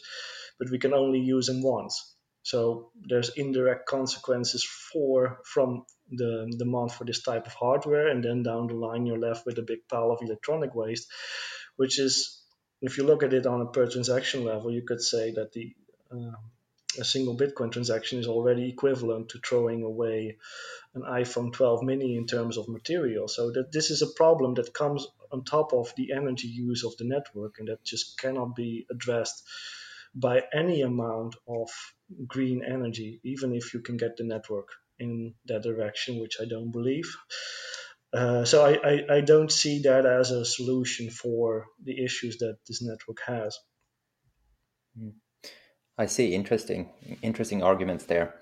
but 0.58 0.72
we 0.72 0.80
can 0.80 0.94
only 0.94 1.20
use 1.20 1.48
them 1.48 1.62
once. 1.62 2.16
So 2.44 2.92
there's 3.08 3.30
indirect 3.30 3.88
consequences 3.88 4.64
for 4.92 5.42
from 5.46 5.86
the 6.12 6.54
demand 6.58 6.92
for 6.92 7.06
this 7.06 7.22
type 7.22 7.48
of 7.48 7.54
hardware, 7.54 8.08
and 8.08 8.24
then 8.24 8.44
down 8.44 8.68
the 8.68 8.74
line 8.74 9.06
you're 9.06 9.20
left 9.20 9.46
with 9.46 9.58
a 9.58 9.64
big 9.64 9.88
pile 9.90 10.12
of 10.12 10.22
electronic 10.22 10.76
waste, 10.76 11.08
which 11.78 12.00
is 12.00 12.42
if 12.82 12.98
you 12.98 13.06
look 13.06 13.24
at 13.24 13.34
it 13.34 13.46
on 13.46 13.62
a 13.62 13.66
per 13.66 13.88
transaction 13.88 14.44
level, 14.44 14.72
you 14.72 14.82
could 14.82 15.02
say 15.02 15.32
that 15.32 15.54
the 15.54 15.74
uh, 16.12 16.36
a 17.00 17.06
single 17.06 17.38
Bitcoin 17.38 17.72
transaction 17.72 18.20
is 18.20 18.28
already 18.28 18.68
equivalent 18.68 19.30
to 19.30 19.40
throwing 19.40 19.84
away 19.84 20.38
an 20.94 21.04
iPhone 21.04 21.54
12 21.54 21.84
mini 21.84 22.18
in 22.18 22.28
terms 22.28 22.58
of 22.58 22.68
material. 22.68 23.30
So 23.30 23.52
that 23.52 23.72
this 23.72 23.92
is 23.92 24.02
a 24.02 24.08
problem 24.08 24.56
that 24.56 24.74
comes 24.74 25.08
on 25.32 25.46
top 25.46 25.74
of 25.74 25.94
the 25.96 26.12
energy 26.12 26.50
use 26.50 26.84
of 26.84 26.98
the 26.98 27.06
network 27.06 27.56
and 27.60 27.70
that 27.70 27.86
just 27.86 28.20
cannot 28.20 28.56
be 28.56 28.86
addressed 28.92 29.44
by 30.14 30.44
any 30.54 30.82
amount 30.82 31.36
of 31.48 31.70
green 32.28 32.62
energy, 32.66 33.22
even 33.24 33.56
if 33.56 33.74
you 33.74 33.80
can 33.80 33.96
get 33.96 34.18
the 34.18 34.26
network 34.26 34.68
in 35.02 35.34
that 35.46 35.64
direction, 35.64 36.22
which 36.22 36.38
I 36.40 36.46
don't 36.46 36.72
believe. 36.72 37.10
Uh, 38.14 38.46
so 38.46 38.64
I, 38.66 38.74
I, 38.92 39.18
I, 39.18 39.22
don't 39.22 39.52
see 39.52 39.84
that 39.84 40.06
as 40.06 40.32
a 40.32 40.44
solution 40.44 41.10
for 41.10 41.68
the 41.82 42.04
issues 42.04 42.38
that 42.40 42.58
this 42.68 42.82
network 42.82 43.20
has. 43.26 43.58
Hmm. 44.98 45.12
I 45.98 46.08
see. 46.08 46.36
Interesting, 46.36 46.90
interesting 47.22 47.64
arguments 47.64 48.06
there. 48.06 48.36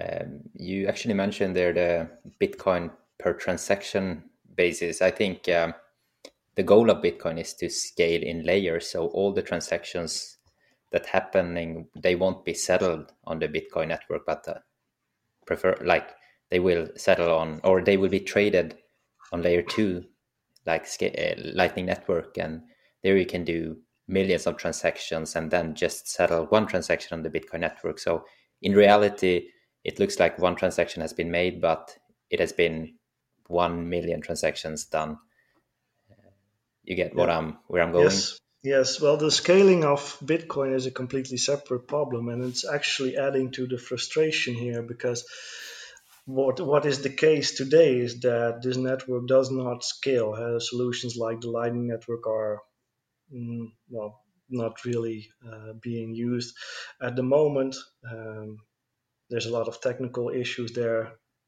Um, 0.00 0.42
you 0.54 0.86
actually 0.86 1.14
mentioned 1.14 1.56
there 1.56 1.72
the 1.72 2.10
Bitcoin 2.40 2.92
per 3.18 3.32
transaction 3.32 4.24
basis. 4.54 5.02
I 5.02 5.10
think 5.10 5.48
um, 5.48 5.74
the 6.54 6.62
goal 6.62 6.88
of 6.88 7.02
Bitcoin 7.02 7.40
is 7.40 7.54
to 7.54 7.68
scale 7.70 8.22
in 8.22 8.44
layers, 8.44 8.88
so 8.88 9.06
all 9.08 9.32
the 9.32 9.42
transactions 9.42 10.38
that 10.92 11.06
happening 11.06 11.88
they 11.96 12.14
won't 12.14 12.44
be 12.44 12.54
settled 12.54 13.12
on 13.24 13.40
the 13.40 13.48
Bitcoin 13.48 13.88
network, 13.88 14.24
but 14.26 14.46
uh, 14.46 14.60
prefer 15.46 15.76
like 15.84 16.10
they 16.50 16.60
will 16.60 16.88
settle 16.96 17.34
on 17.34 17.60
or 17.64 17.82
they 17.82 17.96
will 17.96 18.08
be 18.08 18.20
traded 18.20 18.76
on 19.32 19.42
layer 19.42 19.62
two, 19.62 20.04
like 20.66 20.86
uh, 21.02 21.34
Lightning 21.54 21.86
Network, 21.86 22.36
and 22.38 22.62
there 23.02 23.16
you 23.16 23.26
can 23.26 23.44
do 23.44 23.76
millions 24.08 24.46
of 24.46 24.56
transactions 24.56 25.34
and 25.36 25.50
then 25.50 25.74
just 25.74 26.08
settle 26.08 26.44
one 26.46 26.66
transaction 26.66 27.16
on 27.16 27.22
the 27.22 27.30
Bitcoin 27.30 27.60
network. 27.60 27.98
So 27.98 28.24
in 28.60 28.74
reality, 28.74 29.48
it 29.84 29.98
looks 29.98 30.20
like 30.20 30.38
one 30.38 30.56
transaction 30.56 31.00
has 31.02 31.12
been 31.12 31.30
made, 31.30 31.60
but 31.60 31.96
it 32.30 32.40
has 32.40 32.52
been 32.52 32.94
one 33.48 33.88
million 33.88 34.20
transactions 34.20 34.84
done. 34.84 35.18
You 36.84 36.96
get 36.96 37.14
what. 37.14 37.30
I'm 37.30 37.58
where 37.68 37.82
I'm 37.82 37.92
going. 37.92 38.04
Yes. 38.04 38.38
Yes, 38.62 39.00
well, 39.00 39.16
the 39.16 39.30
scaling 39.32 39.84
of 39.84 40.18
Bitcoin 40.20 40.74
is 40.74 40.86
a 40.86 40.92
completely 40.92 41.38
separate 41.38 41.88
problem, 41.88 42.28
and 42.28 42.44
it's 42.44 42.66
actually 42.68 43.16
adding 43.16 43.52
to 43.52 43.66
the 43.66 43.78
frustration 43.78 44.54
here 44.54 44.82
because 44.82 45.24
what 46.26 46.60
what 46.60 46.86
is 46.86 47.02
the 47.02 47.10
case 47.10 47.56
today 47.56 47.98
is 47.98 48.20
that 48.20 48.62
this 48.62 48.76
network 48.76 49.26
does 49.28 49.50
not 49.50 49.84
scale. 49.84 50.34
Uh, 50.34 50.60
solutions 50.60 51.16
like 51.16 51.40
the 51.40 51.50
Lightning 51.50 51.88
Network 51.88 52.26
are 52.28 52.60
mm, 53.34 53.72
well 53.90 54.20
not 54.50 54.84
really 54.84 55.28
uh, 55.46 55.74
being 55.82 56.14
used 56.14 56.54
at 57.02 57.16
the 57.16 57.22
moment. 57.24 57.76
Um, 58.10 58.58
there's 59.30 59.46
a 59.46 59.52
lot 59.52 59.68
of 59.68 59.80
technical 59.80 60.30
issues 60.30 60.72
there 60.72 61.06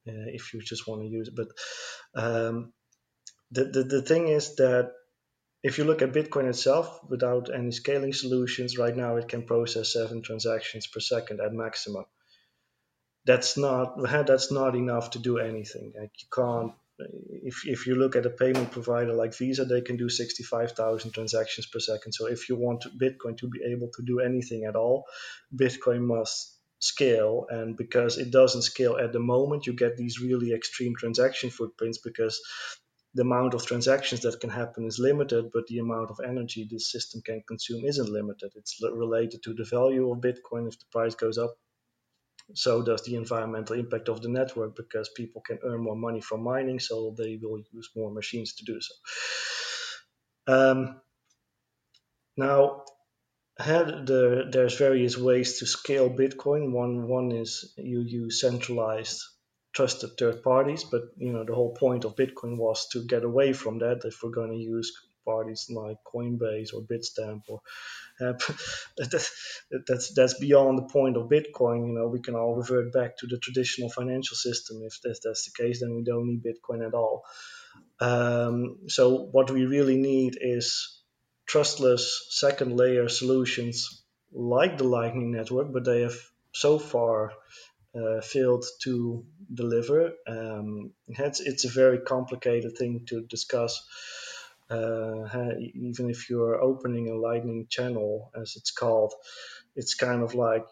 uh, 0.09 0.29
if 0.39 0.55
you 0.55 0.61
just 0.63 0.89
want 0.89 1.03
to 1.03 1.09
use 1.09 1.29
it. 1.29 1.37
But 1.37 1.49
um, 2.15 2.73
the, 3.53 3.65
the 3.65 3.85
the 3.85 4.03
thing 4.03 4.29
is 4.29 4.57
that 4.57 4.93
if 5.65 5.79
you 5.79 5.85
look 5.85 6.03
at 6.03 6.13
Bitcoin 6.13 6.47
itself, 6.47 7.01
without 7.09 7.53
any 7.53 7.73
scaling 7.73 8.13
solutions, 8.13 8.77
right 8.77 8.95
now 8.95 9.17
it 9.17 9.29
can 9.29 9.43
process 9.43 9.95
seven 9.95 10.21
transactions 10.21 10.87
per 10.87 11.01
second 11.01 11.41
at 11.41 11.55
maximum. 11.55 12.05
That's 13.25 13.57
not 13.57 13.97
that's 14.27 14.53
not 14.53 14.77
enough 14.77 15.13
to 15.13 15.19
do 15.19 15.39
anything. 15.39 15.95
You 15.97 16.29
can't. 16.33 16.73
If, 17.43 17.67
if 17.67 17.89
you 17.89 17.97
look 17.97 18.15
at 18.15 18.27
a 18.27 18.31
payment 18.31 18.71
provider 18.71 19.15
like 19.15 19.37
Visa, 19.37 19.65
they 19.65 19.81
can 19.81 19.97
do 19.97 20.09
65,000 20.09 21.11
transactions 21.11 21.67
per 21.67 21.81
second. 21.81 22.13
So 22.13 22.27
if 22.27 22.49
you 22.49 22.55
want 22.55 22.85
Bitcoin 22.97 23.37
to 23.39 23.49
be 23.49 23.65
able 23.65 23.89
to 23.97 24.03
do 24.03 24.21
anything 24.21 24.65
at 24.65 24.77
all, 24.77 25.07
Bitcoin 25.53 26.03
must 26.03 26.57
scale. 26.79 27.47
And 27.51 27.77
because 27.77 28.17
it 28.19 28.31
doesn't 28.31 28.63
scale 28.63 28.97
at 28.97 29.13
the 29.13 29.19
moment, 29.19 29.67
you 29.67 29.73
get 29.73 29.97
these 29.97 30.21
really 30.21 30.53
extreme 30.53 30.95
transaction 30.95 31.51
footprints 31.51 31.99
because 31.99 32.41
the 33.15 33.23
amount 33.23 33.55
of 33.55 33.65
transactions 33.65 34.23
that 34.23 34.41
can 34.41 34.51
happen 34.51 34.85
is 34.85 34.99
limited, 34.99 35.51
but 35.53 35.67
the 35.69 35.79
amount 35.79 36.11
of 36.11 36.21
energy 36.25 36.67
this 36.69 36.91
system 36.91 37.23
can 37.23 37.43
consume 37.47 37.85
isn't 37.85 38.09
limited. 38.09 38.53
It's 38.57 38.81
related 38.83 39.43
to 39.45 39.55
the 39.55 39.65
value 39.65 40.11
of 40.11 40.19
Bitcoin. 40.19 40.67
If 40.67 40.79
the 40.79 40.87
price 40.91 41.15
goes 41.15 41.39
up, 41.39 41.55
so 42.55 42.83
does 42.83 43.03
the 43.03 43.15
environmental 43.15 43.77
impact 43.79 44.09
of 44.09 44.21
the 44.21 44.29
network 44.29 44.77
because 44.77 45.09
people 45.11 45.43
can 45.43 45.61
earn 45.65 45.81
more 45.81 45.97
money 45.97 46.21
from 46.21 46.43
mining, 46.43 46.81
so 46.81 47.15
they 47.17 47.39
will 47.41 47.63
use 47.73 47.89
more 47.97 48.11
machines 48.11 48.55
to 48.55 48.65
do 48.65 48.81
so. 48.81 48.95
Um, 50.47 51.01
now, 52.37 52.83
the, 53.59 54.49
there's 54.51 54.77
various 54.77 55.17
ways 55.17 55.61
to 55.61 55.67
scale 55.67 56.11
Bitcoin. 56.11 56.73
One 56.73 57.07
one 57.07 57.31
is 57.31 57.73
you 57.77 58.01
use 58.01 58.41
centralized 58.41 59.23
trusted 59.75 60.17
third 60.17 60.43
parties, 60.43 60.85
but 60.85 61.03
you 61.19 61.33
know 61.33 61.45
the 61.45 61.55
whole 61.55 61.75
point 61.75 62.05
of 62.05 62.17
Bitcoin 62.17 62.57
was 62.57 62.89
to 62.89 63.05
get 63.05 63.25
away 63.25 63.53
from 63.53 63.79
that. 63.79 64.03
If 64.05 64.23
we're 64.23 64.31
going 64.31 64.53
to 64.53 64.57
use 64.57 64.93
parties 65.25 65.67
like 65.71 65.97
Coinbase 66.05 66.75
or 66.75 66.83
Bitstamp, 66.83 67.43
or 67.49 67.61
uh, 68.21 68.35
that's 68.97 70.13
that's 70.15 70.39
beyond 70.39 70.79
the 70.79 70.93
point 70.93 71.17
of 71.17 71.29
Bitcoin. 71.29 71.89
You 71.89 71.95
know, 71.95 72.09
we 72.09 72.21
can 72.21 72.35
all 72.35 72.55
revert 72.55 72.93
back 72.93 73.17
to 73.19 73.27
the 73.27 73.39
traditional 73.39 73.91
financial 73.91 74.37
system. 74.37 74.83
If 74.85 75.01
that's, 75.03 75.21
that's 75.21 75.51
the 75.51 75.63
case, 75.63 75.81
then 75.81 75.95
we 75.95 76.03
don't 76.03 76.27
need 76.27 76.45
Bitcoin 76.45 76.87
at 76.87 76.95
all. 76.95 77.25
Um, 78.01 78.79
so 78.89 79.29
what 79.33 79.51
we 79.51 79.67
really 79.67 79.97
need 79.97 80.39
is 80.41 81.01
trustless 81.47 82.27
second 82.31 82.77
layer 82.77 83.09
solutions 83.09 84.03
like 84.33 84.79
the 84.79 84.85
Lightning 84.85 85.33
Network, 85.33 85.73
but 85.73 85.85
they 85.85 86.03
have 86.03 86.17
so 86.53 86.79
far 86.79 87.33
uh, 87.95 88.21
failed 88.21 88.65
to 88.83 89.25
deliver. 89.53 90.13
Um, 90.27 90.93
it's, 91.07 91.41
it's 91.41 91.65
a 91.65 91.71
very 91.71 92.01
complicated 92.01 92.77
thing 92.77 93.07
to 93.09 93.23
discuss. 93.23 93.87
Uh, 94.71 95.29
even 95.75 96.11
if 96.11 96.31
you're 96.31 96.61
opening 96.61 97.09
a 97.09 97.15
Lightning 97.15 97.67
channel, 97.69 98.31
as 98.41 98.55
it's 98.57 98.71
called, 98.71 99.13
it's 99.77 99.95
kind 99.95 100.23
of 100.23 100.35
like 100.35 100.65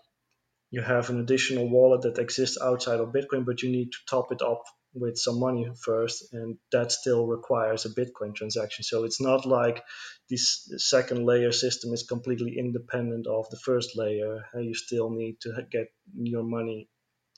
you 0.71 0.81
have 0.81 1.11
an 1.11 1.21
additional 1.21 1.69
wallet 1.69 2.03
that 2.03 2.19
exists 2.19 2.59
outside 2.61 3.01
of 3.01 3.13
Bitcoin, 3.13 3.45
but 3.45 3.63
you 3.63 3.71
need 3.71 3.93
to 3.93 3.99
top 4.09 4.33
it 4.33 4.41
up 4.41 4.63
with 4.95 5.17
some 5.17 5.39
money 5.39 5.69
first, 5.81 6.33
and 6.33 6.57
that 6.71 6.93
still 6.93 7.27
requires 7.27 7.85
a 7.85 7.91
Bitcoin 7.91 8.35
transaction. 8.35 8.83
So 8.83 9.05
it's 9.05 9.21
not 9.21 9.47
like 9.47 9.83
this 10.29 10.71
second 10.79 11.25
layer 11.25 11.53
system 11.53 11.93
is 11.93 12.03
completely 12.03 12.59
independent 12.59 13.27
of 13.27 13.49
the 13.51 13.59
first 13.59 13.97
layer. 13.97 14.45
You 14.55 14.75
still 14.75 15.11
need 15.11 15.41
to 15.43 15.67
get 15.71 15.89
your 16.15 16.43
money 16.43 16.89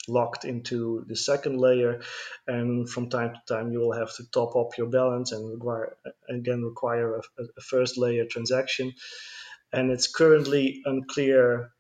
locked 0.09 0.45
into 0.45 1.05
the 1.09 1.17
second 1.17 1.59
layer 1.59 2.01
and 2.47 2.89
from 2.89 3.09
time 3.09 3.35
to 3.35 3.55
time 3.55 3.73
you 3.73 3.81
will 3.81 3.93
have 3.93 4.15
to 4.17 4.31
top 4.31 4.57
up 4.57 4.77
your 4.79 4.89
balance 4.89 5.33
and 5.33 5.51
require 5.51 5.97
again 6.29 6.63
require 6.63 7.17
a, 7.17 7.23
a 7.57 7.61
first 7.61 7.99
layer 7.99 8.25
transaction. 8.25 8.93
And 9.73 9.91
it's 9.91 10.07
currently 10.07 10.83
unclear 10.85 11.73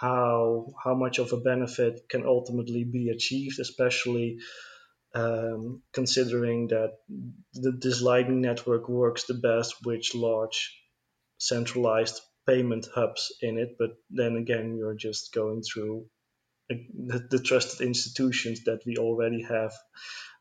how 0.00 0.66
how 0.82 0.94
much 0.94 1.18
of 1.18 1.32
a 1.32 1.40
benefit 1.40 2.08
can 2.08 2.24
ultimately 2.24 2.84
be 2.84 3.08
achieved 3.08 3.58
especially 3.58 4.38
um, 5.14 5.82
considering 5.92 6.68
that 6.68 6.92
the, 7.54 7.72
this 7.72 8.00
lightning 8.00 8.40
network 8.40 8.88
works 8.88 9.24
the 9.24 9.34
best 9.34 9.74
with 9.84 10.04
large 10.14 10.78
centralized 11.38 12.20
payment 12.46 12.86
hubs 12.94 13.32
in 13.42 13.58
it 13.58 13.76
but 13.78 13.90
then 14.10 14.36
again 14.36 14.76
you're 14.76 14.94
just 14.94 15.32
going 15.32 15.62
through 15.62 16.06
the, 16.68 17.26
the 17.30 17.38
trusted 17.38 17.86
institutions 17.86 18.64
that 18.64 18.80
we 18.86 18.96
already 18.96 19.42
have 19.42 19.72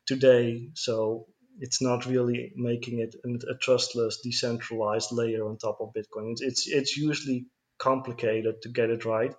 today. 0.06 0.70
So 0.76 1.28
it's 1.60 1.82
not 1.82 2.06
really 2.06 2.52
making 2.56 3.00
it 3.00 3.16
a 3.50 3.56
trustless, 3.56 4.20
decentralized 4.24 5.12
layer 5.12 5.48
on 5.48 5.58
top 5.58 5.80
of 5.82 5.94
Bitcoin. 5.94 6.32
It's, 6.32 6.42
it's, 6.42 6.68
it's 6.68 6.98
usually 6.98 7.48
complicated 7.80 8.62
to 8.64 8.70
get 8.70 8.90
it 8.90 9.06
right, 9.06 9.34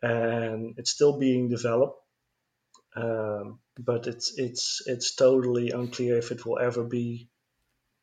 and 0.00 0.74
it's 0.78 0.90
still 0.90 1.18
being 1.18 1.48
developed. 1.48 1.98
Um, 2.94 3.60
but 3.78 4.06
it's 4.06 4.34
it's 4.36 4.82
it's 4.86 5.14
totally 5.14 5.70
unclear 5.70 6.18
if 6.18 6.30
it 6.30 6.44
will 6.44 6.58
ever 6.58 6.84
be 6.84 7.30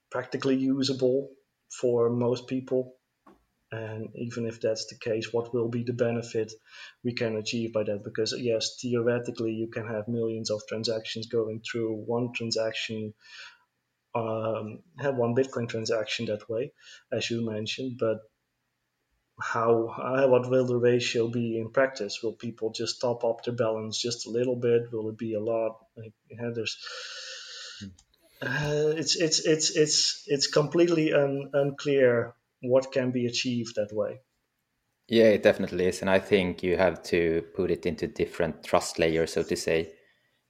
practically 0.09 0.55
usable 0.55 1.29
for 1.69 2.09
most 2.09 2.47
people 2.47 2.95
and 3.71 4.09
even 4.15 4.45
if 4.45 4.59
that's 4.59 4.87
the 4.87 4.97
case 4.97 5.31
what 5.31 5.53
will 5.53 5.69
be 5.69 5.83
the 5.83 5.93
benefit 5.93 6.51
we 7.03 7.13
can 7.13 7.35
achieve 7.37 7.71
by 7.73 7.83
that? 7.83 8.03
Because 8.03 8.33
yes 8.37 8.77
theoretically 8.81 9.51
you 9.51 9.67
can 9.67 9.87
have 9.87 10.07
millions 10.07 10.49
of 10.49 10.61
transactions 10.67 11.27
going 11.27 11.61
through 11.61 11.93
one 11.93 12.33
transaction 12.33 13.13
um, 14.15 14.79
have 14.97 15.15
one 15.15 15.35
bitcoin 15.35 15.69
transaction 15.69 16.25
that 16.25 16.49
way 16.49 16.73
as 17.11 17.29
you 17.29 17.45
mentioned 17.45 17.97
but 17.99 18.19
how 19.41 19.87
uh, 19.87 20.27
what 20.27 20.49
will 20.49 20.65
the 20.65 20.77
ratio 20.77 21.27
be 21.27 21.57
in 21.57 21.71
practice? 21.71 22.19
Will 22.21 22.33
people 22.33 22.71
just 22.71 23.01
top 23.01 23.23
up 23.23 23.43
their 23.43 23.53
balance 23.53 23.97
just 23.97 24.27
a 24.27 24.29
little 24.29 24.55
bit? 24.55 24.91
Will 24.91 25.09
it 25.09 25.17
be 25.17 25.33
a 25.33 25.39
lot? 25.39 25.77
Like, 25.95 26.13
yeah, 26.29 26.49
there's 26.53 26.77
hmm. 27.79 27.87
uh, 28.41 28.93
it's 28.97 29.15
it's 29.15 29.39
it's 29.45 29.75
it's 29.75 30.23
it's 30.27 30.47
completely 30.47 31.13
un, 31.13 31.51
unclear 31.53 32.35
what 32.61 32.91
can 32.91 33.11
be 33.11 33.25
achieved 33.25 33.75
that 33.75 33.89
way. 33.91 34.21
Yeah, 35.07 35.25
it 35.25 35.43
definitely 35.43 35.87
is. 35.87 36.01
And 36.01 36.09
I 36.09 36.19
think 36.19 36.61
you 36.61 36.77
have 36.77 37.01
to 37.03 37.43
put 37.55 37.71
it 37.71 37.85
into 37.85 38.07
different 38.07 38.63
trust 38.63 38.99
layers, 38.99 39.33
so 39.33 39.43
to 39.43 39.55
say. 39.55 39.93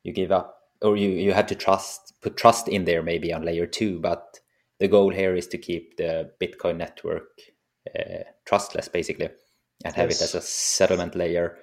You 0.04 0.14
give 0.14 0.32
up 0.32 0.56
or 0.82 0.98
you, 0.98 1.10
you 1.10 1.34
have 1.34 1.48
to 1.48 1.56
trust 1.56 2.14
put 2.22 2.38
trust 2.38 2.68
in 2.68 2.86
there 2.86 3.02
maybe 3.02 3.32
on 3.32 3.44
layer 3.44 3.66
two, 3.66 4.00
but 4.00 4.40
the 4.80 4.88
goal 4.88 5.10
here 5.12 5.36
is 5.36 5.48
to 5.48 5.58
keep 5.58 5.98
the 5.98 6.32
Bitcoin 6.42 6.78
network 6.78 7.30
uh, 7.98 8.24
trustless 8.46 8.88
basically 8.90 9.30
and 9.86 9.96
have 9.96 10.10
yes. 10.10 10.22
it 10.22 10.24
as 10.24 10.36
a 10.36 10.42
settlement 10.42 11.16
layer. 11.16 11.58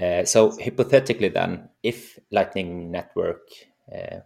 Uh, 0.00 0.24
so 0.24 0.50
hypothetically 0.62 1.28
then, 1.28 1.68
if 1.82 2.18
Lightning 2.30 2.90
Network 2.90 3.48
uh, 3.94 4.20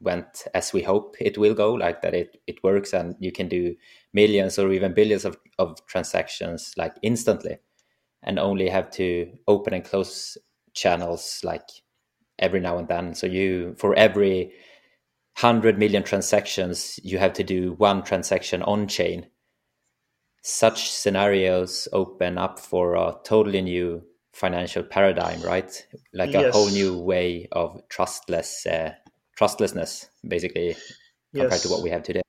went 0.00 0.46
as 0.54 0.72
we 0.72 0.82
hope 0.82 1.16
it 1.20 1.38
will 1.38 1.54
go, 1.54 1.74
like 1.74 2.02
that 2.02 2.14
it, 2.14 2.36
it 2.46 2.62
works 2.62 2.92
and 2.92 3.16
you 3.18 3.32
can 3.32 3.48
do 3.48 3.74
millions 4.12 4.58
or 4.58 4.70
even 4.72 4.94
billions 4.94 5.24
of, 5.24 5.36
of 5.58 5.84
transactions 5.86 6.72
like 6.76 6.94
instantly 7.02 7.58
and 8.22 8.38
only 8.38 8.68
have 8.68 8.90
to 8.90 9.30
open 9.46 9.74
and 9.74 9.84
close 9.84 10.36
channels 10.74 11.40
like 11.44 11.68
every 12.38 12.60
now 12.60 12.78
and 12.78 12.88
then. 12.88 13.14
So 13.14 13.26
you 13.26 13.74
for 13.78 13.94
every 13.94 14.52
100 15.40 15.78
million 15.78 16.02
transactions, 16.02 16.98
you 17.02 17.18
have 17.18 17.32
to 17.34 17.44
do 17.44 17.74
one 17.74 18.02
transaction 18.02 18.62
on 18.62 18.88
chain. 18.88 19.26
Such 20.42 20.90
scenarios 20.90 21.88
open 21.92 22.38
up 22.38 22.58
for 22.58 22.94
a 22.94 23.14
totally 23.24 23.62
new 23.62 24.02
financial 24.32 24.82
paradigm, 24.82 25.40
right? 25.42 25.86
Like 26.12 26.32
yes. 26.32 26.46
a 26.46 26.52
whole 26.52 26.68
new 26.68 26.98
way 26.98 27.48
of 27.52 27.80
trustless 27.88 28.66
uh, 28.66 28.94
trustlessness, 29.38 30.08
basically, 30.26 30.76
compared 31.32 31.52
yes. 31.52 31.62
to 31.62 31.68
what 31.68 31.82
we 31.82 31.90
have 31.90 32.02
today. 32.02 32.22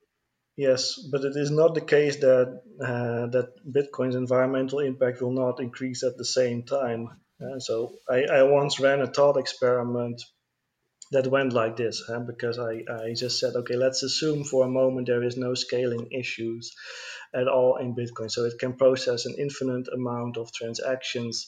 Yes, 0.56 1.00
but 1.12 1.24
it 1.24 1.36
is 1.36 1.52
not 1.52 1.74
the 1.74 1.82
case 1.96 2.18
that 2.18 2.62
uh, 2.82 3.26
that 3.36 3.50
Bitcoin's 3.66 4.16
environmental 4.16 4.80
impact 4.80 5.22
will 5.22 5.32
not 5.32 5.60
increase 5.60 6.04
at 6.04 6.18
the 6.18 6.26
same 6.26 6.64
time. 6.64 7.10
Uh, 7.42 7.60
so 7.60 7.94
I, 8.10 8.24
I, 8.24 8.44
once 8.44 8.80
ran 8.82 9.00
a 9.02 9.08
thought 9.08 9.38
experiment 9.38 10.22
that 11.12 11.28
went 11.28 11.54
like 11.54 11.78
this, 11.78 12.04
huh? 12.06 12.20
because 12.20 12.60
I, 12.60 12.84
I 12.92 13.14
just 13.14 13.40
said, 13.40 13.56
okay, 13.56 13.78
let's 13.78 14.04
assume 14.04 14.44
for 14.44 14.66
a 14.66 14.70
moment 14.70 15.08
there 15.08 15.24
is 15.24 15.38
no 15.38 15.54
scaling 15.54 16.10
issues 16.12 16.76
at 17.34 17.48
all 17.48 17.78
in 17.78 17.96
Bitcoin. 17.96 18.30
So 18.30 18.44
it 18.44 18.60
can 18.60 18.74
process 18.74 19.26
an 19.26 19.36
infinite 19.40 19.88
amount 19.88 20.38
of 20.38 20.52
transactions 20.52 21.48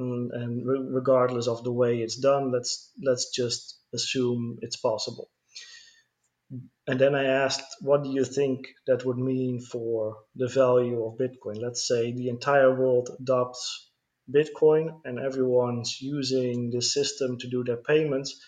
and, 0.00 0.32
and 0.32 0.66
re- 0.66 0.86
regardless 1.00 1.48
of 1.48 1.64
the 1.64 1.72
way 1.72 1.98
it's 1.98 2.16
done, 2.16 2.52
let's 2.52 2.90
let's 3.02 3.30
just 3.30 3.78
assume 3.94 4.58
it's 4.62 4.76
possible. 4.76 5.30
And 6.86 7.00
then 7.00 7.14
I 7.14 7.24
asked, 7.26 7.76
what 7.80 8.02
do 8.02 8.10
you 8.10 8.24
think 8.24 8.66
that 8.88 9.04
would 9.04 9.18
mean 9.18 9.60
for 9.60 10.16
the 10.34 10.48
value 10.48 11.04
of 11.04 11.18
Bitcoin? 11.18 11.62
Let's 11.62 11.86
say 11.86 12.12
the 12.12 12.28
entire 12.28 12.74
world 12.74 13.08
adopts 13.20 13.90
Bitcoin 14.28 15.00
and 15.04 15.18
everyone's 15.20 15.98
using 16.00 16.70
this 16.70 16.92
system 16.92 17.38
to 17.38 17.48
do 17.48 17.62
their 17.64 17.76
payments 17.76 18.40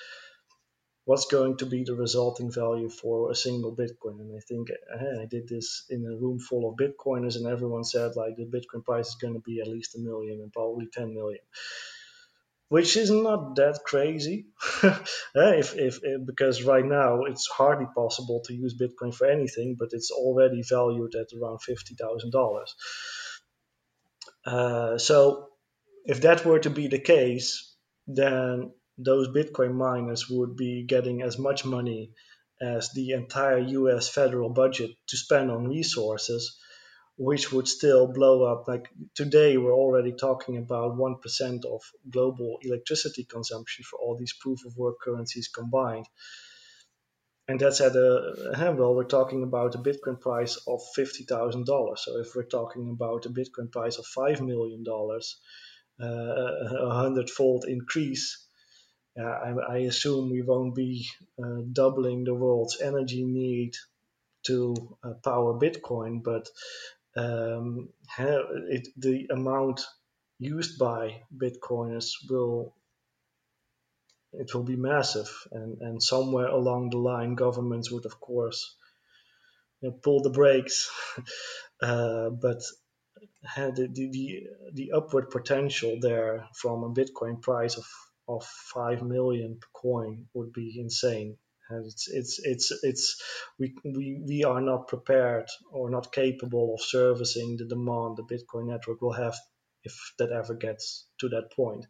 what's 1.04 1.26
going 1.26 1.56
to 1.56 1.66
be 1.66 1.82
the 1.84 1.94
resulting 1.94 2.50
value 2.50 2.88
for 2.88 3.30
a 3.30 3.34
single 3.34 3.74
Bitcoin. 3.74 4.20
And 4.20 4.36
I 4.36 4.40
think 4.40 4.70
eh, 4.70 5.22
I 5.22 5.26
did 5.26 5.48
this 5.48 5.84
in 5.90 6.04
a 6.06 6.16
room 6.16 6.38
full 6.38 6.68
of 6.68 6.76
Bitcoiners, 6.76 7.36
and 7.36 7.46
everyone 7.46 7.84
said 7.84 8.12
like 8.16 8.36
the 8.36 8.44
Bitcoin 8.44 8.84
price 8.84 9.08
is 9.08 9.16
going 9.16 9.34
to 9.34 9.40
be 9.40 9.60
at 9.60 9.68
least 9.68 9.96
a 9.96 10.00
million 10.00 10.40
and 10.40 10.52
probably 10.52 10.86
10 10.92 11.14
million. 11.14 11.40
Which 12.68 12.96
is 12.96 13.10
not 13.10 13.56
that 13.56 13.80
crazy, 13.84 14.46
eh, 14.82 14.94
if, 15.34 15.76
if, 15.76 16.00
if, 16.02 16.24
because 16.24 16.62
right 16.62 16.84
now 16.84 17.24
it's 17.24 17.46
hardly 17.46 17.86
possible 17.94 18.40
to 18.46 18.54
use 18.54 18.74
Bitcoin 18.78 19.14
for 19.14 19.26
anything, 19.26 19.76
but 19.78 19.90
it's 19.92 20.10
already 20.10 20.62
valued 20.62 21.14
at 21.14 21.38
around 21.38 21.58
fifty 21.58 21.94
thousand 21.94 22.30
dollars. 22.30 22.74
Uh, 24.46 24.96
so, 24.96 25.48
if 26.06 26.22
that 26.22 26.46
were 26.46 26.60
to 26.60 26.70
be 26.70 26.86
the 26.88 26.98
case, 26.98 27.74
then 28.06 28.72
those 28.98 29.28
Bitcoin 29.28 29.74
miners 29.74 30.28
would 30.28 30.56
be 30.56 30.84
getting 30.84 31.22
as 31.22 31.38
much 31.38 31.64
money 31.64 32.12
as 32.60 32.90
the 32.90 33.10
entire 33.12 33.58
US 33.58 34.08
federal 34.08 34.50
budget 34.50 34.92
to 35.08 35.16
spend 35.16 35.50
on 35.50 35.68
resources, 35.68 36.58
which 37.16 37.52
would 37.52 37.66
still 37.66 38.06
blow 38.06 38.44
up. 38.44 38.68
Like 38.68 38.88
today, 39.14 39.56
we're 39.56 39.74
already 39.74 40.12
talking 40.12 40.58
about 40.58 40.96
1% 40.96 41.64
of 41.64 41.82
global 42.08 42.58
electricity 42.62 43.24
consumption 43.24 43.84
for 43.84 43.98
all 43.98 44.16
these 44.16 44.34
proof 44.40 44.64
of 44.64 44.76
work 44.76 44.96
currencies 45.00 45.48
combined. 45.48 46.06
And 47.48 47.58
that's 47.58 47.80
at 47.80 47.96
a, 47.96 48.74
well, 48.78 48.94
we're 48.94 49.04
talking 49.04 49.42
about 49.42 49.74
a 49.74 49.78
Bitcoin 49.78 50.20
price 50.20 50.56
of 50.68 50.80
$50,000. 50.96 51.98
So 51.98 52.18
if 52.18 52.36
we're 52.36 52.44
talking 52.44 52.90
about 52.90 53.26
a 53.26 53.30
Bitcoin 53.30 53.72
price 53.72 53.98
of 53.98 54.06
$5 54.06 54.40
million, 54.40 54.84
uh, 56.00 56.06
a 56.06 56.94
hundredfold 56.94 57.64
increase 57.66 58.41
I, 59.18 59.52
I, 59.68 59.76
assume 59.78 60.30
we 60.30 60.42
won't 60.42 60.74
be 60.74 61.06
uh, 61.42 61.60
doubling 61.70 62.24
the 62.24 62.34
world's 62.34 62.80
energy 62.80 63.22
need 63.22 63.74
to 64.44 64.74
uh, 65.04 65.14
power 65.22 65.58
Bitcoin, 65.58 66.22
but 66.22 66.48
um, 67.14 67.90
it, 68.18 68.88
the 68.96 69.28
amount 69.30 69.82
used 70.38 70.78
by 70.78 71.22
Bitcoiners 71.36 72.12
will 72.28 72.74
it 74.32 74.54
will 74.54 74.62
be 74.62 74.76
massive, 74.76 75.30
and 75.52 75.82
and 75.82 76.02
somewhere 76.02 76.46
along 76.46 76.88
the 76.88 76.98
line, 76.98 77.34
governments 77.34 77.90
would 77.90 78.06
of 78.06 78.18
course 78.18 78.74
you 79.82 79.90
know, 79.90 79.96
pull 80.02 80.22
the 80.22 80.30
brakes, 80.30 80.90
uh, 81.82 82.30
but 82.30 82.62
the, 83.56 83.88
the 83.94 84.46
the 84.72 84.92
upward 84.92 85.28
potential 85.30 85.98
there 86.00 86.48
from 86.54 86.82
a 86.82 86.90
Bitcoin 86.90 87.42
price 87.42 87.76
of 87.76 87.84
of 88.28 88.44
five 88.44 89.02
million 89.02 89.58
per 89.60 89.68
coin 89.74 90.26
would 90.34 90.52
be 90.52 90.78
insane. 90.78 91.36
And 91.68 91.86
it's 91.86 92.08
it's 92.08 92.40
it's 92.44 92.72
it's 92.82 93.22
we, 93.58 93.74
we 93.84 94.20
we 94.26 94.44
are 94.44 94.60
not 94.60 94.88
prepared 94.88 95.46
or 95.70 95.90
not 95.90 96.12
capable 96.12 96.74
of 96.74 96.82
servicing 96.82 97.56
the 97.56 97.64
demand 97.64 98.16
the 98.16 98.24
Bitcoin 98.24 98.66
network 98.66 99.00
will 99.00 99.12
have 99.12 99.36
if 99.84 100.14
that 100.18 100.30
ever 100.30 100.54
gets 100.54 101.06
to 101.20 101.28
that 101.30 101.50
point. 101.54 101.86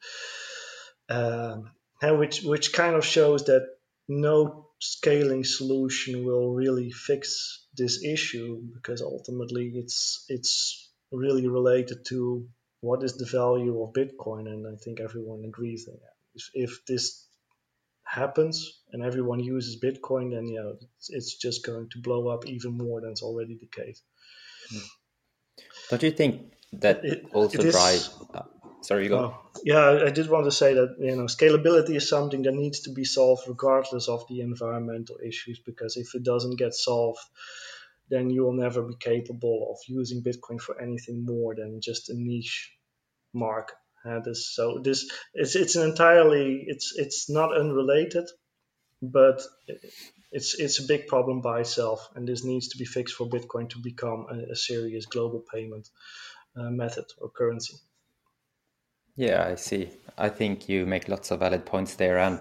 Um, 1.09 1.73
and 2.01 2.19
which 2.19 2.43
which 2.43 2.73
kind 2.73 2.97
of 2.97 3.05
shows 3.05 3.45
that 3.45 3.67
no 4.09 4.69
scaling 4.79 5.45
solution 5.45 6.25
will 6.25 6.53
really 6.53 6.91
fix 6.91 7.67
this 7.77 8.05
issue 8.05 8.63
because 8.75 9.03
ultimately 9.03 9.73
it's 9.75 10.25
it's 10.29 10.91
really 11.13 11.49
related 11.49 12.05
to 12.07 12.49
what 12.81 13.05
is 13.05 13.17
the 13.17 13.27
value 13.27 13.81
of 13.81 13.93
Bitcoin, 13.93 14.49
and 14.49 14.67
I 14.67 14.77
think 14.83 14.99
everyone 14.99 15.45
agrees 15.45 15.87
in 15.87 15.95
that 15.95 16.22
if, 16.35 16.51
if 16.55 16.85
this 16.87 17.27
happens 18.05 18.81
and 18.93 19.03
everyone 19.03 19.41
uses 19.41 19.81
Bitcoin, 19.81 20.33
then 20.33 20.47
yeah, 20.49 20.73
it's, 20.99 21.11
it's, 21.11 21.35
just 21.37 21.65
going 21.65 21.89
to 21.91 21.99
blow 21.99 22.29
up 22.29 22.47
even 22.47 22.77
more 22.77 23.01
than 23.01 23.11
it's 23.11 23.23
already 23.23 23.59
the 23.59 23.67
case. 23.67 24.03
Hmm. 24.71 24.79
Don't 25.91 26.03
you 26.03 26.11
think 26.11 26.53
that 26.75 27.05
it, 27.05 27.27
also 27.33 27.59
it 27.59 27.73
drives? 27.73 28.11
Uh, 28.35 28.43
sorry, 28.83 29.05
you 29.05 29.09
go. 29.09 29.25
Uh, 29.25 29.35
yeah, 29.65 30.05
I 30.07 30.11
did 30.11 30.29
want 30.29 30.45
to 30.45 30.53
say 30.53 30.75
that 30.75 30.97
you 30.99 31.17
know 31.17 31.25
scalability 31.25 31.97
is 31.97 32.09
something 32.09 32.43
that 32.43 32.55
needs 32.55 32.81
to 32.81 32.93
be 32.93 33.05
solved 33.05 33.43
regardless 33.49 34.09
of 34.09 34.25
the 34.29 34.41
environmental 34.41 35.17
issues 35.25 35.61
because 35.65 35.97
if 35.97 36.15
it 36.15 36.23
doesn't 36.23 36.59
get 36.59 36.75
solved, 36.75 37.21
then 38.09 38.31
you 38.31 38.43
will 38.45 38.53
never 38.55 38.83
be 38.83 38.97
capable 38.99 39.69
of 39.71 39.79
using 39.89 40.23
Bitcoin 40.23 40.61
for 40.61 40.81
anything 40.81 41.25
more 41.25 41.55
than 41.55 41.81
just 41.81 42.11
a 42.11 42.15
niche 42.15 42.73
market. 43.33 43.77
Uh, 44.05 44.19
this 44.21 44.55
so 44.55 44.81
this 44.83 45.09
it's 45.33 45.55
it's 45.55 45.77
an 45.77 45.89
entirely 45.89 46.65
it's 46.67 46.93
it's 46.97 47.31
not 47.31 47.57
unrelated, 47.57 48.29
but 49.01 49.41
it's 50.33 50.59
it's 50.59 50.81
a 50.81 50.87
big 50.87 51.07
problem 51.07 51.41
by 51.41 51.61
itself, 51.61 52.09
and 52.15 52.27
this 52.27 52.45
needs 52.45 52.69
to 52.69 52.79
be 52.79 52.85
fixed 52.85 53.15
for 53.15 53.29
Bitcoin 53.29 53.69
to 53.71 53.79
become 53.79 54.27
a, 54.31 54.53
a 54.53 54.57
serious 54.57 55.07
global 55.07 55.45
payment 55.53 55.89
uh, 56.57 56.71
method 56.71 57.05
or 57.19 57.31
currency. 57.31 57.77
Yeah, 59.15 59.47
I 59.47 59.57
see. 59.57 59.91
I 60.19 60.31
think 60.31 60.69
you 60.69 60.87
make 60.87 61.09
lots 61.09 61.31
of 61.31 61.41
valid 61.41 61.65
points 61.65 61.95
there, 61.95 62.19
and 62.19 62.41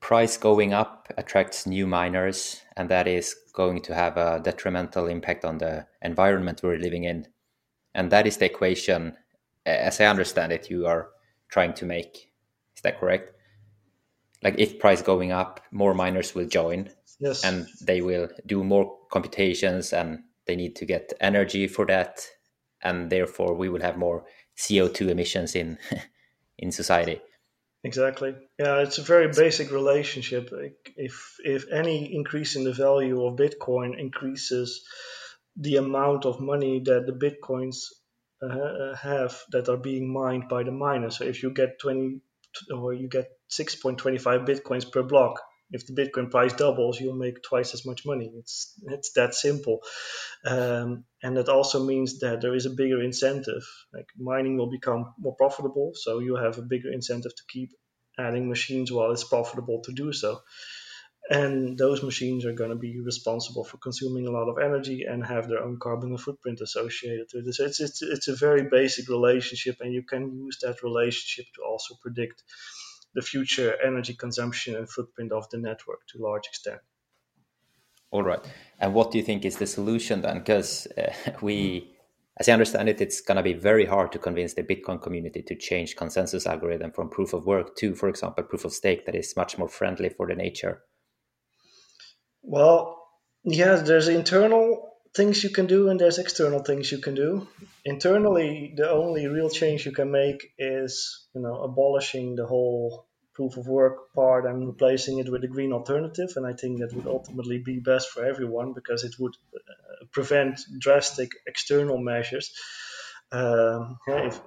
price 0.00 0.36
going 0.36 0.72
up 0.72 1.12
attracts 1.16 1.66
new 1.66 1.86
miners, 1.86 2.62
and 2.76 2.88
that 2.88 3.08
is 3.08 3.34
going 3.52 3.80
to 3.82 3.94
have 3.94 4.16
a 4.16 4.40
detrimental 4.40 5.06
impact 5.06 5.44
on 5.44 5.58
the 5.58 5.86
environment 6.02 6.60
we're 6.62 6.76
living 6.76 7.04
in, 7.04 7.26
and 7.94 8.12
that 8.12 8.26
is 8.28 8.36
the 8.36 8.44
equation 8.44 9.16
as 9.68 10.00
I 10.00 10.06
understand 10.06 10.52
it, 10.52 10.70
you 10.70 10.86
are 10.86 11.10
trying 11.48 11.74
to 11.74 11.86
make. 11.86 12.30
Is 12.76 12.82
that 12.82 13.00
correct? 13.00 13.32
Like 14.42 14.54
if 14.58 14.78
price 14.78 15.02
going 15.02 15.32
up, 15.32 15.60
more 15.70 15.94
miners 15.94 16.34
will 16.34 16.46
join. 16.46 16.90
Yes. 17.18 17.44
And 17.44 17.66
they 17.80 18.00
will 18.00 18.28
do 18.46 18.62
more 18.62 18.96
computations 19.10 19.92
and 19.92 20.20
they 20.46 20.56
need 20.56 20.76
to 20.76 20.86
get 20.86 21.12
energy 21.20 21.66
for 21.66 21.84
that. 21.86 22.26
And 22.82 23.10
therefore 23.10 23.54
we 23.54 23.68
will 23.68 23.82
have 23.82 23.96
more 23.96 24.24
CO2 24.56 25.08
emissions 25.08 25.54
in 25.54 25.78
in 26.58 26.72
society. 26.72 27.20
Exactly. 27.84 28.34
Yeah, 28.58 28.80
it's 28.80 28.98
a 28.98 29.02
very 29.02 29.28
basic 29.28 29.70
relationship. 29.70 30.50
If 30.96 31.36
if 31.44 31.64
any 31.72 32.14
increase 32.14 32.56
in 32.56 32.64
the 32.64 32.72
value 32.72 33.24
of 33.24 33.36
Bitcoin 33.36 33.98
increases 33.98 34.84
the 35.58 35.76
amount 35.76 36.24
of 36.24 36.40
money 36.40 36.80
that 36.84 37.06
the 37.06 37.12
bitcoins 37.12 37.86
uh, 38.42 38.94
have 38.96 39.40
that 39.50 39.68
are 39.68 39.76
being 39.76 40.12
mined 40.12 40.48
by 40.48 40.62
the 40.62 40.72
miners. 40.72 41.18
So 41.18 41.24
if 41.24 41.42
you 41.42 41.50
get 41.52 41.80
20 41.80 42.20
or 42.74 42.92
you 42.92 43.08
get 43.08 43.28
6.25 43.50 44.46
bitcoins 44.46 44.90
per 44.90 45.02
block, 45.02 45.40
if 45.70 45.86
the 45.86 45.92
Bitcoin 45.92 46.30
price 46.30 46.52
doubles, 46.54 46.98
you'll 47.00 47.14
make 47.14 47.42
twice 47.42 47.74
as 47.74 47.84
much 47.84 48.06
money. 48.06 48.32
It's 48.38 48.72
it's 48.86 49.12
that 49.12 49.34
simple, 49.34 49.80
um, 50.44 51.04
and 51.22 51.36
that 51.36 51.48
also 51.48 51.84
means 51.84 52.20
that 52.20 52.40
there 52.40 52.54
is 52.54 52.66
a 52.66 52.70
bigger 52.70 53.02
incentive. 53.02 53.62
Like 53.92 54.06
mining 54.16 54.56
will 54.56 54.70
become 54.70 55.12
more 55.18 55.36
profitable, 55.36 55.92
so 55.94 56.20
you 56.20 56.36
have 56.36 56.58
a 56.58 56.62
bigger 56.62 56.90
incentive 56.90 57.34
to 57.34 57.42
keep 57.48 57.70
adding 58.18 58.48
machines 58.48 58.90
while 58.90 59.12
it's 59.12 59.24
profitable 59.28 59.82
to 59.84 59.92
do 59.92 60.12
so. 60.12 60.40
And 61.30 61.76
those 61.76 62.02
machines 62.02 62.46
are 62.46 62.54
going 62.54 62.70
to 62.70 62.76
be 62.76 63.00
responsible 63.00 63.62
for 63.62 63.76
consuming 63.76 64.26
a 64.26 64.30
lot 64.30 64.48
of 64.48 64.58
energy 64.58 65.02
and 65.02 65.26
have 65.26 65.46
their 65.46 65.62
own 65.62 65.78
carbon 65.78 66.16
footprint 66.16 66.60
associated 66.62 67.26
with 67.34 67.46
it. 67.46 67.54
So 67.54 67.64
it's, 67.64 67.80
it's, 67.80 68.00
it's 68.00 68.28
a 68.28 68.36
very 68.36 68.62
basic 68.62 69.10
relationship, 69.10 69.76
and 69.80 69.92
you 69.92 70.02
can 70.02 70.32
use 70.32 70.58
that 70.62 70.82
relationship 70.82 71.44
to 71.56 71.62
also 71.62 71.96
predict 72.00 72.42
the 73.14 73.20
future 73.20 73.74
energy 73.84 74.14
consumption 74.14 74.74
and 74.74 74.88
footprint 74.88 75.32
of 75.32 75.50
the 75.50 75.58
network 75.58 76.06
to 76.08 76.18
a 76.18 76.22
large 76.22 76.46
extent. 76.46 76.80
All 78.10 78.22
right. 78.22 78.40
And 78.80 78.94
what 78.94 79.10
do 79.10 79.18
you 79.18 79.24
think 79.24 79.44
is 79.44 79.58
the 79.58 79.66
solution 79.66 80.22
then? 80.22 80.38
Because 80.38 80.86
uh, 80.96 81.12
we, 81.42 81.94
as 82.38 82.48
I 82.48 82.52
understand 82.52 82.88
it, 82.88 83.02
it's 83.02 83.20
going 83.20 83.36
to 83.36 83.42
be 83.42 83.52
very 83.52 83.84
hard 83.84 84.12
to 84.12 84.18
convince 84.18 84.54
the 84.54 84.62
Bitcoin 84.62 85.02
community 85.02 85.42
to 85.42 85.54
change 85.54 85.94
consensus 85.94 86.46
algorithm 86.46 86.92
from 86.92 87.10
proof 87.10 87.34
of 87.34 87.44
work 87.44 87.76
to, 87.76 87.94
for 87.94 88.08
example, 88.08 88.44
proof 88.44 88.64
of 88.64 88.72
stake 88.72 89.04
that 89.04 89.14
is 89.14 89.36
much 89.36 89.58
more 89.58 89.68
friendly 89.68 90.08
for 90.08 90.26
the 90.26 90.34
nature. 90.34 90.82
Well, 92.48 92.96
yeah, 93.44 93.74
there's 93.76 94.08
internal 94.08 94.88
things 95.14 95.44
you 95.44 95.50
can 95.50 95.66
do 95.66 95.90
and 95.90 96.00
there's 96.00 96.18
external 96.18 96.60
things 96.60 96.90
you 96.90 96.96
can 96.96 97.14
do. 97.14 97.46
Internally, 97.84 98.72
the 98.74 98.90
only 98.90 99.26
real 99.26 99.50
change 99.50 99.84
you 99.84 99.92
can 99.92 100.10
make 100.10 100.52
is, 100.58 101.26
you 101.34 101.42
know, 101.42 101.60
abolishing 101.62 102.36
the 102.36 102.46
whole 102.46 103.06
proof 103.34 103.58
of 103.58 103.68
work 103.68 104.14
part 104.14 104.46
and 104.46 104.66
replacing 104.66 105.18
it 105.18 105.30
with 105.30 105.44
a 105.44 105.46
green 105.46 105.74
alternative. 105.74 106.30
And 106.36 106.46
I 106.46 106.54
think 106.54 106.78
that 106.78 106.94
would 106.94 107.06
ultimately 107.06 107.58
be 107.58 107.80
best 107.80 108.08
for 108.08 108.24
everyone 108.24 108.72
because 108.72 109.04
it 109.04 109.14
would 109.18 109.36
uh, 109.54 110.06
prevent 110.10 110.58
drastic 110.78 111.32
external 111.46 111.98
measures. 111.98 112.50
Um, 113.30 113.98
if, 114.06 114.40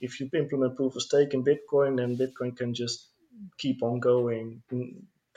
if 0.00 0.20
you 0.20 0.28
implement 0.34 0.76
proof 0.76 0.96
of 0.96 1.02
stake 1.02 1.32
in 1.32 1.44
Bitcoin, 1.44 1.96
then 1.96 2.18
Bitcoin 2.18 2.54
can 2.54 2.74
just 2.74 3.08
keep 3.56 3.82
on 3.82 4.00
going 4.00 4.62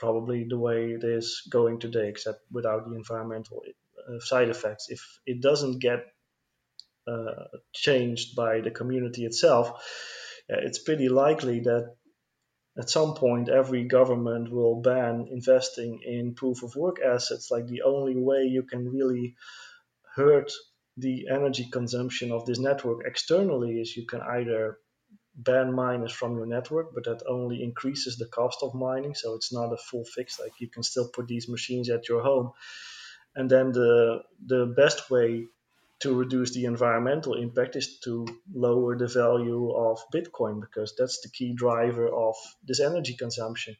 probably 0.00 0.46
the 0.48 0.58
way 0.58 0.92
it 0.92 1.04
is 1.04 1.42
going 1.50 1.78
today, 1.78 2.08
except 2.08 2.40
without 2.50 2.88
the 2.88 2.96
environmental 2.96 3.62
uh, 3.62 4.18
side 4.20 4.48
effects. 4.48 4.86
If 4.88 5.00
it 5.26 5.40
doesn't 5.40 5.78
get 5.78 6.06
uh, 7.06 7.44
changed 7.72 8.34
by 8.34 8.60
the 8.62 8.70
community 8.70 9.24
itself, 9.24 9.68
uh, 10.50 10.60
it's 10.66 10.82
pretty 10.82 11.08
likely 11.08 11.60
that 11.60 11.94
at 12.78 12.88
some 12.88 13.14
point 13.14 13.48
every 13.48 13.84
government 13.84 14.50
will 14.50 14.80
ban 14.80 15.28
investing 15.30 16.00
in 16.04 16.34
proof 16.34 16.62
of 16.62 16.74
work 16.76 16.96
assets. 17.04 17.50
Like 17.50 17.66
the 17.66 17.82
only 17.82 18.16
way 18.16 18.44
you 18.44 18.62
can 18.62 18.88
really 18.88 19.36
hurt 20.16 20.50
the 20.96 21.28
energy 21.30 21.68
consumption 21.70 22.32
of 22.32 22.46
this 22.46 22.58
network 22.58 23.06
externally 23.06 23.80
is 23.80 23.96
you 23.96 24.06
can 24.06 24.20
either 24.20 24.78
ban 25.42 25.72
miners 25.72 26.12
from 26.12 26.36
your 26.36 26.46
network, 26.46 26.94
but 26.94 27.04
that 27.04 27.22
only 27.28 27.62
increases 27.62 28.16
the 28.16 28.26
cost 28.26 28.58
of 28.62 28.74
mining. 28.74 29.14
So 29.14 29.34
it's 29.34 29.52
not 29.52 29.72
a 29.72 29.76
full 29.76 30.04
fix. 30.04 30.38
Like 30.40 30.52
you 30.60 30.68
can 30.68 30.82
still 30.82 31.08
put 31.08 31.26
these 31.28 31.48
machines 31.48 31.90
at 31.90 32.08
your 32.08 32.22
home. 32.22 32.52
And 33.34 33.50
then 33.50 33.72
the 33.72 34.22
the 34.44 34.66
best 34.66 35.10
way 35.10 35.46
to 36.00 36.14
reduce 36.14 36.52
the 36.52 36.64
environmental 36.64 37.34
impact 37.34 37.76
is 37.76 37.98
to 38.00 38.26
lower 38.52 38.96
the 38.96 39.06
value 39.06 39.70
of 39.70 39.98
Bitcoin 40.14 40.60
because 40.60 40.94
that's 40.96 41.20
the 41.20 41.28
key 41.28 41.52
driver 41.52 42.08
of 42.08 42.34
this 42.66 42.80
energy 42.80 43.14
consumption. 43.14 43.76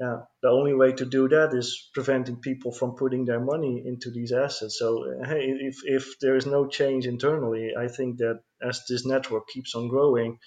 Yeah, 0.00 0.20
the 0.40 0.48
only 0.48 0.72
way 0.72 0.92
to 0.92 1.04
do 1.04 1.28
that 1.28 1.52
is 1.52 1.90
preventing 1.92 2.36
people 2.40 2.72
from 2.72 2.96
putting 2.96 3.26
their 3.26 3.38
money 3.38 3.82
into 3.84 4.10
these 4.10 4.32
assets. 4.32 4.78
So, 4.78 5.04
hey, 5.26 5.44
if, 5.60 5.80
if 5.84 6.18
there 6.20 6.36
is 6.36 6.46
no 6.46 6.66
change 6.66 7.06
internally, 7.06 7.72
I 7.78 7.88
think 7.88 8.16
that 8.16 8.40
as 8.62 8.80
this 8.88 9.04
network 9.04 9.48
keeps 9.48 9.74
on 9.74 9.88
growing, 9.88 10.38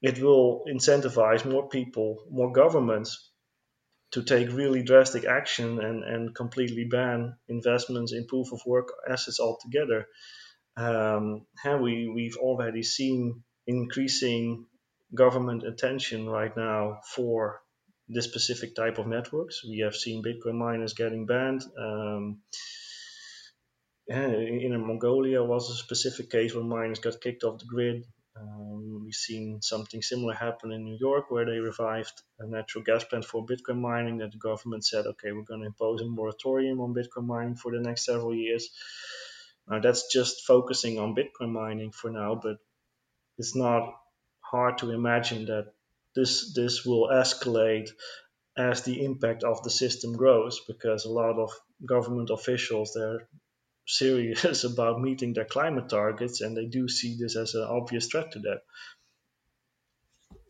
it 0.00 0.22
will 0.22 0.64
incentivize 0.66 1.44
more 1.44 1.68
people, 1.68 2.24
more 2.30 2.52
governments 2.52 3.30
to 4.12 4.22
take 4.22 4.50
really 4.50 4.82
drastic 4.82 5.26
action 5.26 5.78
and, 5.78 6.04
and 6.04 6.34
completely 6.34 6.84
ban 6.90 7.36
investments 7.48 8.14
in 8.14 8.26
proof 8.26 8.50
of 8.52 8.62
work 8.64 8.88
assets 9.06 9.40
altogether. 9.40 10.06
Um, 10.78 11.46
we, 11.66 12.08
we've 12.08 12.36
already 12.38 12.82
seen 12.82 13.42
increasing 13.66 14.64
government 15.14 15.64
attention 15.64 16.26
right 16.26 16.56
now 16.56 17.00
for 17.14 17.60
this 18.08 18.24
specific 18.24 18.74
type 18.74 18.98
of 18.98 19.06
networks. 19.06 19.64
We 19.64 19.78
have 19.80 19.94
seen 19.94 20.22
Bitcoin 20.22 20.54
miners 20.54 20.94
getting 20.94 21.26
banned. 21.26 21.62
Um, 21.78 22.40
in 24.06 24.86
Mongolia 24.86 25.42
was 25.42 25.70
a 25.70 25.74
specific 25.74 26.30
case 26.30 26.54
where 26.54 26.64
miners 26.64 26.98
got 26.98 27.20
kicked 27.20 27.44
off 27.44 27.58
the 27.58 27.64
grid. 27.64 28.04
Um, 28.38 29.02
we've 29.04 29.14
seen 29.14 29.62
something 29.62 30.02
similar 30.02 30.34
happen 30.34 30.72
in 30.72 30.84
New 30.84 30.96
York 31.00 31.30
where 31.30 31.46
they 31.46 31.58
revived 31.58 32.20
a 32.40 32.46
natural 32.46 32.82
gas 32.84 33.04
plant 33.04 33.24
for 33.24 33.46
Bitcoin 33.46 33.80
mining 33.80 34.18
that 34.18 34.32
the 34.32 34.38
government 34.38 34.84
said, 34.84 35.06
okay, 35.06 35.32
we're 35.32 35.42
going 35.42 35.60
to 35.60 35.66
impose 35.66 36.00
a 36.00 36.06
moratorium 36.06 36.80
on 36.80 36.94
Bitcoin 36.94 37.26
mining 37.26 37.54
for 37.54 37.72
the 37.72 37.80
next 37.80 38.04
several 38.04 38.34
years. 38.34 38.68
Now, 39.68 39.80
that's 39.80 40.12
just 40.12 40.44
focusing 40.46 40.98
on 40.98 41.14
Bitcoin 41.14 41.52
mining 41.52 41.92
for 41.92 42.10
now, 42.10 42.34
but 42.34 42.56
it's 43.38 43.56
not 43.56 43.94
hard 44.40 44.78
to 44.78 44.90
imagine 44.90 45.46
that 45.46 45.73
this 46.14 46.52
this 46.54 46.84
will 46.84 47.08
escalate 47.08 47.90
as 48.56 48.82
the 48.82 49.04
impact 49.04 49.42
of 49.42 49.62
the 49.62 49.70
system 49.70 50.16
grows 50.16 50.60
because 50.66 51.04
a 51.04 51.10
lot 51.10 51.38
of 51.38 51.50
government 51.84 52.30
officials 52.30 52.92
they're 52.94 53.28
serious 53.86 54.64
about 54.64 55.00
meeting 55.00 55.34
their 55.34 55.44
climate 55.44 55.90
targets 55.90 56.40
and 56.40 56.56
they 56.56 56.64
do 56.64 56.88
see 56.88 57.16
this 57.20 57.36
as 57.36 57.54
an 57.54 57.64
obvious 57.68 58.06
threat 58.06 58.32
to 58.32 58.38
that 58.38 58.62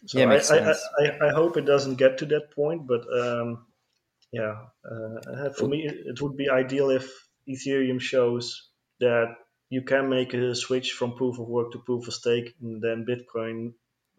so 0.06 0.18
yeah, 0.18 0.26
I, 0.26 0.36
I, 0.36 0.74
I, 1.00 1.28
I, 1.28 1.32
hope 1.32 1.56
it 1.56 1.64
doesn't 1.64 1.96
get 1.96 2.18
to 2.18 2.26
that 2.26 2.52
point 2.54 2.86
but 2.86 3.02
um, 3.12 3.66
yeah 4.30 4.54
uh, 4.88 5.50
for 5.50 5.66
me 5.66 5.84
it 5.84 6.22
would 6.22 6.36
be 6.36 6.48
ideal 6.48 6.90
if 6.90 7.10
ethereum 7.48 8.00
shows 8.00 8.70
that 9.00 9.34
you 9.68 9.82
can 9.82 10.08
make 10.08 10.32
a 10.34 10.54
switch 10.54 10.92
from 10.92 11.16
proof 11.16 11.40
of 11.40 11.48
work 11.48 11.72
to 11.72 11.80
proof 11.80 12.06
of 12.06 12.14
stake 12.14 12.54
and 12.62 12.80
then 12.80 13.04
bitcoin 13.04 13.72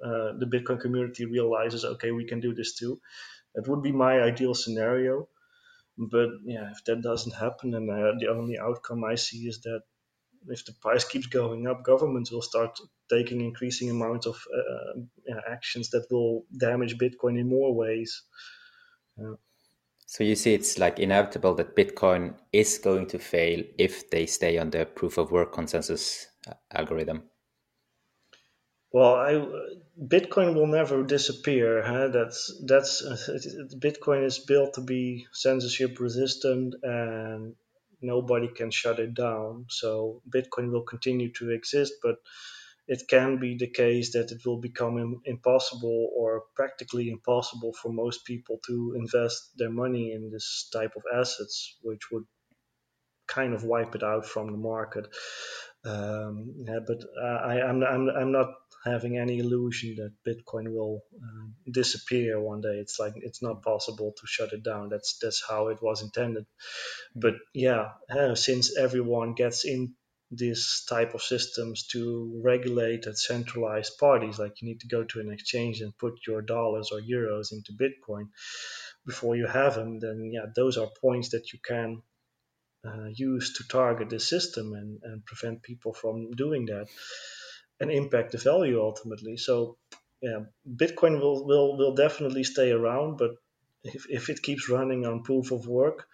uh, 0.04 0.34
the 0.38 0.46
Bitcoin 0.46 0.80
community 0.80 1.26
realizes, 1.26 1.86
okay, 1.86 2.12
we 2.12 2.26
can 2.26 2.39
do 2.39 2.54
this 2.54 2.76
too. 2.76 3.00
That 3.54 3.68
would 3.68 3.82
be 3.82 3.91
my 3.91 4.22
ideal 4.22 4.54
scenario. 4.54 5.28
But 5.98 6.30
yeah, 6.43 6.72
if 6.72 6.84
that 6.86 7.02
doesn't 7.02 7.36
happen, 7.36 7.74
and 7.74 7.89
uh, 7.89 8.14
the 8.20 8.28
only 8.28 8.58
outcome 8.60 9.06
I 9.06 9.16
see 9.16 9.48
is 9.48 9.62
that 9.62 9.82
if 10.48 10.66
the 10.66 10.74
price 10.74 11.06
keeps 11.06 11.28
going 11.28 11.68
up, 11.68 11.84
governments 11.84 12.32
will 12.32 12.41
start 12.41 12.78
taking 13.10 13.41
increasing 13.41 13.89
amounts 13.89 14.28
of 14.28 14.36
uh, 14.36 15.39
actions 15.50 15.89
that 15.91 16.06
will 16.12 16.43
damage 16.60 16.98
Bitcoin 16.98 17.39
in 17.39 17.50
more 17.50 17.74
ways. 17.74 18.24
So 20.06 20.24
you 20.24 20.36
see, 20.36 20.54
it's 20.54 20.78
like 20.78 21.00
inevitable 21.00 21.56
that 21.56 21.76
Bitcoin 21.76 22.36
is 22.52 22.78
going 22.78 23.08
to 23.08 23.20
fail 23.20 23.64
if 23.80 24.10
they 24.12 24.26
stay 24.26 24.58
on 24.58 24.70
the 24.70 24.86
proof 24.86 25.18
of 25.18 25.32
work 25.32 25.54
consensus 25.54 26.28
uh, 26.48 26.54
algorithm. 26.72 27.24
Well, 28.96 29.16
I, 29.16 29.34
Bitcoin 30.02 30.56
will 30.56 30.68
never 30.68 31.04
disappear. 31.04 31.84
Huh? 31.84 32.10
That's 32.10 32.39
that's 32.66 33.04
Bitcoin 33.88 34.26
is 34.26 34.39
built 34.39 34.76
to 34.76 34.82
be 34.82 35.28
censorship 35.34 36.00
resistant, 36.02 36.76
and 36.84 37.56
nobody 38.02 38.50
can 38.50 38.72
shut 38.72 39.00
it 39.00 39.14
down. 39.16 39.68
So 39.70 40.24
Bitcoin 40.36 40.72
will 40.72 40.84
continue 40.93 41.32
to 41.34 41.52
exist, 41.52 41.96
but 42.04 42.18
it 42.88 43.04
can 43.10 43.39
be 43.39 43.58
the 43.58 43.70
case 43.70 44.14
that 44.14 44.32
it 44.32 44.46
will 44.48 44.62
become 44.62 45.22
impossible 45.26 46.12
or 46.18 46.46
practically 46.56 47.10
impossible 47.12 47.74
for 47.74 47.93
most 47.93 48.26
people 48.26 48.60
to 48.68 48.96
invest 48.98 49.52
their 49.58 49.72
money 49.72 50.14
in 50.14 50.32
this 50.32 50.70
type 50.74 50.93
of 50.98 51.04
assets, 51.22 51.78
which 51.84 52.12
would 52.12 52.26
kind 53.28 53.54
of 53.56 53.64
wipe 53.66 53.96
it 53.96 54.04
out 54.04 54.26
from 54.26 54.52
the 54.52 54.58
market. 54.58 55.08
Um, 55.86 56.56
yeah, 56.68 56.80
but 56.88 57.00
uh, 57.22 57.39
I, 57.52 57.62
I'm, 57.62 57.84
I'm, 57.84 58.10
I'm 58.10 58.34
not 58.34 58.50
having 58.86 59.18
any 59.18 59.40
illusion 59.40 59.96
that 59.98 60.14
Bitcoin 60.28 60.74
will 60.74 61.02
uh, 61.22 61.48
disappear 61.72 62.40
one 62.40 62.62
day. 62.62 62.78
It's 62.80 63.00
like 63.00 63.14
it's 63.16 63.42
not 63.42 63.64
possible 63.64 64.14
to 64.16 64.28
shut 64.28 64.54
it 64.54 64.64
down. 64.64 64.90
That's 64.90 65.18
that's 65.22 65.44
how 65.48 65.70
it 65.70 65.82
was 65.82 66.04
intended. 66.04 66.46
But 67.16 67.36
yeah, 67.54 67.90
uh, 68.10 68.36
since 68.36 68.78
everyone 68.78 69.34
gets 69.34 69.66
in 69.66 69.96
this 70.32 70.86
type 70.86 71.14
of 71.14 71.22
systems 71.22 71.88
to 71.88 72.42
regulate 72.44 73.08
at 73.08 73.18
centralized 73.18 73.98
parties, 74.00 74.40
like 74.40 74.62
you 74.62 74.68
need 74.68 74.82
to 74.82 74.88
go 74.88 75.04
to 75.04 75.20
an 75.20 75.32
exchange 75.32 75.82
and 75.82 75.98
put 75.98 76.14
your 76.28 76.42
dollars 76.42 76.90
or 76.92 77.00
euros 77.00 77.52
into 77.52 77.74
Bitcoin 77.74 78.28
before 79.06 79.36
you 79.36 79.48
have 79.48 79.76
them, 79.76 80.00
then 80.00 80.32
yeah, 80.34 80.46
those 80.56 80.78
are 80.78 80.88
points 81.02 81.30
that 81.30 81.54
you 81.54 81.60
can 81.64 82.02
uh, 82.86 83.08
used 83.16 83.58
to 83.58 83.68
target 83.68 84.10
the 84.10 84.20
system 84.20 84.74
and, 84.74 85.00
and 85.04 85.26
prevent 85.26 85.64
people 85.64 85.94
from 85.94 86.32
doing 86.32 86.66
that 86.66 86.88
and 87.80 87.91
impact 87.91 88.32
the 88.32 88.38
value 88.38 88.82
ultimately. 88.82 89.38
So, 89.38 89.78
yeah, 90.21 90.39
Bitcoin 90.67 91.19
will, 91.19 91.45
will, 91.45 91.78
will 91.78 91.95
definitely 91.95 92.43
stay 92.43 92.71
around, 92.71 93.17
but 93.17 93.32
if, 93.84 94.05
if 94.09 94.30
it 94.30 94.41
keeps 94.41 94.69
running 94.69 95.05
on 95.05 95.23
proof 95.23 95.51
of 95.51 95.67
work, 95.67 96.07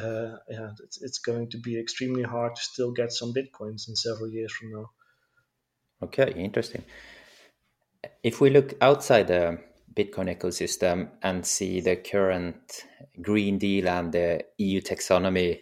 uh, 0.00 0.36
yeah, 0.48 0.70
it's, 0.82 1.00
it's 1.02 1.18
going 1.18 1.50
to 1.50 1.58
be 1.58 1.78
extremely 1.78 2.22
hard 2.22 2.56
to 2.56 2.62
still 2.62 2.92
get 2.92 3.12
some 3.12 3.32
Bitcoins 3.32 3.88
in 3.88 3.96
several 3.96 4.28
years 4.28 4.52
from 4.52 4.72
now. 4.72 4.90
Okay, 6.02 6.32
interesting. 6.36 6.84
If 8.22 8.40
we 8.40 8.50
look 8.50 8.74
outside 8.82 9.28
the 9.28 9.58
Bitcoin 9.94 10.34
ecosystem 10.36 11.08
and 11.22 11.46
see 11.46 11.80
the 11.80 11.96
current 11.96 12.84
Green 13.22 13.58
Deal 13.58 13.88
and 13.88 14.12
the 14.12 14.44
EU 14.58 14.80
taxonomy 14.82 15.60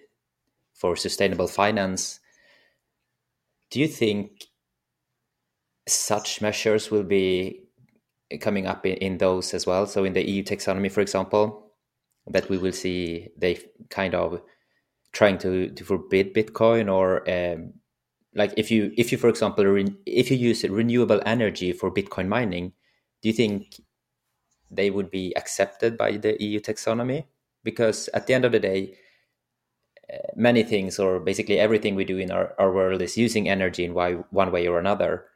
for 0.72 0.96
sustainable 0.96 1.46
finance, 1.46 2.18
do 3.70 3.78
you 3.78 3.86
think 3.86 4.46
such 5.86 6.40
measures 6.40 6.90
will 6.90 7.02
be 7.04 7.60
coming 8.40 8.66
up 8.66 8.86
in, 8.86 8.94
in 8.94 9.18
those 9.18 9.54
as 9.54 9.66
well? 9.66 9.86
So, 9.86 10.04
in 10.04 10.12
the 10.12 10.28
EU 10.28 10.42
taxonomy, 10.42 10.90
for 10.90 11.00
example, 11.00 11.72
that 12.26 12.48
we 12.48 12.58
will 12.58 12.72
see 12.72 13.28
they 13.36 13.58
kind 13.90 14.14
of 14.14 14.40
trying 15.12 15.38
to, 15.38 15.70
to 15.70 15.84
forbid 15.84 16.34
Bitcoin 16.34 16.92
or 16.92 17.28
um, 17.30 17.74
like 18.34 18.52
if 18.56 18.70
you 18.70 18.92
if 18.96 19.12
you 19.12 19.18
for 19.18 19.28
example 19.28 19.64
if 20.06 20.30
you 20.30 20.36
use 20.36 20.64
renewable 20.64 21.20
energy 21.24 21.72
for 21.72 21.90
Bitcoin 21.90 22.28
mining, 22.28 22.72
do 23.22 23.28
you 23.28 23.32
think 23.32 23.80
they 24.70 24.90
would 24.90 25.10
be 25.10 25.34
accepted 25.36 25.96
by 25.96 26.16
the 26.16 26.36
EU 26.40 26.60
taxonomy? 26.60 27.24
Because 27.62 28.08
at 28.12 28.26
the 28.26 28.34
end 28.34 28.44
of 28.44 28.52
the 28.52 28.58
day, 28.58 28.96
uh, 30.12 30.18
many 30.34 30.62
things 30.62 30.98
or 30.98 31.20
basically 31.20 31.58
everything 31.58 31.94
we 31.94 32.04
do 32.04 32.18
in 32.18 32.30
our, 32.30 32.54
our 32.58 32.72
world 32.72 33.00
is 33.00 33.16
using 33.16 33.48
energy 33.48 33.84
in 33.84 33.94
why, 33.94 34.14
one 34.30 34.50
way 34.50 34.66
or 34.66 34.78
another. 34.78 35.26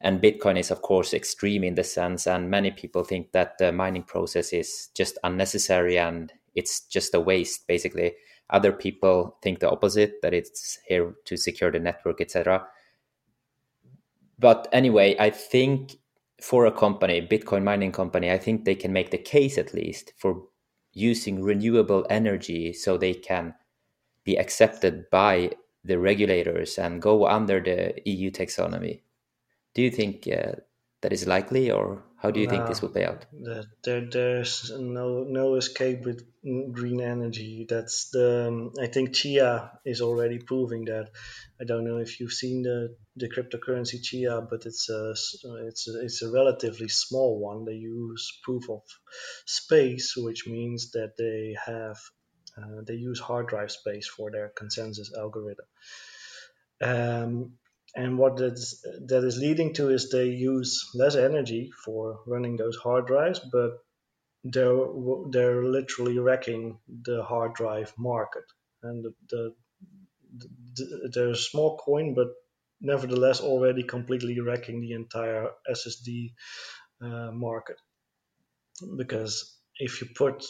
And 0.00 0.22
Bitcoin 0.22 0.58
is, 0.58 0.70
of 0.70 0.82
course, 0.82 1.12
extreme 1.12 1.64
in 1.64 1.74
the 1.74 1.82
sense, 1.82 2.26
and 2.26 2.50
many 2.50 2.70
people 2.70 3.02
think 3.02 3.32
that 3.32 3.58
the 3.58 3.72
mining 3.72 4.04
process 4.04 4.52
is 4.52 4.88
just 4.94 5.18
unnecessary 5.24 5.98
and 5.98 6.32
it's 6.54 6.82
just 6.82 7.14
a 7.14 7.20
waste, 7.20 7.66
basically. 7.66 8.14
Other 8.50 8.72
people 8.72 9.36
think 9.42 9.58
the 9.58 9.70
opposite, 9.70 10.22
that 10.22 10.32
it's 10.32 10.78
here 10.86 11.14
to 11.24 11.36
secure 11.36 11.72
the 11.72 11.80
network, 11.80 12.20
etc. 12.20 12.66
But 14.38 14.68
anyway, 14.72 15.16
I 15.18 15.30
think 15.30 15.96
for 16.40 16.66
a 16.66 16.72
company, 16.72 17.20
Bitcoin 17.20 17.64
mining 17.64 17.92
company, 17.92 18.30
I 18.30 18.38
think 18.38 18.64
they 18.64 18.76
can 18.76 18.92
make 18.92 19.10
the 19.10 19.18
case 19.18 19.58
at 19.58 19.74
least 19.74 20.12
for 20.16 20.44
using 20.92 21.42
renewable 21.42 22.06
energy 22.08 22.72
so 22.72 22.96
they 22.96 23.14
can 23.14 23.54
be 24.24 24.38
accepted 24.38 25.10
by 25.10 25.50
the 25.84 25.98
regulators 25.98 26.78
and 26.78 27.02
go 27.02 27.26
under 27.26 27.60
the 27.60 27.94
EU 28.04 28.30
taxonomy. 28.30 29.00
Do 29.74 29.82
you 29.82 29.90
think 29.90 30.26
uh, 30.26 30.52
that 31.02 31.12
is 31.12 31.26
likely, 31.26 31.70
or 31.70 32.02
how 32.16 32.30
do 32.30 32.40
you 32.40 32.46
no, 32.46 32.50
think 32.50 32.66
this 32.66 32.82
will 32.82 32.88
play 32.88 33.04
out? 33.04 33.26
There, 33.84 34.00
there's 34.00 34.72
no 34.76 35.22
no 35.22 35.54
escape 35.54 36.04
with 36.04 36.26
green 36.72 37.00
energy. 37.00 37.66
That's 37.68 38.10
the 38.10 38.48
um, 38.48 38.72
I 38.80 38.86
think 38.86 39.14
Chia 39.14 39.70
is 39.84 40.00
already 40.00 40.38
proving 40.38 40.86
that. 40.86 41.10
I 41.60 41.64
don't 41.64 41.84
know 41.84 41.98
if 41.98 42.18
you've 42.18 42.32
seen 42.32 42.62
the, 42.62 42.96
the 43.16 43.28
cryptocurrency 43.28 44.02
Chia, 44.02 44.40
but 44.40 44.66
it's 44.66 44.88
a 44.90 45.10
it's 45.66 45.88
a, 45.88 46.00
it's 46.00 46.22
a 46.22 46.30
relatively 46.30 46.88
small 46.88 47.38
one. 47.38 47.64
They 47.64 47.74
use 47.74 48.38
proof 48.42 48.68
of 48.68 48.82
space, 49.46 50.16
which 50.16 50.48
means 50.48 50.90
that 50.92 51.16
they 51.16 51.56
have 51.64 51.98
uh, 52.56 52.82
they 52.84 52.94
use 52.94 53.20
hard 53.20 53.46
drive 53.46 53.70
space 53.70 54.08
for 54.08 54.30
their 54.32 54.48
consensus 54.48 55.12
algorithm. 55.16 55.66
Um, 56.80 57.52
and 57.94 58.18
what 58.18 58.36
that 58.36 58.52
is, 58.52 58.84
that 59.06 59.24
is 59.24 59.38
leading 59.38 59.72
to 59.74 59.90
is 59.90 60.10
they 60.10 60.26
use 60.26 60.90
less 60.94 61.16
energy 61.16 61.70
for 61.84 62.20
running 62.26 62.56
those 62.56 62.76
hard 62.76 63.06
drives, 63.06 63.40
but 63.52 63.78
they're 64.44 64.86
they're 65.30 65.64
literally 65.64 66.18
wrecking 66.18 66.78
the 67.02 67.22
hard 67.22 67.54
drive 67.54 67.92
market. 67.98 68.44
And 68.82 69.04
the, 69.04 69.14
the, 69.30 69.54
the 70.76 71.10
they're 71.12 71.30
a 71.30 71.36
small 71.36 71.78
coin, 71.78 72.14
but 72.14 72.28
nevertheless 72.80 73.40
already 73.40 73.82
completely 73.82 74.38
wrecking 74.40 74.80
the 74.80 74.92
entire 74.92 75.48
SSD 75.70 76.32
uh, 77.02 77.30
market. 77.32 77.76
Because 78.96 79.58
if 79.78 80.00
you 80.00 80.08
put 80.14 80.44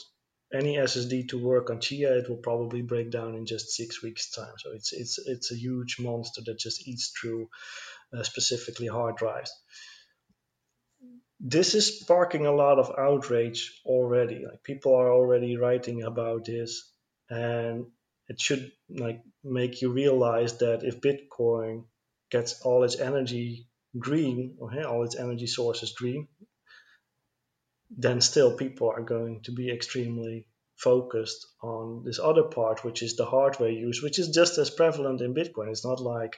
any 0.53 0.77
SSD 0.77 1.29
to 1.29 1.39
work 1.39 1.71
on 1.71 1.81
Chia, 1.81 2.19
it 2.19 2.29
will 2.29 2.39
probably 2.39 2.83
break 2.83 3.11
down 3.11 3.35
in 3.35 3.47
just 3.47 3.71
six 3.71 4.03
weeks' 4.03 4.31
time. 4.31 4.55
So 4.59 4.71
it's 4.73 4.93
it's 4.93 5.19
it's 5.19 5.53
a 5.53 5.57
huge 5.57 5.97
monster 6.01 6.41
that 6.47 6.59
just 6.59 6.87
eats 6.89 7.09
through 7.11 7.49
uh, 8.17 8.23
specifically 8.23 8.87
hard 8.87 9.17
drives. 9.17 9.53
This 11.41 11.75
is 11.75 12.01
sparking 12.01 12.47
a 12.47 12.55
lot 12.55 12.79
of 12.79 12.93
outrage 12.99 13.81
already. 13.85 14.45
Like 14.45 14.63
people 14.65 14.95
are 14.95 15.13
already 15.13 15.57
writing 15.57 16.03
about 16.03 16.47
this, 16.47 16.91
and 17.29 17.87
it 18.29 18.41
should 18.41 18.73
like 18.89 19.21
make 19.45 19.83
you 19.83 19.93
realize 19.93 20.59
that 20.59 20.83
if 20.83 21.01
Bitcoin 21.01 21.85
gets 22.31 22.61
all 22.63 22.85
its 22.85 22.99
energy 22.99 23.69
green 23.99 24.57
or 24.59 24.71
all 24.85 25.05
its 25.05 25.17
energy 25.17 25.47
sources 25.47 25.93
green, 25.93 26.29
then 27.91 28.21
still 28.21 28.57
people 28.57 28.91
are 28.91 29.03
going 29.03 29.41
to 29.43 29.53
be 29.53 29.71
extremely 29.71 30.47
focused 30.77 31.47
on 31.63 32.05
this 32.05 32.19
other 32.19 32.45
part, 32.45 32.85
which 32.85 33.03
is 33.03 33.17
the 33.17 33.25
hardware 33.25 33.71
use, 33.71 34.03
which 34.03 34.19
is 34.19 34.29
just 34.29 34.59
as 34.59 34.71
prevalent 34.71 35.21
in 35.21 35.35
Bitcoin. 35.35 35.71
It's 35.71 35.85
not 35.85 36.01
like 36.01 36.37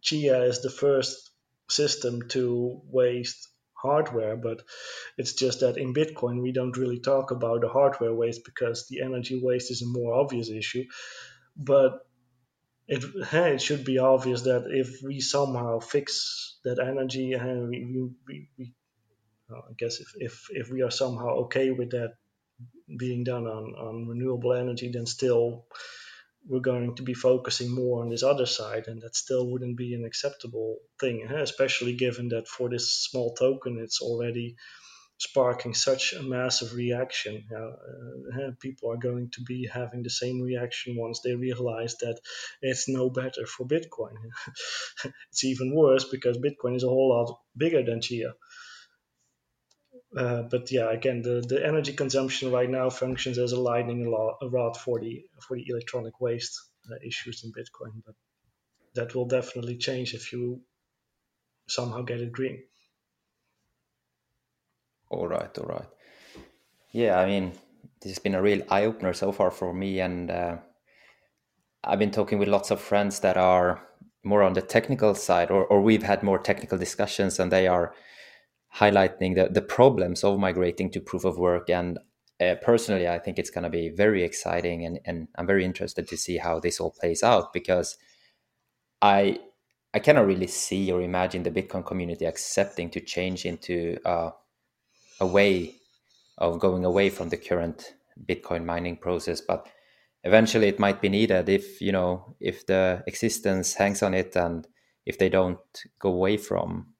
Chia 0.00 0.44
is 0.44 0.62
the 0.62 0.70
first 0.70 1.30
system 1.68 2.28
to 2.30 2.80
waste 2.86 3.48
hardware, 3.74 4.36
but 4.36 4.62
it's 5.18 5.34
just 5.34 5.60
that 5.60 5.76
in 5.76 5.92
Bitcoin 5.92 6.42
we 6.42 6.52
don't 6.52 6.76
really 6.76 7.00
talk 7.00 7.30
about 7.30 7.60
the 7.60 7.68
hardware 7.68 8.14
waste 8.14 8.44
because 8.44 8.86
the 8.88 9.02
energy 9.02 9.40
waste 9.42 9.70
is 9.70 9.82
a 9.82 9.86
more 9.86 10.14
obvious 10.14 10.48
issue. 10.48 10.84
But 11.56 12.06
it, 12.86 13.04
it 13.32 13.60
should 13.60 13.84
be 13.84 13.98
obvious 13.98 14.42
that 14.42 14.64
if 14.68 15.02
we 15.02 15.20
somehow 15.20 15.80
fix 15.80 16.58
that 16.64 16.78
energy 16.78 17.32
and 17.32 17.68
we, 17.68 18.10
we, 18.26 18.48
we 18.58 18.74
I 19.56 19.72
guess 19.78 20.00
if, 20.00 20.08
if, 20.16 20.46
if 20.50 20.70
we 20.70 20.82
are 20.82 20.90
somehow 20.90 21.44
okay 21.44 21.70
with 21.70 21.90
that 21.90 22.14
being 22.98 23.24
done 23.24 23.46
on, 23.46 23.74
on 23.74 24.06
renewable 24.08 24.52
energy, 24.52 24.90
then 24.92 25.06
still 25.06 25.66
we're 26.46 26.60
going 26.60 26.94
to 26.96 27.02
be 27.02 27.14
focusing 27.14 27.74
more 27.74 28.02
on 28.02 28.10
this 28.10 28.22
other 28.22 28.46
side, 28.46 28.86
and 28.86 29.02
that 29.02 29.16
still 29.16 29.50
wouldn't 29.50 29.76
be 29.76 29.94
an 29.94 30.04
acceptable 30.04 30.78
thing, 31.00 31.26
especially 31.30 31.94
given 31.94 32.28
that 32.28 32.48
for 32.48 32.68
this 32.68 32.92
small 32.92 33.34
token, 33.34 33.78
it's 33.80 34.02
already 34.02 34.56
sparking 35.16 35.74
such 35.74 36.12
a 36.12 36.22
massive 36.22 36.74
reaction. 36.74 37.44
Uh, 37.56 38.50
people 38.60 38.90
are 38.90 38.96
going 38.96 39.30
to 39.30 39.42
be 39.42 39.68
having 39.72 40.02
the 40.02 40.10
same 40.10 40.40
reaction 40.40 40.96
once 40.96 41.20
they 41.20 41.34
realize 41.34 41.96
that 42.00 42.18
it's 42.60 42.88
no 42.88 43.08
better 43.10 43.46
for 43.46 43.66
Bitcoin. 43.66 44.14
it's 45.30 45.44
even 45.44 45.74
worse 45.74 46.04
because 46.04 46.38
Bitcoin 46.38 46.76
is 46.76 46.84
a 46.84 46.88
whole 46.88 47.10
lot 47.10 47.38
bigger 47.56 47.82
than 47.82 48.00
Chia. 48.00 48.34
Uh, 50.16 50.42
but 50.42 50.70
yeah, 50.70 50.92
again, 50.92 51.22
the, 51.22 51.44
the 51.48 51.64
energy 51.66 51.92
consumption 51.92 52.52
right 52.52 52.70
now 52.70 52.88
functions 52.88 53.38
as 53.38 53.52
a 53.52 53.60
lightning 53.60 54.08
rod 54.10 54.76
for 54.76 55.00
the 55.00 55.24
for 55.40 55.56
the 55.56 55.64
electronic 55.68 56.20
waste 56.20 56.60
uh, 56.90 56.96
issues 57.04 57.42
in 57.42 57.50
Bitcoin. 57.50 58.02
But 58.06 58.14
that 58.94 59.14
will 59.14 59.26
definitely 59.26 59.76
change 59.76 60.14
if 60.14 60.32
you 60.32 60.60
somehow 61.66 62.02
get 62.02 62.20
it 62.20 62.30
green. 62.30 62.62
All 65.10 65.26
right, 65.26 65.58
all 65.58 65.66
right. 65.66 65.88
Yeah, 66.92 67.18
I 67.18 67.26
mean, 67.26 67.52
this 68.00 68.12
has 68.12 68.18
been 68.20 68.36
a 68.36 68.42
real 68.42 68.62
eye 68.70 68.84
opener 68.84 69.12
so 69.14 69.32
far 69.32 69.50
for 69.50 69.74
me, 69.74 69.98
and 69.98 70.30
uh, 70.30 70.56
I've 71.82 71.98
been 71.98 72.12
talking 72.12 72.38
with 72.38 72.48
lots 72.48 72.70
of 72.70 72.80
friends 72.80 73.20
that 73.20 73.36
are 73.36 73.82
more 74.22 74.42
on 74.42 74.52
the 74.52 74.62
technical 74.62 75.14
side, 75.16 75.50
or 75.50 75.64
or 75.66 75.82
we've 75.82 76.04
had 76.04 76.22
more 76.22 76.38
technical 76.38 76.78
discussions, 76.78 77.40
and 77.40 77.50
they 77.50 77.66
are 77.66 77.94
highlighting 78.78 79.34
the, 79.34 79.48
the 79.50 79.62
problems 79.62 80.24
of 80.24 80.38
migrating 80.38 80.90
to 80.90 81.00
proof 81.00 81.24
of 81.24 81.38
work. 81.38 81.70
And 81.70 81.98
uh, 82.40 82.56
personally, 82.62 83.08
I 83.08 83.18
think 83.18 83.38
it's 83.38 83.50
going 83.50 83.64
to 83.64 83.70
be 83.70 83.88
very 83.90 84.24
exciting, 84.24 84.84
and, 84.84 84.98
and 85.04 85.28
I'm 85.36 85.46
very 85.46 85.64
interested 85.64 86.08
to 86.08 86.16
see 86.16 86.38
how 86.38 86.58
this 86.58 86.80
all 86.80 86.90
plays 86.90 87.22
out 87.22 87.52
because 87.52 87.96
I 89.00 89.38
I 89.92 90.00
cannot 90.00 90.26
really 90.26 90.48
see 90.48 90.90
or 90.90 91.00
imagine 91.00 91.44
the 91.44 91.52
Bitcoin 91.52 91.86
community 91.86 92.24
accepting 92.24 92.90
to 92.90 93.00
change 93.00 93.46
into 93.46 93.96
uh, 94.04 94.30
a 95.20 95.26
way 95.26 95.76
of 96.38 96.58
going 96.58 96.84
away 96.84 97.10
from 97.10 97.28
the 97.28 97.36
current 97.36 97.94
Bitcoin 98.28 98.64
mining 98.64 98.96
process, 98.96 99.40
but 99.40 99.68
eventually 100.24 100.66
it 100.66 100.80
might 100.80 101.00
be 101.00 101.08
needed 101.08 101.48
if 101.48 101.80
you 101.80 101.92
know 101.92 102.34
if 102.40 102.66
the 102.66 103.04
existence 103.06 103.74
hangs 103.74 104.02
on 104.02 104.14
it 104.14 104.34
and 104.34 104.66
if 105.06 105.18
they 105.18 105.28
don't 105.28 105.84
go 106.00 106.10
away 106.10 106.36
from 106.36 106.93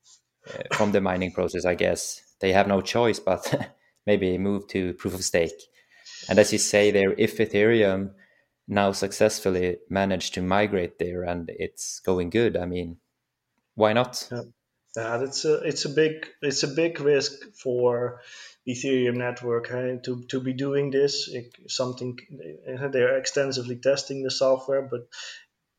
Uh, 0.52 0.76
from 0.76 0.92
the 0.92 1.00
mining 1.00 1.32
process, 1.32 1.64
I 1.64 1.74
guess 1.74 2.20
they 2.40 2.52
have 2.52 2.68
no 2.68 2.80
choice 2.80 3.18
but 3.18 3.72
maybe 4.06 4.36
move 4.38 4.66
to 4.68 4.92
proof 4.94 5.14
of 5.14 5.24
stake. 5.24 5.62
And 6.28 6.38
as 6.38 6.52
you 6.52 6.58
say 6.58 6.90
there, 6.90 7.14
if 7.16 7.38
Ethereum 7.38 8.10
now 8.66 8.92
successfully 8.92 9.78
managed 9.90 10.34
to 10.34 10.42
migrate 10.42 10.98
there 10.98 11.22
and 11.22 11.50
it's 11.58 12.00
going 12.00 12.30
good. 12.30 12.56
I 12.56 12.66
mean, 12.66 12.98
why 13.74 13.92
not? 13.92 14.26
Yeah, 14.30 14.42
yeah 14.96 15.22
it's 15.22 15.44
a 15.44 15.54
it's 15.56 15.84
a 15.84 15.90
big 15.90 16.26
it's 16.40 16.62
a 16.62 16.68
big 16.68 17.00
risk 17.00 17.32
for 17.62 18.20
Ethereum 18.66 19.16
network 19.16 19.68
hey, 19.68 19.98
to 20.04 20.24
to 20.28 20.40
be 20.40 20.54
doing 20.54 20.90
this. 20.90 21.28
It, 21.28 21.54
something 21.68 22.18
they're 22.90 23.18
extensively 23.18 23.76
testing 23.76 24.22
the 24.22 24.30
software, 24.30 24.82
but 24.82 25.08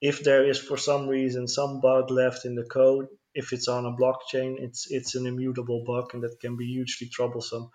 if 0.01 0.24
there 0.24 0.47
is 0.47 0.59
for 0.59 0.78
some 0.78 1.07
reason 1.07 1.47
some 1.47 1.82
bug 1.82 2.11
left 2.11 2.45
in 2.45 2.55
the 2.55 2.66
code, 2.66 3.07
if 3.36 3.54
it's 3.54 3.68
on 3.68 3.86
a 3.86 3.92
blockchain, 3.92 4.56
it's 4.60 4.90
it's 4.90 5.16
an 5.16 5.26
immutable 5.28 5.84
bug 5.86 6.12
and 6.14 6.24
that 6.24 6.40
can 6.40 6.56
be 6.56 6.66
hugely 6.66 7.08
troublesome. 7.08 7.70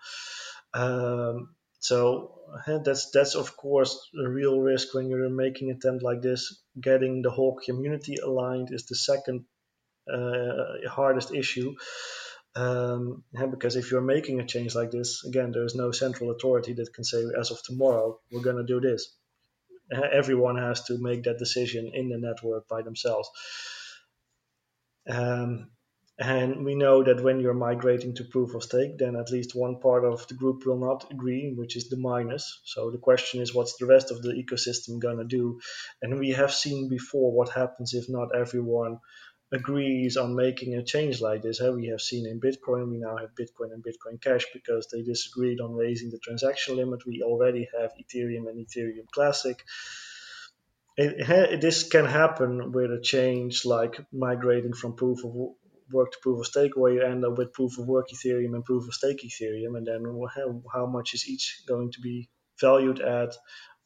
Um, 0.73 1.55
so 1.79 2.39
that's 2.67 3.11
that's 3.11 3.35
of 3.35 3.55
course 3.57 4.09
a 4.19 4.29
real 4.29 4.59
risk 4.59 4.93
when 4.93 5.09
you're 5.09 5.29
making 5.29 5.69
an 5.69 5.77
attempt 5.77 6.03
like 6.03 6.21
this. 6.21 6.61
Getting 6.79 7.21
the 7.21 7.31
whole 7.31 7.59
community 7.65 8.17
aligned 8.23 8.69
is 8.71 8.85
the 8.85 8.95
second 8.95 9.45
uh, 10.11 10.89
hardest 10.89 11.33
issue. 11.33 11.75
Um, 12.53 13.23
because 13.33 13.77
if 13.77 13.91
you're 13.91 14.01
making 14.01 14.41
a 14.41 14.45
change 14.45 14.75
like 14.75 14.91
this, 14.91 15.23
again, 15.23 15.51
there 15.51 15.63
is 15.63 15.75
no 15.75 15.91
central 15.91 16.31
authority 16.31 16.73
that 16.73 16.93
can 16.93 17.05
say, 17.05 17.23
as 17.39 17.49
of 17.49 17.63
tomorrow, 17.63 18.19
we're 18.29 18.41
going 18.41 18.57
to 18.57 18.63
do 18.63 18.81
this. 18.81 19.15
Everyone 19.91 20.57
has 20.57 20.83
to 20.85 20.97
make 20.97 21.23
that 21.23 21.37
decision 21.37 21.91
in 21.93 22.09
the 22.09 22.17
network 22.17 22.67
by 22.67 22.81
themselves. 22.81 23.29
Um, 25.09 25.71
and 26.19 26.63
we 26.63 26.75
know 26.75 27.03
that 27.03 27.23
when 27.23 27.39
you're 27.39 27.55
migrating 27.55 28.13
to 28.15 28.23
proof 28.23 28.53
of 28.53 28.61
stake, 28.61 28.99
then 28.99 29.15
at 29.15 29.31
least 29.31 29.55
one 29.55 29.79
part 29.79 30.05
of 30.05 30.27
the 30.27 30.35
group 30.35 30.65
will 30.65 30.77
not 30.77 31.11
agree, 31.11 31.51
which 31.55 31.75
is 31.75 31.89
the 31.89 31.97
miners. 31.97 32.61
So 32.63 32.91
the 32.91 32.99
question 32.99 33.41
is, 33.41 33.55
what's 33.55 33.77
the 33.77 33.87
rest 33.87 34.11
of 34.11 34.21
the 34.21 34.33
ecosystem 34.33 34.99
going 34.99 35.17
to 35.17 35.23
do? 35.23 35.59
And 36.01 36.19
we 36.19 36.29
have 36.29 36.53
seen 36.53 36.89
before 36.89 37.31
what 37.31 37.49
happens 37.49 37.95
if 37.95 38.07
not 38.07 38.35
everyone 38.35 38.99
agrees 39.51 40.15
on 40.15 40.35
making 40.35 40.75
a 40.75 40.83
change 40.83 41.21
like 41.21 41.41
this. 41.41 41.59
We 41.59 41.87
have 41.87 42.01
seen 42.01 42.27
in 42.27 42.39
Bitcoin, 42.39 42.89
we 42.89 42.99
now 42.99 43.17
have 43.17 43.31
Bitcoin 43.31 43.73
and 43.73 43.83
Bitcoin 43.83 44.21
Cash 44.21 44.45
because 44.53 44.87
they 44.91 45.01
disagreed 45.01 45.59
on 45.59 45.73
raising 45.73 46.11
the 46.11 46.19
transaction 46.19 46.77
limit. 46.77 47.05
We 47.05 47.23
already 47.23 47.67
have 47.79 47.91
Ethereum 47.99 48.47
and 48.47 48.65
Ethereum 48.65 49.09
Classic. 49.11 49.61
It, 51.03 51.61
this 51.61 51.89
can 51.89 52.05
happen 52.05 52.71
with 52.71 52.91
a 52.91 53.01
change 53.01 53.65
like 53.65 53.99
migrating 54.11 54.73
from 54.73 54.95
proof 54.95 55.23
of 55.25 55.33
work 55.91 56.11
to 56.11 56.17
proof 56.21 56.39
of 56.39 56.45
stake, 56.45 56.75
where 56.75 56.93
you 56.93 57.01
end 57.01 57.25
up 57.25 57.37
with 57.37 57.53
proof 57.53 57.77
of 57.77 57.87
work 57.87 58.07
Ethereum 58.13 58.53
and 58.55 58.63
proof 58.63 58.87
of 58.87 58.93
stake 58.93 59.21
Ethereum, 59.23 59.77
and 59.77 59.85
then 59.87 60.03
how, 60.35 60.61
how 60.73 60.85
much 60.85 61.13
is 61.13 61.27
each 61.27 61.63
going 61.67 61.91
to 61.91 62.01
be 62.01 62.29
valued 62.59 62.99
at, 63.01 63.33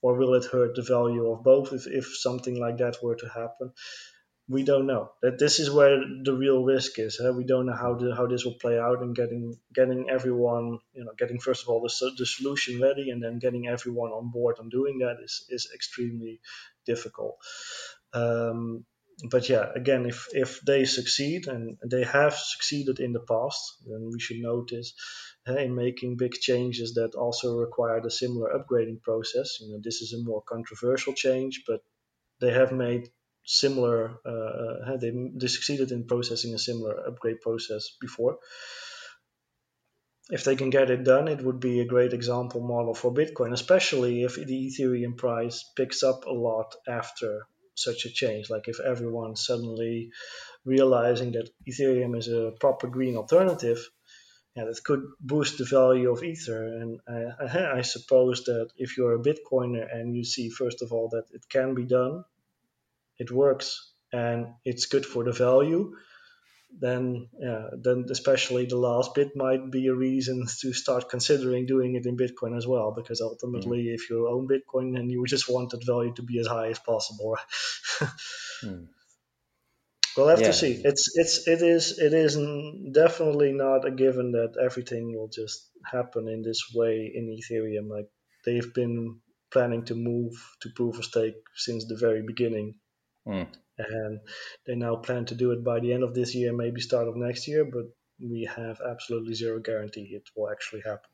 or 0.01 0.15
will 0.15 0.33
it 0.35 0.45
hurt 0.45 0.75
the 0.75 0.81
value 0.81 1.31
of 1.31 1.43
both 1.43 1.73
if, 1.73 1.87
if 1.87 2.05
something 2.17 2.59
like 2.59 2.77
that 2.77 2.97
were 3.01 3.15
to 3.15 3.27
happen? 3.27 3.71
We 4.47 4.63
don't 4.63 4.85
know. 4.85 5.11
That 5.21 5.39
this 5.39 5.59
is 5.59 5.71
where 5.71 5.99
the 6.23 6.33
real 6.33 6.63
risk 6.63 6.99
is. 6.99 7.19
Huh? 7.21 7.33
We 7.33 7.45
don't 7.45 7.65
know 7.65 7.75
how 7.75 7.95
the, 7.95 8.15
how 8.15 8.27
this 8.27 8.45
will 8.45 8.59
play 8.61 8.79
out, 8.79 9.01
and 9.01 9.15
getting 9.15 9.57
getting 9.73 10.09
everyone, 10.09 10.79
you 10.93 11.03
know, 11.03 11.13
getting 11.17 11.39
first 11.39 11.63
of 11.63 11.69
all 11.69 11.81
the, 11.81 12.11
the 12.17 12.25
solution 12.25 12.81
ready, 12.81 13.09
and 13.09 13.23
then 13.23 13.39
getting 13.39 13.67
everyone 13.67 14.11
on 14.11 14.31
board 14.31 14.57
on 14.59 14.69
doing 14.69 14.99
that 14.99 15.17
is 15.23 15.45
is 15.49 15.69
extremely 15.73 16.41
difficult. 16.85 17.37
Um, 18.13 18.85
but 19.29 19.49
yeah, 19.49 19.65
again, 19.75 20.05
if 20.05 20.27
if 20.33 20.61
they 20.61 20.85
succeed, 20.85 21.47
and 21.47 21.77
they 21.83 22.03
have 22.03 22.35
succeeded 22.35 22.99
in 22.99 23.13
the 23.13 23.25
past, 23.27 23.61
then 23.87 24.09
we 24.11 24.19
should 24.19 24.37
notice 24.37 24.93
in 25.47 25.75
making 25.75 26.17
big 26.17 26.33
changes 26.33 26.95
that 26.95 27.15
also 27.15 27.57
required 27.57 28.05
a 28.05 28.11
similar 28.11 28.49
upgrading 28.57 29.01
process. 29.01 29.59
You 29.61 29.73
know, 29.73 29.79
this 29.83 30.01
is 30.01 30.13
a 30.13 30.23
more 30.23 30.41
controversial 30.41 31.13
change, 31.13 31.63
but 31.67 31.81
they 32.41 32.51
have 32.51 32.71
made 32.71 33.09
similar. 33.45 34.19
Uh, 34.25 34.91
uh, 34.91 34.97
they 34.97 35.11
they 35.11 35.47
succeeded 35.47 35.91
in 35.91 36.07
processing 36.07 36.53
a 36.53 36.59
similar 36.59 36.95
upgrade 37.07 37.41
process 37.41 37.91
before. 38.01 38.39
If 40.31 40.43
they 40.43 40.55
can 40.55 40.71
get 40.71 40.89
it 40.89 41.03
done, 41.03 41.27
it 41.27 41.43
would 41.43 41.59
be 41.59 41.79
a 41.79 41.85
great 41.85 42.13
example 42.13 42.61
model 42.61 42.95
for 42.95 43.13
Bitcoin, 43.13 43.53
especially 43.53 44.23
if 44.23 44.35
the 44.35 44.67
Ethereum 44.67 45.15
price 45.15 45.63
picks 45.75 46.01
up 46.01 46.25
a 46.25 46.31
lot 46.31 46.75
after 46.87 47.47
such 47.75 48.05
a 48.05 48.09
change. 48.09 48.49
Like 48.49 48.67
if 48.67 48.79
everyone 48.79 49.35
suddenly 49.35 50.11
realizing 50.63 51.33
that 51.33 51.51
Ethereum 51.69 52.17
is 52.17 52.27
a 52.27 52.53
proper 52.59 52.87
green 52.87 53.15
alternative, 53.17 53.87
yeah, 54.55 54.63
that 54.65 54.83
could 54.83 55.03
boost 55.19 55.57
the 55.57 55.65
value 55.65 56.09
of 56.09 56.23
Ether. 56.23 56.63
And 56.65 56.99
I, 57.07 57.77
I, 57.77 57.81
suppose 57.81 58.45
that 58.45 58.69
if 58.77 58.97
you're 58.97 59.15
a 59.15 59.21
Bitcoiner 59.21 59.85
and 59.93 60.15
you 60.15 60.23
see, 60.23 60.49
first 60.49 60.81
of 60.81 60.93
all, 60.93 61.09
that 61.09 61.25
it 61.33 61.47
can 61.49 61.75
be 61.75 61.83
done, 61.83 62.23
it 63.19 63.31
works 63.31 63.93
and 64.11 64.47
it's 64.63 64.85
good 64.85 65.05
for 65.05 65.23
the 65.23 65.31
value, 65.31 65.95
then 66.79 67.29
yeah, 67.39 67.67
then 67.81 68.05
especially 68.09 68.65
the 68.65 68.77
last 68.77 69.15
bit 69.15 69.35
might 69.35 69.71
be 69.71 69.87
a 69.87 69.93
reason 69.93 70.45
to 70.59 70.73
start 70.73 71.09
considering 71.09 71.65
doing 71.65 71.95
it 71.95 72.05
in 72.05 72.17
Bitcoin 72.17 72.57
as 72.57 72.67
well. 72.67 72.93
Because 72.95 73.21
ultimately, 73.21 73.85
mm. 73.85 73.93
if 73.93 74.09
you 74.09 74.27
own 74.27 74.47
Bitcoin, 74.47 74.99
and 74.99 75.11
you 75.11 75.23
just 75.25 75.49
want 75.49 75.69
that 75.69 75.85
value 75.85 76.13
to 76.15 76.23
be 76.23 76.39
as 76.39 76.47
high 76.47 76.69
as 76.69 76.79
possible. 76.79 77.37
mm. 78.63 78.87
We'll 80.15 80.29
have 80.29 80.39
yeah. 80.39 80.47
to 80.47 80.53
see. 80.53 80.81
It's 80.83 81.17
it's 81.17 81.47
it 81.47 81.61
is 81.61 81.99
it 81.99 82.13
is 82.13 82.37
definitely 82.91 83.51
not 83.51 83.85
a 83.85 83.91
given 83.91 84.31
that 84.31 84.55
everything 84.61 85.13
will 85.13 85.27
just 85.27 85.69
happen 85.83 86.27
in 86.29 86.41
this 86.41 86.71
way 86.73 87.11
in 87.13 87.27
Ethereum. 87.27 87.89
Like 87.89 88.07
they've 88.45 88.73
been 88.73 89.19
planning 89.51 89.83
to 89.85 89.95
move 89.95 90.33
to 90.61 90.69
proof 90.69 90.97
of 90.97 91.05
stake 91.05 91.35
since 91.55 91.85
the 91.85 91.97
very 91.97 92.21
beginning. 92.21 92.75
Mm. 93.27 93.47
And 93.77 94.19
they 94.65 94.75
now 94.75 94.95
plan 94.95 95.25
to 95.25 95.35
do 95.35 95.51
it 95.51 95.63
by 95.63 95.79
the 95.79 95.91
end 95.93 96.03
of 96.03 96.13
this 96.13 96.33
year, 96.33 96.53
maybe 96.53 96.79
start 96.81 97.07
of 97.07 97.15
next 97.15 97.47
year, 97.47 97.65
but 97.65 97.85
we 98.19 98.47
have 98.55 98.79
absolutely 98.89 99.33
zero 99.33 99.59
guarantee 99.59 100.09
it 100.13 100.29
will 100.35 100.49
actually 100.49 100.81
happen. 100.81 101.09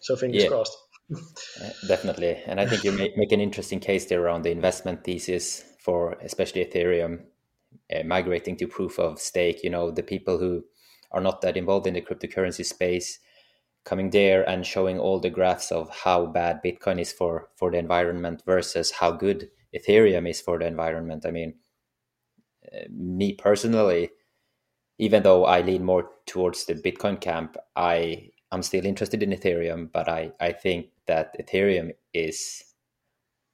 So 0.00 0.16
fingers 0.16 0.44
yeah. 0.44 0.48
crossed. 0.48 0.76
uh, 1.14 1.70
definitely. 1.88 2.36
And 2.46 2.60
I 2.60 2.66
think 2.66 2.84
you 2.84 2.92
make, 2.92 3.16
make 3.16 3.32
an 3.32 3.40
interesting 3.40 3.80
case 3.80 4.06
there 4.06 4.22
around 4.22 4.42
the 4.42 4.50
investment 4.50 5.04
thesis 5.04 5.64
for 5.80 6.12
especially 6.22 6.64
Ethereum 6.64 7.22
uh, 7.94 8.02
migrating 8.04 8.56
to 8.56 8.66
proof 8.66 8.98
of 8.98 9.20
stake. 9.20 9.62
You 9.62 9.70
know, 9.70 9.90
the 9.90 10.02
people 10.02 10.38
who 10.38 10.64
are 11.12 11.20
not 11.20 11.40
that 11.42 11.56
involved 11.56 11.86
in 11.86 11.94
the 11.94 12.00
cryptocurrency 12.00 12.64
space 12.64 13.18
coming 13.84 14.10
there 14.10 14.48
and 14.48 14.66
showing 14.66 14.98
all 14.98 15.20
the 15.20 15.30
graphs 15.30 15.70
of 15.70 15.88
how 15.88 16.26
bad 16.26 16.60
Bitcoin 16.64 17.00
is 17.00 17.12
for 17.12 17.48
for 17.56 17.70
the 17.70 17.78
environment 17.78 18.42
versus 18.44 18.90
how 18.90 19.12
good 19.12 19.48
Ethereum 19.74 20.28
is 20.28 20.40
for 20.40 20.58
the 20.58 20.66
environment. 20.66 21.24
I 21.26 21.30
mean, 21.30 21.54
uh, 22.72 22.84
me 22.90 23.34
personally, 23.34 24.10
even 24.98 25.22
though 25.22 25.44
I 25.44 25.60
lean 25.60 25.84
more 25.84 26.10
towards 26.26 26.64
the 26.66 26.74
Bitcoin 26.74 27.20
camp, 27.20 27.56
I 27.74 28.30
I'm 28.52 28.62
still 28.62 28.86
interested 28.86 29.22
in 29.22 29.30
Ethereum, 29.30 29.90
but 29.92 30.08
I 30.08 30.32
I 30.40 30.52
think 30.52 30.86
that 31.06 31.36
Ethereum 31.38 31.92
is 32.14 32.64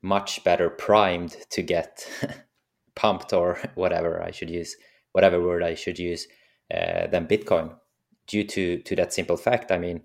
much 0.02 0.42
better 0.44 0.68
primed 0.70 1.36
to 1.50 1.62
get 1.62 2.06
pumped 2.94 3.32
or 3.32 3.58
whatever 3.74 4.22
I 4.22 4.30
should 4.30 4.50
use, 4.50 4.76
whatever 5.12 5.40
word 5.40 5.62
I 5.62 5.74
should 5.74 5.98
use, 5.98 6.26
uh, 6.72 7.06
than 7.08 7.26
Bitcoin, 7.26 7.74
due 8.26 8.44
to 8.44 8.78
to 8.78 8.96
that 8.96 9.12
simple 9.12 9.36
fact. 9.36 9.72
I 9.72 9.78
mean, 9.78 10.02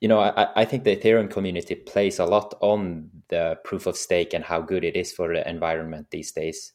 you 0.00 0.08
know, 0.08 0.20
I, 0.20 0.48
I 0.54 0.64
think 0.64 0.84
the 0.84 0.96
Ethereum 0.96 1.30
community 1.30 1.74
plays 1.74 2.18
a 2.18 2.26
lot 2.26 2.54
on 2.60 3.10
the 3.28 3.58
proof 3.64 3.86
of 3.86 3.96
stake 3.96 4.34
and 4.34 4.44
how 4.44 4.60
good 4.60 4.84
it 4.84 4.96
is 4.96 5.12
for 5.12 5.32
the 5.32 5.48
environment 5.48 6.08
these 6.10 6.32
days. 6.32 6.72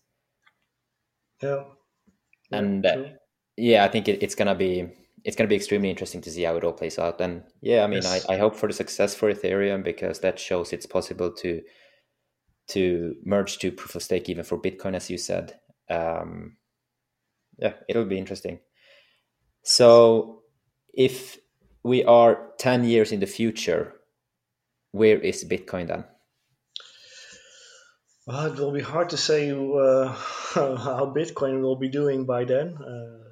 Yeah. 1.42 1.64
and 2.52 2.86
uh, 2.86 3.04
yeah, 3.58 3.84
I 3.84 3.88
think 3.90 4.08
it, 4.08 4.24
it's 4.24 4.36
gonna 4.36 4.56
be 4.56 4.88
it's 5.24 5.36
gonna 5.36 5.48
be 5.48 5.56
extremely 5.56 5.90
interesting 5.90 6.22
to 6.22 6.32
see 6.32 6.44
how 6.44 6.56
it 6.56 6.64
all 6.64 6.74
plays 6.74 7.00
out. 7.00 7.20
And 7.22 7.44
yeah, 7.62 7.84
I 7.84 7.88
mean, 7.88 8.02
yes. 8.04 8.26
I, 8.30 8.36
I 8.36 8.38
hope 8.38 8.56
for 8.56 8.68
the 8.68 8.74
success 8.74 9.16
for 9.16 9.34
Ethereum 9.34 9.84
because 9.84 10.20
that 10.20 10.40
shows 10.40 10.74
it's 10.74 10.86
possible 10.86 11.32
to 11.32 11.62
to 12.70 13.16
merge 13.26 13.58
to 13.60 13.72
proof 13.72 13.96
of 13.96 14.04
stake 14.04 14.30
even 14.30 14.44
for 14.44 14.58
Bitcoin, 14.58 14.96
as 14.96 15.10
you 15.10 15.18
said. 15.18 15.60
Um, 15.90 16.58
yeah, 17.58 17.74
it'll 17.90 18.06
be 18.06 18.18
interesting. 18.18 18.60
So 19.64 20.44
if 20.94 21.38
we 21.84 22.04
are 22.04 22.52
10 22.60 22.86
years 22.86 23.12
in 23.12 23.20
the 23.20 23.26
future, 23.26 23.94
where 24.92 25.18
is 25.20 25.44
Bitcoin 25.44 25.88
then? 25.88 26.06
Well, 28.26 28.46
it 28.54 28.58
will 28.58 28.72
be 28.72 28.82
hard 28.82 29.10
to 29.10 29.18
say 29.18 29.52
uh, 29.52 30.08
how 30.54 31.14
Bitcoin 31.16 31.62
will 31.62 31.76
be 31.76 31.90
doing 31.90 32.26
by 32.26 32.46
then, 32.46 32.78
uh, 32.78 33.24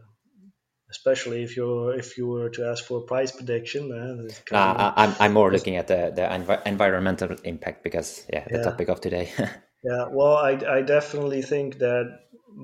especially 0.89 1.44
if 1.44 1.56
you 1.56 1.89
if 1.89 2.18
you 2.18 2.28
were 2.28 2.50
to 2.50 2.68
ask 2.68 2.84
for 2.84 3.00
a 3.00 3.06
price 3.06 3.32
prediction. 3.32 3.92
Uh, 3.92 4.56
uh, 4.56 4.94
I'm 4.98 5.16
I'm 5.20 5.34
more 5.34 5.50
looking 5.50 5.78
at 5.78 5.88
the 5.88 6.12
the 6.14 6.24
env- 6.24 6.66
environmental 6.66 7.36
impact 7.46 7.84
because 7.84 8.26
yeah, 8.34 8.46
the 8.50 8.58
yeah. 8.58 8.64
topic 8.64 8.89
of 8.89 9.00
today. 9.00 9.32
yeah, 9.84 10.08
well, 10.12 10.36
I 10.36 10.60
I 10.68 10.82
definitely 10.82 11.42
think 11.42 11.78
that 11.80 12.20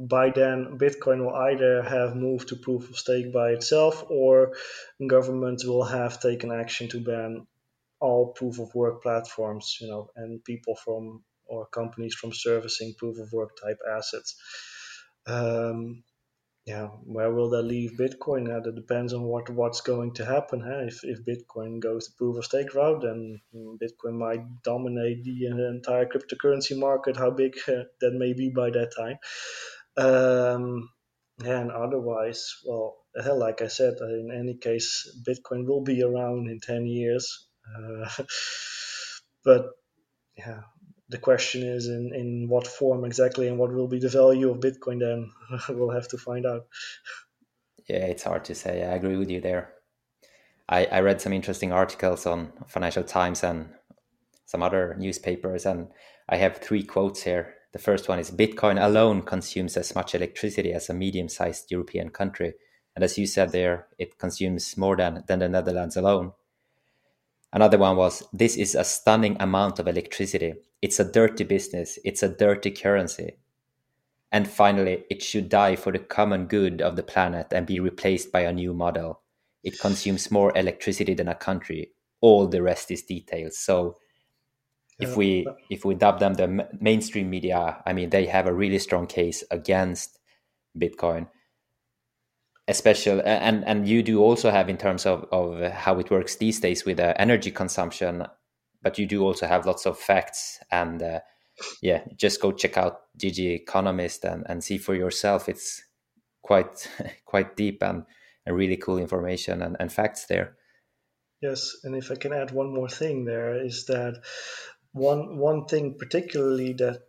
by 0.09 0.29
then 0.31 0.77
Bitcoin 0.77 1.23
will 1.23 1.35
either 1.35 1.81
have 1.81 2.13
moved 2.13 2.49
to 2.49 2.57
proof 2.57 2.89
of 2.89 2.97
stake 2.97 3.31
by 3.31 3.51
itself 3.51 4.03
or 4.09 4.51
governments 5.07 5.65
will 5.65 5.85
have 5.85 6.19
taken 6.19 6.51
action 6.51 6.89
to 6.89 6.99
ban 6.99 7.47
all 8.01 8.33
proof 8.33 8.59
of 8.59 8.75
work 8.75 9.01
platforms, 9.01 9.77
you 9.79 9.87
know, 9.87 10.09
and 10.17 10.43
people 10.43 10.75
from 10.75 11.23
or 11.49 11.67
companies 11.67 12.15
from 12.15 12.33
servicing 12.33 12.95
proof 12.97 13.17
of 13.19 13.31
work 13.33 13.51
type 13.63 13.79
assets. 13.97 14.35
Um, 15.27 16.03
yeah, 16.65 16.87
where 17.05 17.33
will 17.33 17.51
that 17.51 17.63
leave 17.63 17.93
Bitcoin? 17.99 18.49
Uh, 18.55 18.61
that 18.61 18.75
depends 18.75 19.13
on 19.13 19.23
what 19.23 19.49
what's 19.49 19.81
going 19.81 20.13
to 20.15 20.25
happen. 20.25 20.61
Huh? 20.61 20.85
If 20.87 21.01
if 21.03 21.19
Bitcoin 21.25 21.81
goes 21.81 22.07
the 22.07 22.13
proof 22.17 22.37
of 22.37 22.45
stake 22.45 22.73
route, 22.75 23.01
then 23.03 23.41
Bitcoin 23.83 24.15
might 24.19 24.43
dominate 24.63 25.25
the 25.25 25.47
entire 25.47 26.05
cryptocurrency 26.07 26.77
market. 26.79 27.17
How 27.17 27.31
big 27.31 27.55
uh, 27.67 27.83
that 28.01 28.13
may 28.13 28.33
be 28.33 28.49
by 28.49 28.71
that 28.71 28.93
time. 28.97 29.17
Um, 29.97 30.89
and 31.45 31.71
otherwise, 31.71 32.45
well, 32.65 32.97
hell, 33.23 33.39
like 33.39 33.61
I 33.61 33.67
said, 33.67 33.95
in 34.01 34.31
any 34.33 34.57
case, 34.57 35.09
Bitcoin 35.27 35.67
will 35.67 35.83
be 35.83 36.03
around 36.03 36.49
in 36.49 36.59
ten 36.61 36.85
years. 36.87 37.47
Uh, 37.77 38.09
but 39.45 39.67
yeah, 40.37 40.61
the 41.09 41.17
question 41.17 41.63
is 41.63 41.87
in, 41.87 42.11
in 42.13 42.47
what 42.49 42.67
form 42.67 43.05
exactly 43.05 43.47
and 43.47 43.57
what 43.57 43.71
will 43.71 43.87
be 43.87 43.99
the 43.99 44.09
value 44.09 44.49
of 44.49 44.59
Bitcoin 44.59 44.99
then 44.99 45.31
we'll 45.69 45.91
have 45.91 46.07
to 46.09 46.17
find 46.17 46.45
out. 46.45 46.67
Yeah, 47.87 48.05
it's 48.05 48.23
hard 48.23 48.43
to 48.45 48.55
say. 48.55 48.83
I 48.83 48.95
agree 48.95 49.15
with 49.15 49.29
you 49.29 49.39
there. 49.39 49.73
I, 50.67 50.85
I 50.85 50.99
read 50.99 51.21
some 51.21 51.31
interesting 51.31 51.71
articles 51.71 52.25
on 52.25 52.51
Financial 52.67 53.03
Times 53.03 53.43
and 53.43 53.69
some 54.45 54.61
other 54.61 54.95
newspapers, 54.99 55.65
and 55.65 55.87
I 56.27 56.35
have 56.37 56.57
three 56.57 56.83
quotes 56.83 57.23
here. 57.23 57.55
The 57.71 57.79
first 57.79 58.09
one 58.09 58.19
is 58.19 58.31
Bitcoin 58.31 58.83
alone 58.83 59.21
consumes 59.21 59.77
as 59.77 59.95
much 59.95 60.15
electricity 60.15 60.73
as 60.73 60.89
a 60.89 60.93
medium 60.93 61.29
sized 61.29 61.71
European 61.71 62.09
country. 62.09 62.53
And 62.95 63.03
as 63.03 63.17
you 63.17 63.27
said 63.27 63.51
there, 63.51 63.87
it 63.97 64.17
consumes 64.17 64.75
more 64.75 64.97
than, 64.97 65.23
than 65.27 65.39
the 65.39 65.47
Netherlands 65.47 65.95
alone. 65.95 66.33
Another 67.53 67.77
one 67.77 67.95
was 67.95 68.23
This 68.33 68.55
is 68.55 68.75
a 68.75 68.83
stunning 68.83 69.37
amount 69.39 69.79
of 69.79 69.87
electricity. 69.87 70.55
It's 70.81 70.99
a 70.99 71.09
dirty 71.11 71.43
business. 71.43 71.97
It's 72.03 72.23
a 72.23 72.29
dirty 72.29 72.71
currency. 72.71 73.37
And 74.31 74.47
finally, 74.47 75.05
it 75.09 75.23
should 75.23 75.49
die 75.49 75.75
for 75.75 75.91
the 75.91 75.99
common 75.99 76.47
good 76.47 76.81
of 76.81 76.95
the 76.95 77.03
planet 77.03 77.47
and 77.51 77.65
be 77.65 77.79
replaced 77.79 78.31
by 78.31 78.41
a 78.41 78.53
new 78.53 78.73
model. 78.73 79.21
It 79.63 79.79
consumes 79.79 80.29
more 80.29 80.55
electricity 80.57 81.13
than 81.13 81.29
a 81.29 81.35
country. 81.35 81.91
All 82.19 82.47
the 82.47 82.61
rest 82.61 82.91
is 82.91 83.03
details. 83.03 83.57
So, 83.57 83.97
if 84.99 85.15
we 85.15 85.47
if 85.69 85.85
we 85.85 85.93
dub 85.93 86.19
them 86.19 86.33
the 86.33 86.67
mainstream 86.79 87.29
media, 87.29 87.81
I 87.85 87.93
mean, 87.93 88.09
they 88.09 88.25
have 88.25 88.47
a 88.47 88.53
really 88.53 88.79
strong 88.79 89.05
case 89.05 89.43
against 89.51 90.19
Bitcoin 90.77 91.27
especially 92.67 93.21
and 93.23 93.65
and 93.65 93.87
you 93.87 94.03
do 94.03 94.21
also 94.21 94.51
have 94.51 94.69
in 94.69 94.77
terms 94.77 95.05
of 95.05 95.25
of 95.31 95.71
how 95.71 95.99
it 95.99 96.11
works 96.11 96.35
these 96.35 96.59
days 96.59 96.85
with 96.85 96.99
uh, 96.99 97.13
energy 97.17 97.51
consumption 97.51 98.27
but 98.81 98.97
you 98.97 99.05
do 99.05 99.23
also 99.23 99.47
have 99.47 99.65
lots 99.65 99.85
of 99.85 99.97
facts 99.97 100.59
and 100.71 101.01
uh, 101.01 101.19
yeah 101.81 102.03
just 102.15 102.41
go 102.41 102.51
check 102.51 102.77
out 102.77 103.01
Digiconomist 103.17 104.23
and, 104.23 104.45
and 104.47 104.63
see 104.63 104.77
for 104.77 104.95
yourself. 104.95 105.49
It's 105.49 105.83
quite 106.41 106.89
quite 107.25 107.55
deep 107.55 107.81
and, 107.81 108.03
and 108.45 108.55
really 108.55 108.77
cool 108.77 108.97
information 108.97 109.61
and, 109.61 109.75
and 109.79 109.91
facts 109.91 110.25
there. 110.25 110.55
Yes 111.41 111.75
and 111.83 111.95
if 111.95 112.09
i 112.09 112.15
can 112.15 112.33
add 112.33 112.51
one 112.51 112.73
more 112.73 112.89
thing 112.89 113.25
there 113.25 113.63
is 113.63 113.85
that 113.85 114.23
one 114.91 115.37
one 115.37 115.65
thing 115.65 115.95
particularly 115.99 116.73
that 116.73 117.03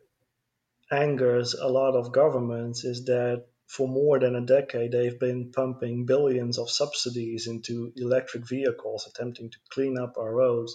angers 0.90 1.54
a 1.54 1.68
lot 1.68 1.94
of 1.94 2.12
governments 2.12 2.84
is 2.84 3.06
that 3.06 3.46
for 3.68 3.86
more 3.86 4.18
than 4.18 4.34
a 4.34 4.46
decade, 4.46 4.92
they've 4.92 5.20
been 5.20 5.52
pumping 5.52 6.06
billions 6.06 6.58
of 6.58 6.70
subsidies 6.70 7.46
into 7.46 7.92
electric 7.96 8.48
vehicles, 8.48 9.06
attempting 9.06 9.50
to 9.50 9.58
clean 9.70 9.98
up 9.98 10.16
our 10.18 10.34
roads. 10.34 10.74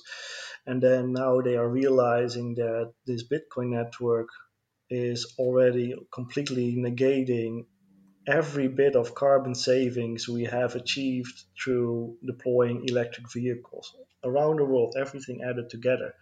And 0.68 0.82
then 0.82 1.12
now 1.12 1.42
they 1.42 1.58
are 1.58 1.68
realizing 1.68 2.56
that 2.56 2.94
this 3.06 3.24
Bitcoin 3.28 3.72
network 3.72 4.28
is 4.90 5.34
already 5.40 5.96
completely 6.14 6.76
negating 6.76 7.66
every 8.28 8.68
bit 8.68 8.96
of 8.96 9.16
carbon 9.16 9.56
savings 9.56 10.30
we 10.30 10.44
have 10.44 10.76
achieved 10.76 11.44
through 11.62 12.16
deploying 12.26 12.86
electric 12.88 13.32
vehicles 13.34 13.96
around 14.24 14.58
the 14.58 14.66
world, 14.66 14.96
everything 14.98 15.42
added 15.44 15.70
together. 15.70 16.14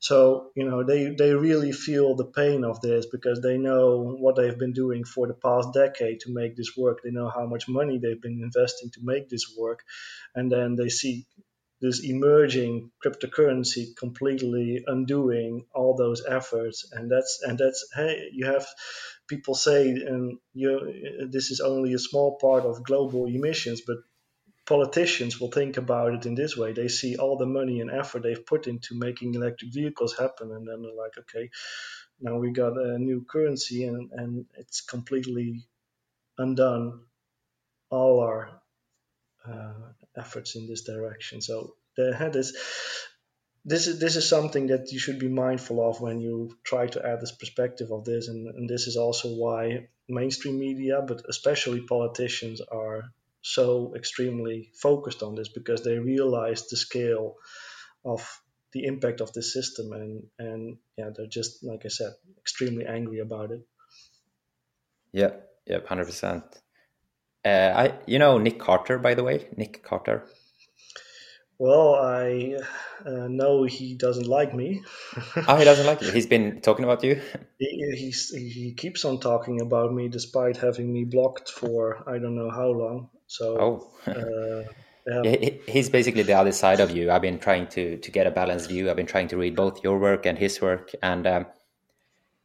So 0.00 0.50
you 0.54 0.64
know 0.68 0.84
they 0.84 1.10
they 1.10 1.34
really 1.34 1.72
feel 1.72 2.14
the 2.14 2.24
pain 2.24 2.64
of 2.64 2.80
this 2.80 3.06
because 3.06 3.40
they 3.40 3.58
know 3.58 4.16
what 4.18 4.36
they've 4.36 4.58
been 4.58 4.72
doing 4.72 5.04
for 5.04 5.26
the 5.26 5.34
past 5.34 5.72
decade 5.74 6.20
to 6.20 6.32
make 6.32 6.56
this 6.56 6.76
work. 6.76 7.00
They 7.02 7.10
know 7.10 7.28
how 7.28 7.46
much 7.46 7.68
money 7.68 7.98
they've 7.98 8.20
been 8.20 8.40
investing 8.42 8.90
to 8.94 9.00
make 9.02 9.28
this 9.28 9.52
work, 9.58 9.80
and 10.34 10.50
then 10.52 10.76
they 10.76 10.88
see 10.88 11.26
this 11.80 12.04
emerging 12.04 12.90
cryptocurrency 13.04 13.96
completely 13.96 14.82
undoing 14.86 15.64
all 15.74 15.96
those 15.96 16.24
efforts 16.28 16.90
and 16.92 17.10
that's 17.10 17.40
and 17.44 17.58
that's 17.58 17.86
hey 17.94 18.28
you 18.32 18.46
have 18.46 18.66
people 19.28 19.54
say 19.54 19.90
and 19.90 20.38
you 20.54 21.28
this 21.30 21.50
is 21.50 21.60
only 21.60 21.94
a 21.94 21.98
small 21.98 22.36
part 22.40 22.64
of 22.64 22.82
global 22.82 23.26
emissions 23.26 23.82
but 23.86 23.98
politicians 24.68 25.40
will 25.40 25.50
think 25.50 25.78
about 25.78 26.12
it 26.12 26.26
in 26.26 26.34
this 26.34 26.54
way. 26.56 26.72
They 26.72 26.88
see 26.88 27.16
all 27.16 27.38
the 27.38 27.46
money 27.46 27.80
and 27.80 27.90
effort 27.90 28.22
they've 28.22 28.46
put 28.52 28.66
into 28.66 28.94
making 28.94 29.34
electric 29.34 29.72
vehicles 29.72 30.14
happen, 30.16 30.52
and 30.52 30.68
then 30.68 30.82
they're 30.82 31.02
like, 31.04 31.16
okay, 31.20 31.50
now 32.20 32.36
we 32.36 32.50
got 32.50 32.76
a 32.76 32.98
new 32.98 33.24
currency, 33.24 33.84
and, 33.84 34.10
and 34.12 34.44
it's 34.56 34.82
completely 34.82 35.66
undone 36.36 37.00
all 37.88 38.20
our 38.20 38.50
uh, 39.50 39.72
efforts 40.14 40.54
in 40.54 40.66
this 40.66 40.82
direction. 40.82 41.40
So 41.40 41.74
the 41.96 42.14
head 42.14 42.36
is. 42.36 42.56
This 43.64 43.86
is 43.86 43.98
this 43.98 44.16
is 44.16 44.26
something 44.26 44.68
that 44.68 44.92
you 44.92 44.98
should 44.98 45.18
be 45.18 45.28
mindful 45.28 45.78
of 45.86 46.00
when 46.00 46.20
you 46.20 46.56
try 46.64 46.86
to 46.86 47.04
add 47.04 47.20
this 47.20 47.32
perspective 47.32 47.90
of 47.90 48.04
this, 48.04 48.28
and, 48.28 48.46
and 48.46 48.68
this 48.68 48.86
is 48.86 48.96
also 48.96 49.28
why 49.28 49.88
mainstream 50.08 50.58
media, 50.58 51.02
but 51.06 51.22
especially 51.28 51.80
politicians, 51.80 52.60
are 52.60 53.12
so 53.42 53.94
extremely 53.94 54.70
focused 54.80 55.22
on 55.22 55.34
this 55.34 55.48
because 55.48 55.82
they 55.84 55.98
realize 55.98 56.66
the 56.68 56.76
scale 56.76 57.36
of 58.04 58.26
the 58.72 58.84
impact 58.84 59.20
of 59.20 59.32
this 59.32 59.52
system 59.52 59.92
and 59.92 60.22
and 60.38 60.76
yeah 60.96 61.10
they're 61.14 61.26
just 61.26 61.64
like 61.64 61.82
i 61.84 61.88
said 61.88 62.12
extremely 62.38 62.86
angry 62.86 63.20
about 63.20 63.50
it. 63.50 63.60
Yeah 65.12 65.32
yeah 65.66 65.78
100% 65.78 66.42
uh, 67.44 67.48
i 67.48 67.94
you 68.06 68.18
know 68.18 68.38
nick 68.38 68.58
carter 68.58 68.98
by 68.98 69.14
the 69.14 69.24
way? 69.24 69.48
Nick 69.56 69.82
carter. 69.82 70.26
Well 71.58 71.94
i 71.94 72.56
uh, 73.04 73.28
know 73.28 73.64
he 73.64 73.96
doesn't 73.96 74.28
like 74.28 74.54
me. 74.54 74.82
Oh 75.48 75.56
he 75.56 75.64
doesn't 75.64 75.86
like 75.86 76.02
you? 76.02 76.10
He's 76.10 76.26
been 76.26 76.60
talking 76.60 76.84
about 76.84 77.02
you? 77.02 77.20
He, 77.58 77.90
he's, 77.96 78.30
he 78.30 78.74
keeps 78.76 79.04
on 79.04 79.18
talking 79.18 79.60
about 79.60 79.92
me 79.92 80.08
despite 80.08 80.56
having 80.58 80.92
me 80.92 81.04
blocked 81.04 81.48
for 81.48 82.04
i 82.06 82.18
don't 82.18 82.36
know 82.36 82.50
how 82.50 82.68
long 82.68 83.10
so, 83.28 83.90
oh. 84.06 84.10
uh, 84.10 85.22
yeah. 85.22 85.50
he's 85.66 85.88
basically 85.90 86.22
the 86.22 86.32
other 86.32 86.52
side 86.52 86.80
of 86.80 86.90
you. 86.90 87.10
I've 87.10 87.22
been 87.22 87.38
trying 87.38 87.68
to 87.68 87.98
to 87.98 88.10
get 88.10 88.26
a 88.26 88.30
balanced 88.30 88.68
view. 88.68 88.90
I've 88.90 88.96
been 88.96 89.06
trying 89.06 89.28
to 89.28 89.36
read 89.36 89.54
both 89.54 89.84
your 89.84 89.98
work 89.98 90.26
and 90.26 90.36
his 90.38 90.60
work, 90.60 90.92
and 91.02 91.26
um, 91.26 91.46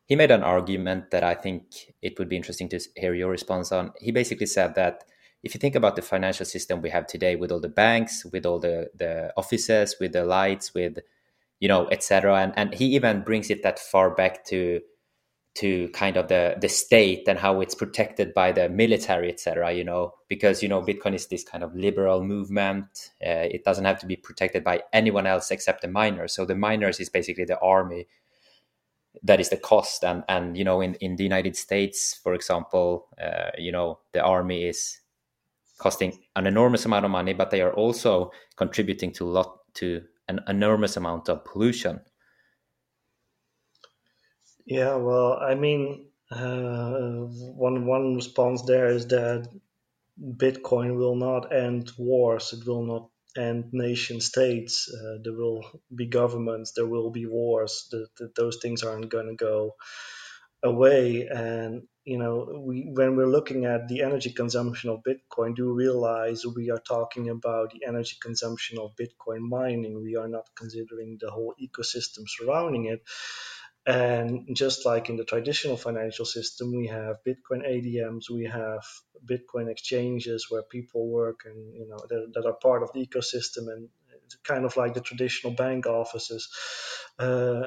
he 0.05 0.15
made 0.15 0.31
an 0.31 0.43
argument 0.43 1.11
that 1.11 1.23
I 1.23 1.35
think 1.35 1.63
it 2.01 2.19
would 2.19 2.29
be 2.29 2.35
interesting 2.35 2.69
to 2.69 2.79
hear 2.95 3.13
your 3.13 3.31
response 3.31 3.71
on. 3.71 3.93
He 3.99 4.11
basically 4.11 4.45
said 4.45 4.75
that 4.75 5.05
if 5.41 5.53
you 5.53 5.59
think 5.59 5.75
about 5.75 5.95
the 5.95 6.01
financial 6.01 6.45
system 6.45 6.81
we 6.81 6.89
have 6.89 7.07
today, 7.07 7.35
with 7.35 7.51
all 7.51 7.61
the 7.61 7.69
banks, 7.69 8.25
with 8.25 8.45
all 8.45 8.59
the 8.59 8.91
the 8.93 9.33
offices, 9.37 9.95
with 9.99 10.11
the 10.11 10.25
lights, 10.25 10.73
with 10.73 10.99
you 11.61 11.69
know, 11.69 11.87
etc., 11.89 12.35
and 12.35 12.53
and 12.57 12.73
he 12.73 12.87
even 12.95 13.23
brings 13.23 13.49
it 13.49 13.63
that 13.63 13.79
far 13.79 14.13
back 14.13 14.43
to 14.47 14.81
to 15.55 15.87
kind 15.89 16.17
of 16.17 16.27
the 16.27 16.55
the 16.59 16.69
state 16.69 17.27
and 17.27 17.37
how 17.37 17.61
it's 17.61 17.75
protected 17.75 18.33
by 18.33 18.51
the 18.51 18.69
military 18.69 19.29
etc 19.29 19.71
you 19.71 19.83
know? 19.83 20.13
Because 20.27 20.63
you 20.63 20.69
know 20.69 20.81
bitcoin 20.81 21.13
is 21.13 21.27
this 21.27 21.43
kind 21.43 21.63
of 21.63 21.75
liberal 21.75 22.23
movement. 22.23 23.11
Uh, 23.25 23.45
it 23.51 23.63
doesn't 23.63 23.85
have 23.85 23.99
to 23.99 24.07
be 24.07 24.15
protected 24.15 24.63
by 24.63 24.81
anyone 24.93 25.27
else 25.27 25.51
except 25.51 25.81
the 25.81 25.87
miners. 25.87 26.33
So 26.33 26.45
the 26.45 26.55
miners 26.55 26.99
is 26.99 27.09
basically 27.09 27.45
the 27.45 27.59
army 27.59 28.07
that 29.21 29.39
is 29.39 29.49
the 29.49 29.57
cost. 29.57 30.03
And 30.03 30.23
and 30.27 30.57
you 30.57 30.63
know 30.63 30.81
in 30.81 30.95
in 30.95 31.15
the 31.15 31.23
united 31.23 31.55
states 31.55 32.19
for 32.23 32.33
example 32.33 33.07
uh, 33.21 33.51
you 33.57 33.71
know 33.71 33.99
the 34.11 34.21
army 34.21 34.65
is 34.65 34.99
costing 35.77 36.19
an 36.35 36.47
enormous 36.47 36.85
amount 36.85 37.05
of 37.05 37.11
money 37.11 37.33
but 37.33 37.51
they 37.51 37.61
are 37.61 37.73
also 37.73 38.31
contributing 38.55 39.11
to 39.11 39.27
a 39.27 39.29
lot 39.29 39.59
to 39.75 40.01
an 40.29 40.39
enormous 40.47 40.97
amount 40.97 41.29
of 41.29 41.43
pollution 41.45 41.99
yeah, 44.65 44.95
well, 44.95 45.33
I 45.41 45.55
mean, 45.55 46.07
uh, 46.31 46.91
one 46.91 47.85
one 47.85 48.15
response 48.15 48.63
there 48.63 48.87
is 48.87 49.07
that 49.07 49.47
Bitcoin 50.21 50.97
will 50.97 51.15
not 51.15 51.53
end 51.53 51.91
wars. 51.97 52.53
It 52.53 52.67
will 52.67 52.85
not 52.85 53.09
end 53.37 53.73
nation 53.73 54.21
states. 54.21 54.89
Uh, 54.93 55.17
there 55.23 55.33
will 55.33 55.63
be 55.95 56.07
governments. 56.07 56.73
There 56.73 56.87
will 56.87 57.11
be 57.11 57.25
wars. 57.25 57.87
The, 57.91 58.07
those 58.35 58.57
things 58.61 58.83
aren't 58.83 59.09
going 59.09 59.27
to 59.27 59.35
go 59.35 59.75
away. 60.63 61.27
And 61.27 61.83
you 62.05 62.17
know, 62.19 62.63
we 62.65 62.89
when 62.93 63.15
we're 63.15 63.27
looking 63.27 63.65
at 63.65 63.87
the 63.87 64.01
energy 64.03 64.31
consumption 64.31 64.89
of 64.91 65.03
Bitcoin, 65.03 65.55
do 65.55 65.73
realize 65.73 66.45
we 66.45 66.71
are 66.71 66.79
talking 66.79 67.29
about 67.29 67.71
the 67.71 67.85
energy 67.87 68.17
consumption 68.21 68.79
of 68.79 68.95
Bitcoin 68.95 69.39
mining. 69.41 70.01
We 70.03 70.15
are 70.17 70.27
not 70.29 70.47
considering 70.55 71.17
the 71.21 71.31
whole 71.31 71.55
ecosystem 71.61 72.25
surrounding 72.27 72.85
it 72.85 73.01
And 73.85 74.55
just 74.55 74.85
like 74.85 75.09
in 75.09 75.17
the 75.17 75.25
traditional 75.25 75.75
financial 75.75 76.25
system, 76.25 76.73
we 76.75 76.87
have 76.87 77.17
Bitcoin 77.27 77.67
ATMs, 77.67 78.29
we 78.31 78.45
have 78.45 78.83
Bitcoin 79.25 79.69
exchanges 79.69 80.47
where 80.49 80.63
people 80.63 81.09
work 81.09 81.41
and 81.45 81.75
you 81.75 81.87
know 81.89 81.99
that, 82.09 82.31
that 82.33 82.45
are 82.45 82.53
part 82.53 82.83
of 82.83 82.93
the 82.93 83.05
ecosystem, 83.05 83.67
and 83.67 83.89
kind 84.43 84.65
of 84.65 84.75
like 84.77 84.93
the 84.93 85.01
traditional 85.01 85.53
bank 85.53 85.85
offices, 85.85 86.49
uh, 87.19 87.63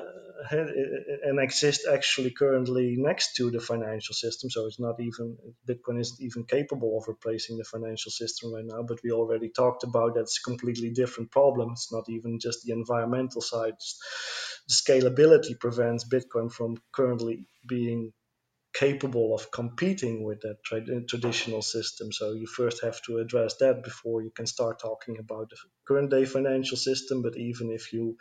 and 0.50 1.38
exist 1.40 1.86
actually 1.90 2.30
currently 2.30 2.96
next 2.98 3.36
to 3.36 3.50
the 3.50 3.60
financial 3.60 4.14
system. 4.14 4.50
So 4.50 4.66
it's 4.66 4.80
not 4.80 5.00
even 5.00 5.36
Bitcoin 5.68 6.00
isn't 6.00 6.20
even 6.20 6.44
capable 6.44 6.98
of 6.98 7.08
replacing 7.08 7.58
the 7.58 7.64
financial 7.64 8.10
system 8.10 8.54
right 8.54 8.64
now. 8.64 8.82
But 8.82 9.00
we 9.02 9.12
already 9.12 9.48
talked 9.50 9.84
about 9.84 10.14
that's 10.14 10.38
a 10.38 10.42
completely 10.42 10.90
different 10.90 11.30
problem. 11.30 11.70
It's 11.72 11.92
not 11.92 12.08
even 12.08 12.38
just 12.40 12.64
the 12.64 12.72
environmental 12.72 13.40
side. 13.40 13.74
Just 13.80 14.02
The 14.68 14.74
scalability 14.74 15.58
prevents 15.58 16.08
Bitcoin 16.08 16.52
from 16.52 16.76
currently 16.92 17.46
being 17.68 18.12
capable 18.78 19.34
of 19.34 19.50
competing 19.50 20.22
with 20.22 20.40
that 20.42 20.62
tra- 20.64 21.04
traditional 21.08 21.62
system. 21.62 22.12
So 22.12 22.32
you 22.32 22.46
first 22.46 22.82
have 22.82 23.00
to 23.02 23.18
address 23.18 23.56
that 23.60 23.82
before 23.82 24.22
you 24.22 24.30
can 24.30 24.46
start 24.46 24.80
talking 24.80 25.18
about 25.18 25.48
the 25.50 25.56
current 25.88 26.10
day 26.10 26.24
financial 26.26 26.76
system. 26.76 27.22
But 27.22 27.36
even 27.36 27.70
if 27.70 27.92
you 27.92 28.16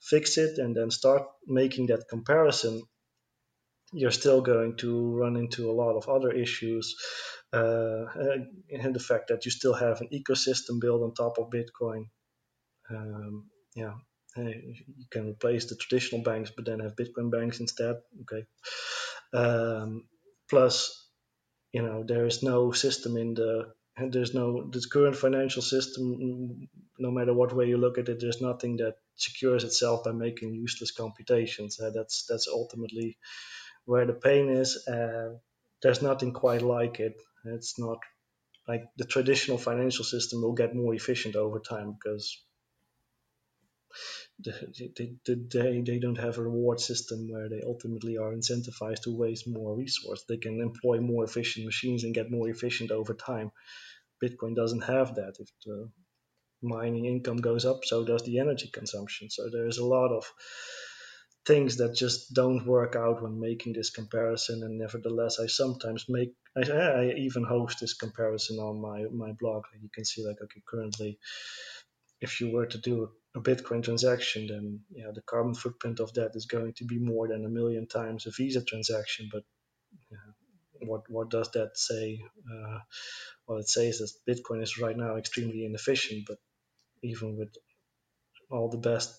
fix 0.00 0.38
it 0.38 0.58
and 0.58 0.76
then 0.76 0.90
start 0.90 1.22
making 1.46 1.88
that 1.88 2.08
comparison, 2.08 2.82
you're 3.92 4.12
still 4.12 4.40
going 4.40 4.76
to 4.76 5.16
run 5.16 5.36
into 5.36 5.70
a 5.70 5.78
lot 5.82 5.96
of 5.96 6.08
other 6.08 6.30
issues. 6.30 6.94
Uh, 7.52 8.04
and 8.70 8.94
the 8.94 9.00
fact 9.00 9.28
that 9.28 9.44
you 9.44 9.50
still 9.50 9.74
have 9.74 10.00
an 10.00 10.08
ecosystem 10.12 10.80
built 10.80 11.02
on 11.02 11.14
top 11.14 11.38
of 11.38 11.50
Bitcoin. 11.50 12.04
Um, 12.88 13.50
yeah, 13.74 13.94
you 14.36 15.06
can 15.10 15.30
replace 15.30 15.66
the 15.66 15.74
traditional 15.74 16.22
banks, 16.22 16.52
but 16.54 16.64
then 16.64 16.78
have 16.80 16.94
Bitcoin 16.94 17.32
banks 17.32 17.58
instead. 17.58 17.96
Okay. 18.22 18.46
Um, 19.32 20.04
plus, 20.48 21.08
you 21.72 21.82
know, 21.82 22.04
there 22.06 22.26
is 22.26 22.42
no 22.42 22.72
system 22.72 23.16
in 23.16 23.34
the 23.34 23.72
there's 24.08 24.34
no 24.34 24.68
this 24.70 24.86
current 24.86 25.16
financial 25.16 25.62
system. 25.62 26.68
No 26.98 27.10
matter 27.10 27.34
what 27.34 27.54
way 27.54 27.66
you 27.66 27.76
look 27.76 27.98
at 27.98 28.08
it, 28.08 28.20
there's 28.20 28.40
nothing 28.40 28.76
that 28.78 28.94
secures 29.16 29.64
itself 29.64 30.04
by 30.04 30.12
making 30.12 30.54
useless 30.54 30.90
computations. 30.90 31.78
Uh, 31.78 31.90
that's 31.94 32.24
that's 32.28 32.48
ultimately 32.48 33.18
where 33.84 34.06
the 34.06 34.14
pain 34.14 34.48
is. 34.48 34.86
Uh, 34.86 35.34
there's 35.82 36.02
nothing 36.02 36.32
quite 36.32 36.62
like 36.62 37.00
it. 37.00 37.14
It's 37.44 37.78
not 37.78 37.98
like 38.68 38.84
the 38.96 39.04
traditional 39.04 39.58
financial 39.58 40.04
system 40.04 40.42
will 40.42 40.52
get 40.52 40.74
more 40.74 40.94
efficient 40.94 41.36
over 41.36 41.58
time 41.58 41.92
because 41.92 42.42
they, 44.44 45.16
they, 45.26 45.82
they 45.82 45.98
don't 45.98 46.18
have 46.18 46.38
a 46.38 46.42
reward 46.42 46.80
system 46.80 47.28
where 47.30 47.48
they 47.48 47.62
ultimately 47.66 48.16
are 48.16 48.32
incentivized 48.32 49.02
to 49.02 49.16
waste 49.16 49.48
more 49.48 49.74
resource. 49.74 50.24
They 50.28 50.38
can 50.38 50.60
employ 50.60 51.00
more 51.00 51.24
efficient 51.24 51.66
machines 51.66 52.04
and 52.04 52.14
get 52.14 52.30
more 52.30 52.48
efficient 52.48 52.90
over 52.90 53.14
time. 53.14 53.50
Bitcoin 54.22 54.54
doesn't 54.54 54.82
have 54.82 55.14
that. 55.16 55.36
If 55.38 55.48
the 55.64 55.90
mining 56.62 57.06
income 57.06 57.38
goes 57.38 57.64
up, 57.64 57.84
so 57.84 58.04
does 58.04 58.22
the 58.22 58.38
energy 58.38 58.70
consumption. 58.72 59.30
So 59.30 59.48
there's 59.50 59.78
a 59.78 59.84
lot 59.86 60.12
of 60.12 60.30
things 61.46 61.78
that 61.78 61.94
just 61.94 62.34
don't 62.34 62.66
work 62.66 62.96
out 62.96 63.22
when 63.22 63.40
making 63.40 63.72
this 63.72 63.90
comparison. 63.90 64.62
And 64.62 64.78
nevertheless, 64.78 65.40
I 65.40 65.46
sometimes 65.46 66.04
make, 66.08 66.32
I, 66.56 66.70
I 66.70 67.14
even 67.18 67.44
host 67.44 67.78
this 67.80 67.94
comparison 67.94 68.58
on 68.58 68.80
my, 68.80 69.04
my 69.12 69.32
blog. 69.40 69.64
You 69.80 69.88
can 69.94 70.04
see 70.04 70.26
like, 70.26 70.36
okay, 70.42 70.62
currently, 70.68 71.18
if 72.20 72.40
you 72.40 72.52
were 72.52 72.66
to 72.66 72.78
do 72.78 73.10
a 73.36 73.40
Bitcoin 73.40 73.82
transaction, 73.84 74.48
then 74.48 74.80
yeah, 74.90 75.12
the 75.14 75.22
carbon 75.22 75.54
footprint 75.54 76.00
of 76.00 76.14
that 76.14 76.32
is 76.34 76.46
going 76.46 76.74
to 76.74 76.84
be 76.86 76.98
more 76.98 77.28
than 77.28 77.44
a 77.46 77.50
million 77.50 77.86
times 77.88 78.26
a 78.26 78.32
Visa 78.32 78.62
transaction. 78.64 79.28
But 79.32 79.44
yeah, 80.10 80.18
what 80.88 81.02
what 81.10 81.30
does 81.30 81.50
that 81.52 81.78
say? 81.78 82.20
Uh, 82.50 82.80
well, 83.48 83.58
it 83.58 83.68
says 83.68 83.98
that 83.98 84.12
Bitcoin 84.32 84.62
is 84.62 84.78
right 84.78 84.96
now 84.96 85.16
extremely 85.16 85.64
inefficient, 85.66 86.26
but 86.28 86.38
even 87.02 87.38
with 87.38 87.50
all 88.50 88.70
the 88.70 88.78
best 88.78 89.18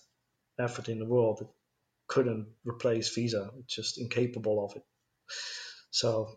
effort 0.60 0.88
in 0.88 0.98
the 0.98 1.06
world, 1.06 1.40
it 1.42 1.48
couldn't 2.08 2.48
replace 2.64 3.14
Visa. 3.14 3.50
It's 3.60 3.74
just 3.74 3.98
incapable 4.00 4.64
of 4.64 4.76
it. 4.76 4.84
So, 5.90 6.36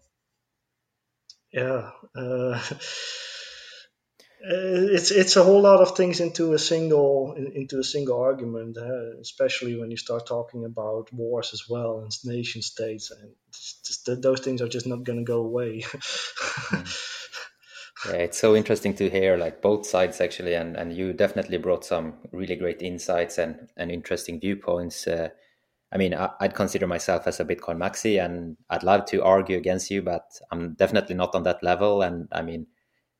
yeah. 1.53 1.91
Uh, 2.15 2.61
it's 4.47 5.11
it's 5.11 5.35
a 5.35 5.43
whole 5.43 5.61
lot 5.61 5.81
of 5.81 5.95
things 5.95 6.19
into 6.19 6.53
a 6.53 6.59
single 6.59 7.33
into 7.33 7.79
a 7.79 7.83
single 7.83 8.21
argument, 8.21 8.77
uh, 8.77 9.17
especially 9.19 9.77
when 9.77 9.89
you 9.89 9.97
start 9.97 10.27
talking 10.27 10.65
about 10.65 11.11
wars 11.11 11.51
as 11.53 11.67
well 11.67 11.99
and 11.99 12.11
nation 12.25 12.61
states, 12.61 13.11
and 13.11 13.31
just, 13.51 14.21
those 14.21 14.41
things 14.41 14.61
are 14.61 14.67
just 14.67 14.85
not 14.85 15.03
going 15.03 15.17
to 15.19 15.25
go 15.25 15.39
away. 15.39 15.83
yeah, 16.73 18.13
it's 18.13 18.37
so 18.37 18.55
interesting 18.55 18.93
to 18.95 19.09
hear 19.09 19.35
like 19.35 19.61
both 19.61 19.85
sides 19.85 20.21
actually, 20.21 20.53
and 20.53 20.75
and 20.75 20.95
you 20.95 21.13
definitely 21.13 21.57
brought 21.57 21.83
some 21.83 22.13
really 22.31 22.55
great 22.55 22.81
insights 22.81 23.39
and 23.39 23.69
and 23.77 23.91
interesting 23.91 24.39
viewpoints. 24.39 25.07
Uh, 25.07 25.29
I 25.91 25.97
mean, 25.97 26.13
I, 26.13 26.29
would 26.41 26.55
consider 26.55 26.87
myself 26.87 27.25
as 27.25 27.39
a 27.39 27.45
Bitcoin 27.45 27.77
maxi, 27.77 28.23
and 28.23 28.57
I'd 28.69 28.83
love 28.83 29.05
to 29.07 29.23
argue 29.23 29.57
against 29.57 29.89
you, 29.89 30.01
but 30.03 30.39
I'm 30.51 30.73
definitely 30.73 31.15
not 31.15 31.33
on 31.33 31.43
that 31.43 31.63
level. 31.63 32.03
And 32.03 32.27
I 32.31 32.43
mean 32.43 32.67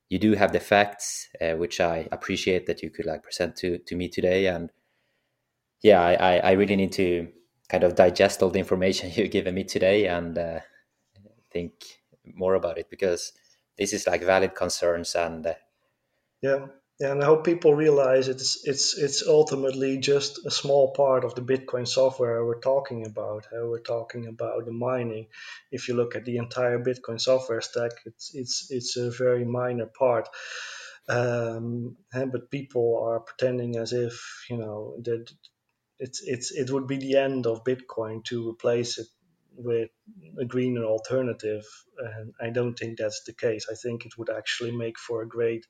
you 0.09 0.19
do 0.19 0.33
have 0.33 0.51
the 0.51 0.59
facts, 0.59 1.29
uh, 1.41 1.53
which 1.53 1.79
I 1.79 2.07
appreciate 2.11 2.67
that 2.67 2.83
you 2.83 2.89
could 2.89 3.05
like 3.05 3.23
present 3.23 3.55
to 3.57 3.79
to 3.79 3.95
me 3.95 4.07
today. 4.09 4.47
And 4.47 4.71
yeah, 5.81 6.01
I, 6.01 6.37
I 6.37 6.51
really 6.51 6.75
need 6.75 6.91
to 6.93 7.27
kind 7.69 7.83
of 7.83 7.95
digest 7.95 8.43
all 8.43 8.49
the 8.49 8.59
information 8.59 9.11
you've 9.15 9.31
given 9.31 9.55
me 9.55 9.63
today 9.63 10.07
and 10.07 10.37
uh, 10.37 10.59
think 11.51 11.73
more 12.23 12.55
about 12.55 12.77
it 12.77 12.89
because 12.89 13.33
this 13.77 13.93
is 13.93 14.07
like 14.07 14.23
valid 14.23 14.55
concerns 14.55 15.15
and 15.15 15.45
uh, 15.45 15.53
yeah 16.41 16.65
and 16.99 17.21
I 17.21 17.25
hope 17.25 17.43
people 17.43 17.75
realize 17.75 18.29
it's 18.29 18.65
it's 18.65 18.97
it's 18.97 19.23
ultimately 19.27 19.97
just 19.97 20.45
a 20.45 20.51
small 20.51 20.93
part 20.93 21.25
of 21.25 21.35
the 21.35 21.41
Bitcoin 21.41 21.87
software 21.87 22.45
we're 22.45 22.61
talking 22.61 23.05
about. 23.05 23.45
Uh, 23.47 23.67
we're 23.67 23.81
talking 23.81 24.27
about 24.27 24.65
the 24.65 24.71
mining. 24.71 25.27
If 25.71 25.87
you 25.89 25.95
look 25.95 26.15
at 26.15 26.25
the 26.25 26.37
entire 26.37 26.79
Bitcoin 26.79 27.19
software 27.19 27.61
stack, 27.61 27.91
it's 28.05 28.31
it's 28.33 28.67
it's 28.69 28.97
a 28.97 29.11
very 29.11 29.43
minor 29.45 29.87
part. 29.87 30.29
Um, 31.09 31.97
and, 32.13 32.31
but 32.31 32.49
people 32.49 33.03
are 33.03 33.19
pretending 33.19 33.75
as 33.75 33.93
if 33.93 34.45
you 34.49 34.57
know 34.57 34.97
that 35.03 35.31
it's 35.99 36.21
it's 36.23 36.51
it 36.51 36.71
would 36.71 36.87
be 36.87 36.97
the 36.97 37.17
end 37.17 37.45
of 37.45 37.65
Bitcoin 37.65 38.23
to 38.25 38.49
replace 38.49 38.97
it 38.99 39.07
with 39.57 39.89
a 40.39 40.45
greener 40.45 40.83
alternative. 40.83 41.65
And 41.97 42.33
I 42.41 42.49
don't 42.49 42.75
think 42.75 42.97
that's 42.97 43.23
the 43.23 43.33
case. 43.33 43.67
I 43.71 43.75
think 43.75 44.05
it 44.05 44.17
would 44.17 44.29
actually 44.29 44.71
make 44.71 44.97
for 44.97 45.21
a 45.21 45.27
great 45.27 45.65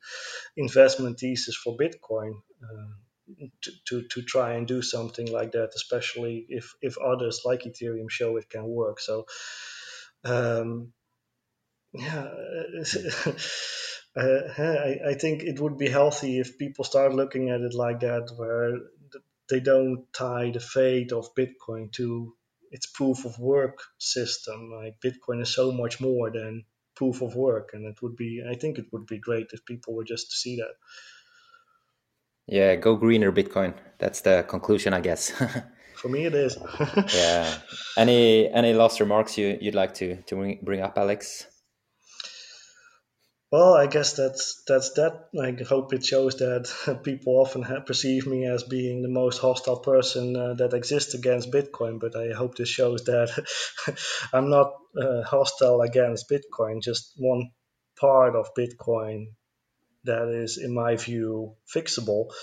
investment 0.58 1.20
thesis 1.20 1.56
for 1.56 1.78
Bitcoin. 1.78 2.34
Uh, 2.64 2.94
to, 3.62 3.72
to, 3.86 4.08
to 4.08 4.22
try 4.22 4.54
and 4.54 4.68
do 4.68 4.84
something 4.84 5.32
like 5.32 5.54
that, 5.54 5.72
especially 5.76 6.46
if, 6.48 6.76
if 6.82 6.98
others 7.00 7.42
like 7.44 7.64
Ethereum 7.64 8.10
show 8.10 8.38
it 8.38 8.50
can 8.50 8.68
work. 8.68 9.00
So, 9.00 9.26
um, 10.24 10.94
yeah, 11.94 12.28
uh, 14.16 14.42
I, 14.62 15.00
I 15.08 15.14
think 15.16 15.44
it 15.44 15.60
would 15.60 15.78
be 15.78 15.90
healthy 15.90 16.40
if 16.40 16.58
people 16.58 16.86
start 16.86 17.14
looking 17.14 17.50
at 17.50 17.62
it 17.62 17.74
like 17.74 18.02
that, 18.02 18.32
where 18.36 18.78
they 19.50 19.60
don't 19.60 20.06
tie 20.14 20.52
the 20.52 20.60
fate 20.60 21.12
of 21.12 21.36
Bitcoin 21.36 21.92
to 21.94 22.34
its 22.76 22.86
proof 22.86 23.26
of 23.26 23.40
work 23.40 23.78
system. 23.98 24.60
Like 24.80 24.96
Bitcoin 25.06 25.42
is 25.42 25.56
so 25.56 25.72
much 25.72 26.02
more 26.02 26.30
than 26.30 26.66
proof 26.96 27.22
of 27.22 27.36
work, 27.36 27.70
and 27.74 27.86
it 27.86 28.02
would 28.02 28.16
be 28.16 28.44
I 28.54 28.56
think 28.56 28.78
it 28.78 28.88
would 28.92 29.06
be 29.06 29.20
great 29.28 29.48
if 29.54 29.66
people 29.66 29.96
were 29.96 30.04
just 30.14 30.30
to 30.32 30.36
see 30.38 30.56
that. 30.58 30.76
Yeah, 32.48 32.76
go 32.76 32.96
greener, 32.96 33.32
Bitcoin. 33.32 33.74
That's 33.98 34.22
the 34.22 34.46
conclusion, 34.48 34.94
I 34.94 35.02
guess. 35.02 35.32
For 36.02 36.10
me, 36.10 36.26
it 36.26 36.36
is. 36.36 36.58
yeah. 37.16 37.58
Any 37.98 38.50
any 38.52 38.74
last 38.74 39.00
remarks 39.00 39.38
you 39.38 39.58
you'd 39.62 39.80
like 39.82 39.94
to 39.96 40.22
to 40.28 40.58
bring 40.62 40.82
up, 40.82 40.98
Alex? 40.98 41.48
Well, 43.56 43.74
I 43.74 43.88
guess 43.88 44.12
that's 44.18 44.62
that's 44.68 44.90
that. 44.96 45.30
I 45.42 45.56
hope 45.64 45.94
it 45.94 46.06
shows 46.06 46.36
that 46.40 47.00
people 47.04 47.38
often 47.38 47.64
have, 47.64 47.86
perceive 47.86 48.28
me 48.28 48.46
as 48.46 48.64
being 48.64 49.02
the 49.02 49.08
most 49.22 49.38
hostile 49.38 49.80
person 49.80 50.36
uh, 50.36 50.56
that 50.56 50.74
exists 50.74 51.14
against 51.14 51.54
Bitcoin, 51.54 52.02
but 52.02 52.18
I 52.18 52.34
hope 52.34 52.56
this 52.56 52.68
shows 52.68 53.06
that 53.06 53.30
I'm 54.34 54.50
not 54.50 54.74
uh, 55.02 55.22
hostile 55.24 55.80
against 55.80 56.30
Bitcoin. 56.30 56.84
Just 56.84 57.14
one 57.16 57.52
part 57.98 58.36
of 58.36 58.54
Bitcoin 58.60 59.28
that 60.04 60.28
is, 60.28 60.58
in 60.58 60.74
my 60.74 60.98
view, 60.98 61.56
fixable. 61.74 62.34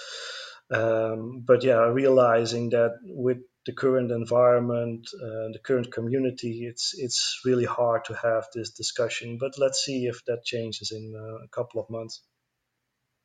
Um, 0.70 1.44
but 1.46 1.62
yeah, 1.62 1.90
realizing 1.92 2.70
that 2.70 2.92
with 3.04 3.42
the 3.66 3.72
current 3.72 4.10
environment, 4.10 5.08
uh, 5.14 5.52
the 5.52 5.60
current 5.62 5.92
community, 5.92 6.66
it's 6.66 6.94
it's 6.96 7.40
really 7.44 7.64
hard 7.64 8.04
to 8.06 8.14
have 8.14 8.46
this 8.54 8.70
discussion. 8.70 9.38
But 9.38 9.58
let's 9.58 9.84
see 9.84 10.06
if 10.06 10.24
that 10.26 10.44
changes 10.44 10.90
in 10.92 11.14
a 11.44 11.48
couple 11.48 11.80
of 11.80 11.88
months. 11.90 12.22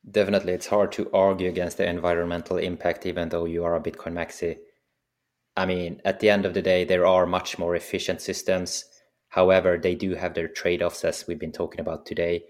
Definitely, 0.09 0.53
it's 0.53 0.67
hard 0.67 0.91
to 0.93 1.09
argue 1.11 1.49
against 1.49 1.77
the 1.77 1.89
environmental 1.89 2.57
impact, 2.57 3.05
even 3.05 3.29
though 3.29 3.45
you 3.45 3.65
are 3.65 3.75
a 3.75 3.81
Bitcoin 3.81 4.13
maxi. 4.13 4.57
I 5.57 5.65
mean, 5.65 6.01
at 6.05 6.19
the 6.19 6.29
end 6.29 6.45
of 6.45 6.53
the 6.53 6.61
day, 6.61 6.85
there 6.85 7.05
are 7.05 7.25
much 7.25 7.57
more 7.57 7.75
efficient 7.75 8.21
systems. 8.21 8.85
However, 9.29 9.77
they 9.77 9.95
do 9.95 10.13
have 10.13 10.33
their 10.35 10.47
trade 10.47 10.83
offs, 10.83 11.03
as 11.03 11.25
we've 11.27 11.39
been 11.39 11.51
talking 11.51 11.81
about 11.81 12.05
today. 12.05 12.45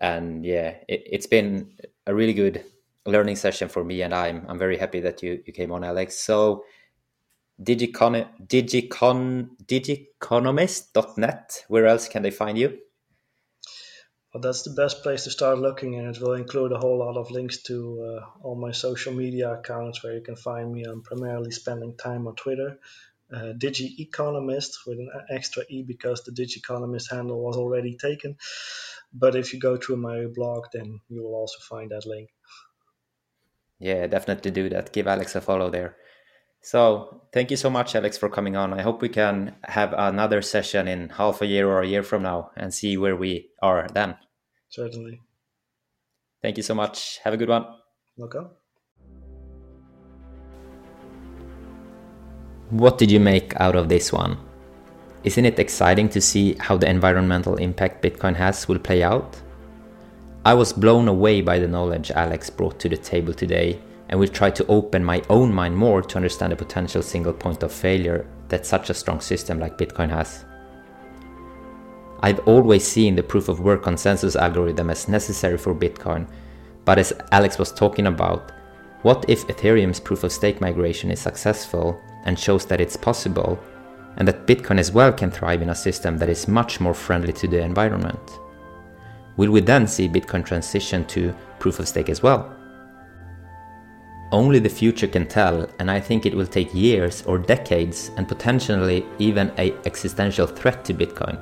And 0.00 0.44
yeah, 0.44 0.74
it, 0.88 1.14
has 1.14 1.26
been 1.26 1.72
a 2.06 2.14
really 2.14 2.34
good 2.34 2.64
learning 3.06 3.36
session 3.36 3.68
for 3.68 3.84
me, 3.84 4.02
and 4.02 4.12
I'm 4.14 4.44
I'm 4.48 4.58
very 4.58 4.76
happy 4.76 5.00
that 5.00 5.22
you 5.22 5.42
you 5.46 5.52
came 5.52 5.72
on, 5.72 5.84
Alex. 5.84 6.16
So, 6.18 6.64
Digicon, 7.62 8.28
Digicon, 8.46 9.48
Digiconomist.net. 9.64 11.64
Where 11.68 11.86
else 11.86 12.08
can 12.08 12.22
they 12.22 12.30
find 12.30 12.58
you? 12.58 12.78
Well, 14.32 14.42
that's 14.42 14.62
the 14.62 14.74
best 14.74 15.02
place 15.02 15.24
to 15.24 15.30
start 15.30 15.58
looking, 15.58 15.94
and 15.94 16.14
it 16.14 16.20
will 16.20 16.34
include 16.34 16.72
a 16.72 16.78
whole 16.78 16.98
lot 16.98 17.16
of 17.16 17.30
links 17.30 17.62
to 17.64 18.20
uh, 18.20 18.26
all 18.42 18.54
my 18.54 18.72
social 18.72 19.14
media 19.14 19.52
accounts 19.52 20.04
where 20.04 20.14
you 20.14 20.20
can 20.20 20.36
find 20.36 20.70
me. 20.70 20.84
I'm 20.84 21.02
primarily 21.02 21.50
spending 21.50 21.96
time 21.96 22.26
on 22.26 22.34
Twitter. 22.34 22.78
Uh, 23.32 23.54
Digi 23.56 23.98
Economist 23.98 24.80
with 24.86 24.98
an 24.98 25.10
extra 25.30 25.64
E 25.70 25.82
because 25.82 26.22
the 26.22 26.32
Digi 26.32 26.58
Economist 26.58 27.10
handle 27.10 27.42
was 27.42 27.56
already 27.56 27.96
taken. 27.96 28.36
But 29.12 29.36
if 29.36 29.54
you 29.54 29.58
go 29.58 29.78
through 29.78 29.96
my 29.96 30.26
blog, 30.26 30.66
then 30.72 31.00
you 31.08 31.22
will 31.22 31.34
also 31.34 31.58
find 31.60 31.90
that 31.92 32.04
link. 32.04 32.28
Yeah, 33.78 34.06
definitely 34.06 34.50
do 34.50 34.68
that. 34.68 34.92
Give 34.92 35.06
Alex 35.06 35.34
a 35.34 35.40
follow 35.40 35.70
there. 35.70 35.96
So, 36.66 37.22
thank 37.32 37.52
you 37.52 37.56
so 37.56 37.70
much, 37.70 37.94
Alex, 37.94 38.18
for 38.18 38.28
coming 38.28 38.56
on. 38.56 38.74
I 38.74 38.82
hope 38.82 39.00
we 39.00 39.08
can 39.08 39.54
have 39.62 39.94
another 39.96 40.42
session 40.42 40.88
in 40.88 41.10
half 41.10 41.40
a 41.40 41.46
year 41.46 41.68
or 41.68 41.80
a 41.80 41.86
year 41.86 42.02
from 42.02 42.24
now 42.24 42.50
and 42.56 42.74
see 42.74 42.96
where 42.96 43.14
we 43.14 43.50
are 43.62 43.86
then. 43.94 44.16
Certainly. 44.70 45.20
Thank 46.42 46.56
you 46.56 46.64
so 46.64 46.74
much. 46.74 47.20
Have 47.22 47.34
a 47.34 47.36
good 47.36 47.48
one. 47.48 47.66
Welcome. 48.16 48.48
What 52.70 52.98
did 52.98 53.12
you 53.12 53.20
make 53.20 53.54
out 53.60 53.76
of 53.76 53.88
this 53.88 54.12
one? 54.12 54.36
Isn't 55.22 55.44
it 55.44 55.60
exciting 55.60 56.08
to 56.08 56.20
see 56.20 56.56
how 56.58 56.76
the 56.76 56.90
environmental 56.90 57.54
impact 57.58 58.02
Bitcoin 58.02 58.34
has 58.34 58.66
will 58.66 58.80
play 58.80 59.04
out? 59.04 59.40
I 60.44 60.54
was 60.54 60.72
blown 60.72 61.06
away 61.06 61.42
by 61.42 61.60
the 61.60 61.68
knowledge 61.68 62.10
Alex 62.10 62.50
brought 62.50 62.80
to 62.80 62.88
the 62.88 62.96
table 62.96 63.32
today 63.32 63.80
and 64.08 64.18
will 64.18 64.28
try 64.28 64.50
to 64.50 64.66
open 64.66 65.04
my 65.04 65.22
own 65.28 65.52
mind 65.52 65.76
more 65.76 66.02
to 66.02 66.16
understand 66.16 66.52
the 66.52 66.56
potential 66.56 67.02
single 67.02 67.32
point 67.32 67.62
of 67.62 67.72
failure 67.72 68.26
that 68.48 68.66
such 68.66 68.90
a 68.90 68.94
strong 68.94 69.20
system 69.20 69.58
like 69.58 69.78
Bitcoin 69.78 70.10
has. 70.10 70.44
I've 72.20 72.40
always 72.48 72.86
seen 72.86 73.14
the 73.14 73.22
proof 73.22 73.48
of 73.48 73.60
work 73.60 73.82
consensus 73.82 74.36
algorithm 74.36 74.90
as 74.90 75.08
necessary 75.08 75.58
for 75.58 75.74
Bitcoin, 75.74 76.26
but 76.84 76.98
as 76.98 77.12
Alex 77.32 77.58
was 77.58 77.72
talking 77.72 78.06
about, 78.06 78.52
what 79.02 79.24
if 79.28 79.46
Ethereum's 79.48 80.00
proof 80.00 80.24
of 80.24 80.32
stake 80.32 80.60
migration 80.60 81.10
is 81.10 81.20
successful 81.20 82.00
and 82.24 82.38
shows 82.38 82.64
that 82.66 82.80
it's 82.80 82.96
possible, 82.96 83.58
and 84.16 84.26
that 84.26 84.46
Bitcoin 84.46 84.78
as 84.78 84.90
well 84.90 85.12
can 85.12 85.30
thrive 85.30 85.62
in 85.62 85.68
a 85.68 85.74
system 85.74 86.16
that 86.16 86.30
is 86.30 86.48
much 86.48 86.80
more 86.80 86.94
friendly 86.94 87.32
to 87.34 87.46
the 87.46 87.60
environment? 87.60 88.18
Will 89.36 89.50
we 89.50 89.60
then 89.60 89.86
see 89.86 90.08
Bitcoin 90.08 90.44
transition 90.44 91.04
to 91.06 91.34
proof 91.58 91.78
of 91.78 91.86
stake 91.86 92.08
as 92.08 92.22
well? 92.22 92.55
Only 94.32 94.58
the 94.58 94.68
future 94.68 95.06
can 95.06 95.26
tell, 95.26 95.68
and 95.78 95.88
I 95.88 96.00
think 96.00 96.26
it 96.26 96.34
will 96.34 96.46
take 96.46 96.74
years 96.74 97.22
or 97.26 97.38
decades 97.38 98.10
and 98.16 98.26
potentially 98.26 99.06
even 99.18 99.52
a 99.56 99.72
existential 99.84 100.48
threat 100.48 100.84
to 100.86 100.94
Bitcoin, 100.94 101.38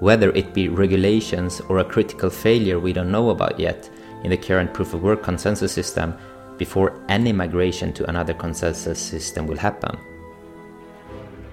whether 0.00 0.30
it 0.30 0.52
be 0.52 0.68
regulations 0.68 1.60
or 1.68 1.78
a 1.78 1.84
critical 1.84 2.30
failure 2.30 2.80
we 2.80 2.92
don't 2.92 3.12
know 3.12 3.30
about 3.30 3.60
yet 3.60 3.88
in 4.24 4.30
the 4.30 4.36
current 4.36 4.74
proof 4.74 4.94
of 4.94 5.02
work 5.02 5.22
consensus 5.22 5.72
system 5.72 6.14
before 6.58 7.00
any 7.08 7.32
migration 7.32 7.92
to 7.92 8.08
another 8.08 8.34
consensus 8.34 8.98
system 8.98 9.46
will 9.46 9.56
happen. 9.56 9.96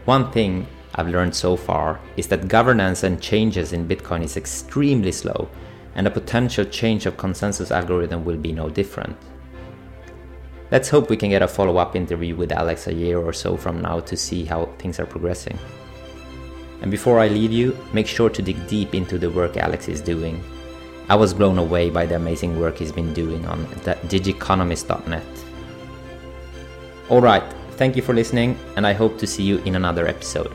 One 0.06 0.32
thing 0.32 0.66
I've 0.96 1.10
learned 1.10 1.36
so 1.36 1.56
far 1.56 2.00
is 2.18 2.28
that 2.28 2.48
governance 2.48 3.04
and 3.04 3.22
changes 3.22 3.72
in 3.72 3.88
Bitcoin 3.88 4.24
is 4.24 4.36
extremely 4.36 5.12
slow, 5.12 5.48
and 5.94 6.08
a 6.08 6.12
potential 6.12 6.66
change 6.66 7.06
of 7.06 7.18
consensus 7.18 7.70
algorithm 7.70 8.26
will 8.26 8.38
be 8.38 8.52
no 8.52 8.68
different. 8.68 9.16
Let's 10.72 10.90
hope 10.90 11.10
we 11.10 11.18
can 11.18 11.30
get 11.30 11.42
a 11.42 11.48
follow 11.48 11.78
up 11.78 11.96
interview 11.96 12.36
with 12.36 12.52
Alex 12.52 12.88
a 12.88 12.94
year 12.94 13.20
or 13.20 13.34
so 13.34 13.58
from 13.58 13.82
now 13.82 14.00
to 14.00 14.18
see 14.18 14.46
how 14.46 14.66
things 14.80 15.00
are 15.00 15.06
progressing. 15.06 15.60
And 16.82 16.90
before 16.90 17.20
I 17.20 17.28
leave 17.28 17.52
you, 17.52 17.78
make 17.94 18.08
sure 18.08 18.30
to 18.30 18.42
dig 18.42 18.68
deep 18.68 18.96
into 18.96 19.20
the 19.20 19.30
work 19.30 19.58
Alex 19.58 19.88
is 19.88 20.02
doing. 20.02 20.42
I 21.10 21.16
was 21.16 21.34
blown 21.34 21.58
away 21.60 21.90
by 21.90 22.06
the 22.06 22.16
amazing 22.16 22.60
work 22.60 22.78
he's 22.78 22.92
been 22.92 23.14
doing 23.14 23.46
on 23.46 23.66
digiconomist.net. 24.08 25.26
Alright, 27.10 27.44
Thank 27.82 27.96
you 27.96 28.04
for 28.04 28.14
listening, 28.14 28.60
and 28.76 28.86
I 28.86 28.94
hope 28.94 29.18
to 29.18 29.26
see 29.26 29.42
you 29.42 29.58
in 29.66 29.76
another 29.76 30.08
episode. 30.08 30.54